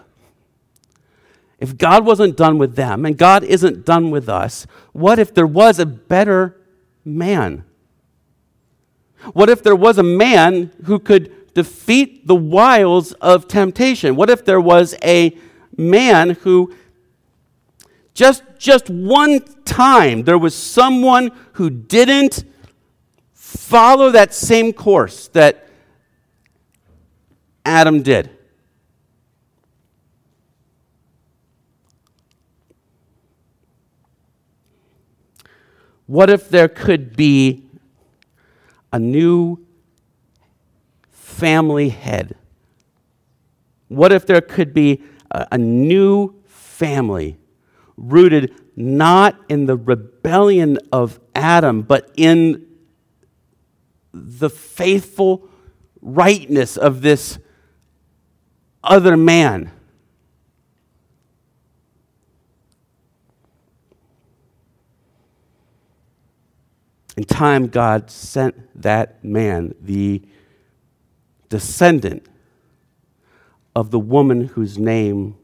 if 1.59 1.77
God 1.77 2.05
wasn't 2.05 2.35
done 2.35 2.57
with 2.57 2.75
them 2.75 3.05
and 3.05 3.17
God 3.17 3.43
isn't 3.43 3.85
done 3.85 4.11
with 4.11 4.27
us, 4.27 4.67
what 4.91 5.19
if 5.19 5.33
there 5.33 5.47
was 5.47 5.79
a 5.79 5.85
better 5.85 6.57
man? 7.03 7.63
What 9.33 9.49
if 9.49 9.63
there 9.63 9.75
was 9.75 9.97
a 9.97 10.03
man 10.03 10.71
who 10.85 10.99
could 10.99 11.53
defeat 11.53 12.27
the 12.27 12.35
wiles 12.35 13.13
of 13.13 13.47
temptation? 13.47 14.15
What 14.15 14.29
if 14.29 14.43
there 14.45 14.61
was 14.61 14.95
a 15.03 15.35
man 15.77 16.31
who 16.31 16.75
just 18.13 18.43
just 18.57 18.89
one 18.89 19.41
time 19.65 20.23
there 20.23 20.37
was 20.37 20.55
someone 20.55 21.31
who 21.53 21.69
didn't 21.69 22.43
follow 23.33 24.09
that 24.11 24.33
same 24.33 24.73
course 24.73 25.27
that 25.29 25.67
Adam 27.65 28.03
did? 28.03 28.34
What 36.07 36.29
if 36.29 36.49
there 36.49 36.67
could 36.67 37.15
be 37.15 37.63
a 38.93 38.99
new 38.99 39.65
family 41.09 41.89
head? 41.89 42.35
What 43.87 44.11
if 44.11 44.25
there 44.25 44.41
could 44.41 44.73
be 44.73 45.01
a, 45.31 45.47
a 45.53 45.57
new 45.57 46.35
family 46.45 47.37
rooted 47.97 48.53
not 48.75 49.39
in 49.49 49.65
the 49.65 49.77
rebellion 49.77 50.77
of 50.91 51.19
Adam, 51.33 51.81
but 51.81 52.11
in 52.15 52.65
the 54.13 54.49
faithful 54.49 55.47
rightness 56.01 56.77
of 56.77 57.01
this 57.01 57.39
other 58.83 59.17
man? 59.17 59.71
In 67.17 67.23
time, 67.23 67.67
God 67.67 68.09
sent 68.09 68.81
that 68.81 69.23
man, 69.23 69.73
the 69.81 70.21
descendant 71.49 72.25
of 73.75 73.91
the 73.91 73.99
woman 73.99 74.47
whose 74.47 74.77
name 74.77 75.37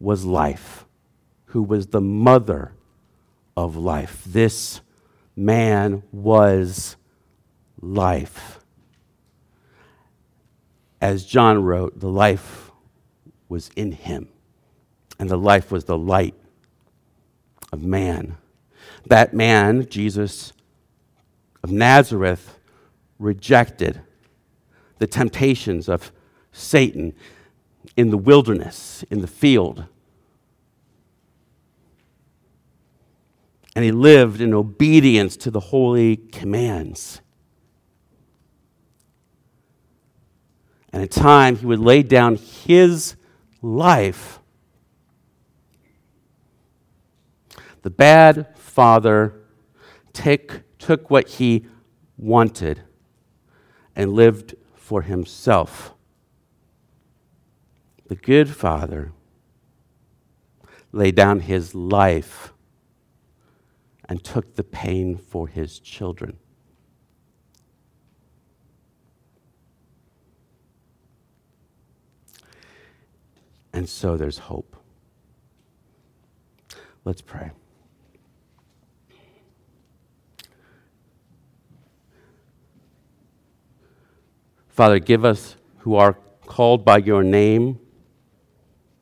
was 0.00 0.24
life, 0.24 0.84
who 1.46 1.62
was 1.62 1.88
the 1.88 2.00
mother 2.00 2.72
of 3.56 3.76
life. 3.76 4.22
This 4.24 4.80
man 5.36 6.02
was 6.12 6.96
life. 7.80 8.60
As 11.00 11.24
John 11.24 11.62
wrote, 11.62 12.00
the 12.00 12.08
life 12.08 12.70
was 13.48 13.70
in 13.76 13.92
him, 13.92 14.28
and 15.18 15.30
the 15.30 15.38
life 15.38 15.70
was 15.70 15.84
the 15.84 15.98
light 15.98 16.34
of 17.72 17.84
man. 17.84 18.36
That 19.06 19.34
man, 19.34 19.88
Jesus 19.88 20.52
of 21.62 21.70
Nazareth, 21.70 22.58
rejected 23.18 24.00
the 24.98 25.06
temptations 25.06 25.88
of 25.88 26.12
Satan 26.52 27.14
in 27.96 28.10
the 28.10 28.18
wilderness, 28.18 29.04
in 29.10 29.20
the 29.20 29.26
field. 29.26 29.86
And 33.74 33.84
he 33.84 33.92
lived 33.92 34.40
in 34.40 34.52
obedience 34.52 35.36
to 35.38 35.50
the 35.50 35.60
holy 35.60 36.16
commands. 36.16 37.20
And 40.92 41.02
at 41.02 41.10
time 41.10 41.56
he 41.56 41.66
would 41.66 41.78
lay 41.78 42.02
down 42.02 42.36
his 42.36 43.14
life. 43.62 44.40
The 47.82 47.90
bad 47.90 48.57
father 48.78 49.34
take, 50.12 50.62
took 50.78 51.10
what 51.10 51.28
he 51.30 51.66
wanted 52.16 52.80
and 53.96 54.12
lived 54.12 54.54
for 54.76 55.02
himself. 55.02 55.94
The 58.06 58.14
good 58.14 58.48
father 58.48 59.10
laid 60.92 61.16
down 61.16 61.40
his 61.40 61.74
life 61.74 62.52
and 64.08 64.22
took 64.22 64.54
the 64.54 64.62
pain 64.62 65.16
for 65.16 65.48
his 65.48 65.80
children. 65.80 66.38
And 73.72 73.88
so 73.88 74.16
there's 74.16 74.38
hope. 74.38 74.76
Let's 77.04 77.22
pray. 77.22 77.50
Father, 84.78 85.00
give 85.00 85.24
us 85.24 85.56
who 85.78 85.96
are 85.96 86.16
called 86.46 86.84
by 86.84 86.98
your 86.98 87.24
name 87.24 87.80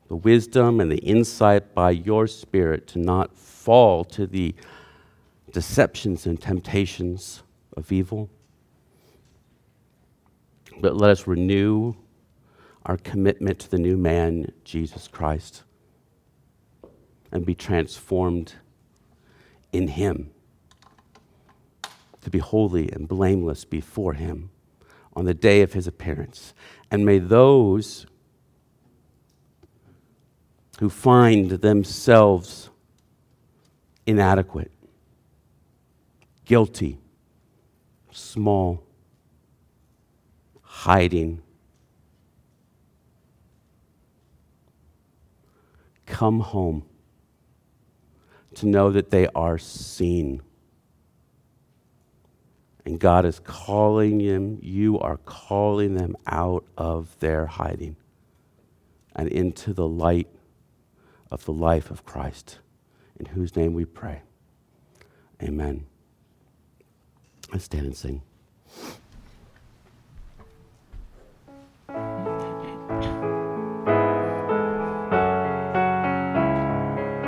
the 0.07 0.15
wisdom 0.15 0.81
and 0.81 0.91
the 0.91 0.97
insight 0.97 1.75
by 1.75 1.91
your 1.91 2.25
Spirit 2.25 2.87
to 2.87 2.97
not 2.97 3.37
fall 3.37 4.03
to 4.03 4.25
the 4.25 4.55
deceptions 5.51 6.25
and 6.25 6.41
temptations 6.41 7.43
of 7.73 7.91
evil. 7.91 8.27
But 10.81 10.97
let 10.97 11.11
us 11.11 11.27
renew 11.27 11.93
our 12.83 12.97
commitment 12.97 13.59
to 13.59 13.69
the 13.69 13.77
new 13.77 13.97
man, 13.97 14.51
Jesus 14.63 15.07
Christ, 15.07 15.61
and 17.31 17.45
be 17.45 17.53
transformed 17.53 18.55
in 19.71 19.89
him, 19.89 20.31
to 22.21 22.31
be 22.31 22.39
holy 22.39 22.91
and 22.91 23.07
blameless 23.07 23.63
before 23.63 24.13
him 24.13 24.49
on 25.17 25.25
the 25.25 25.33
day 25.33 25.63
of 25.63 25.73
his 25.73 25.87
appearance. 25.87 26.53
And 26.91 27.03
may 27.03 27.17
those 27.17 28.05
who 30.79 30.91
find 30.91 31.49
themselves 31.49 32.69
inadequate, 34.05 34.71
guilty, 36.45 36.99
small, 38.11 38.83
hiding, 40.61 41.41
come 46.05 46.41
home 46.41 46.85
to 48.53 48.67
know 48.67 48.91
that 48.91 49.09
they 49.09 49.25
are 49.33 49.57
seen. 49.57 50.43
And 52.87 53.01
God 53.01 53.25
is 53.25 53.39
calling 53.39 54.19
them, 54.19 54.59
you 54.61 54.97
are 54.97 55.17
calling 55.17 55.95
them 55.95 56.15
out 56.25 56.63
of 56.77 57.19
their 57.19 57.45
hiding 57.45 57.97
and 59.13 59.27
into 59.27 59.73
the 59.73 59.85
light 59.85 60.29
of 61.29 61.43
the 61.43 61.51
life 61.51 61.91
of 61.91 62.05
Christ, 62.05 62.59
in 63.19 63.25
whose 63.25 63.57
name 63.57 63.73
we 63.73 63.83
pray. 63.83 64.21
Amen. 65.43 65.85
Let's 67.51 67.65
stand 67.65 67.87
and 67.87 67.97
sing. 67.97 68.21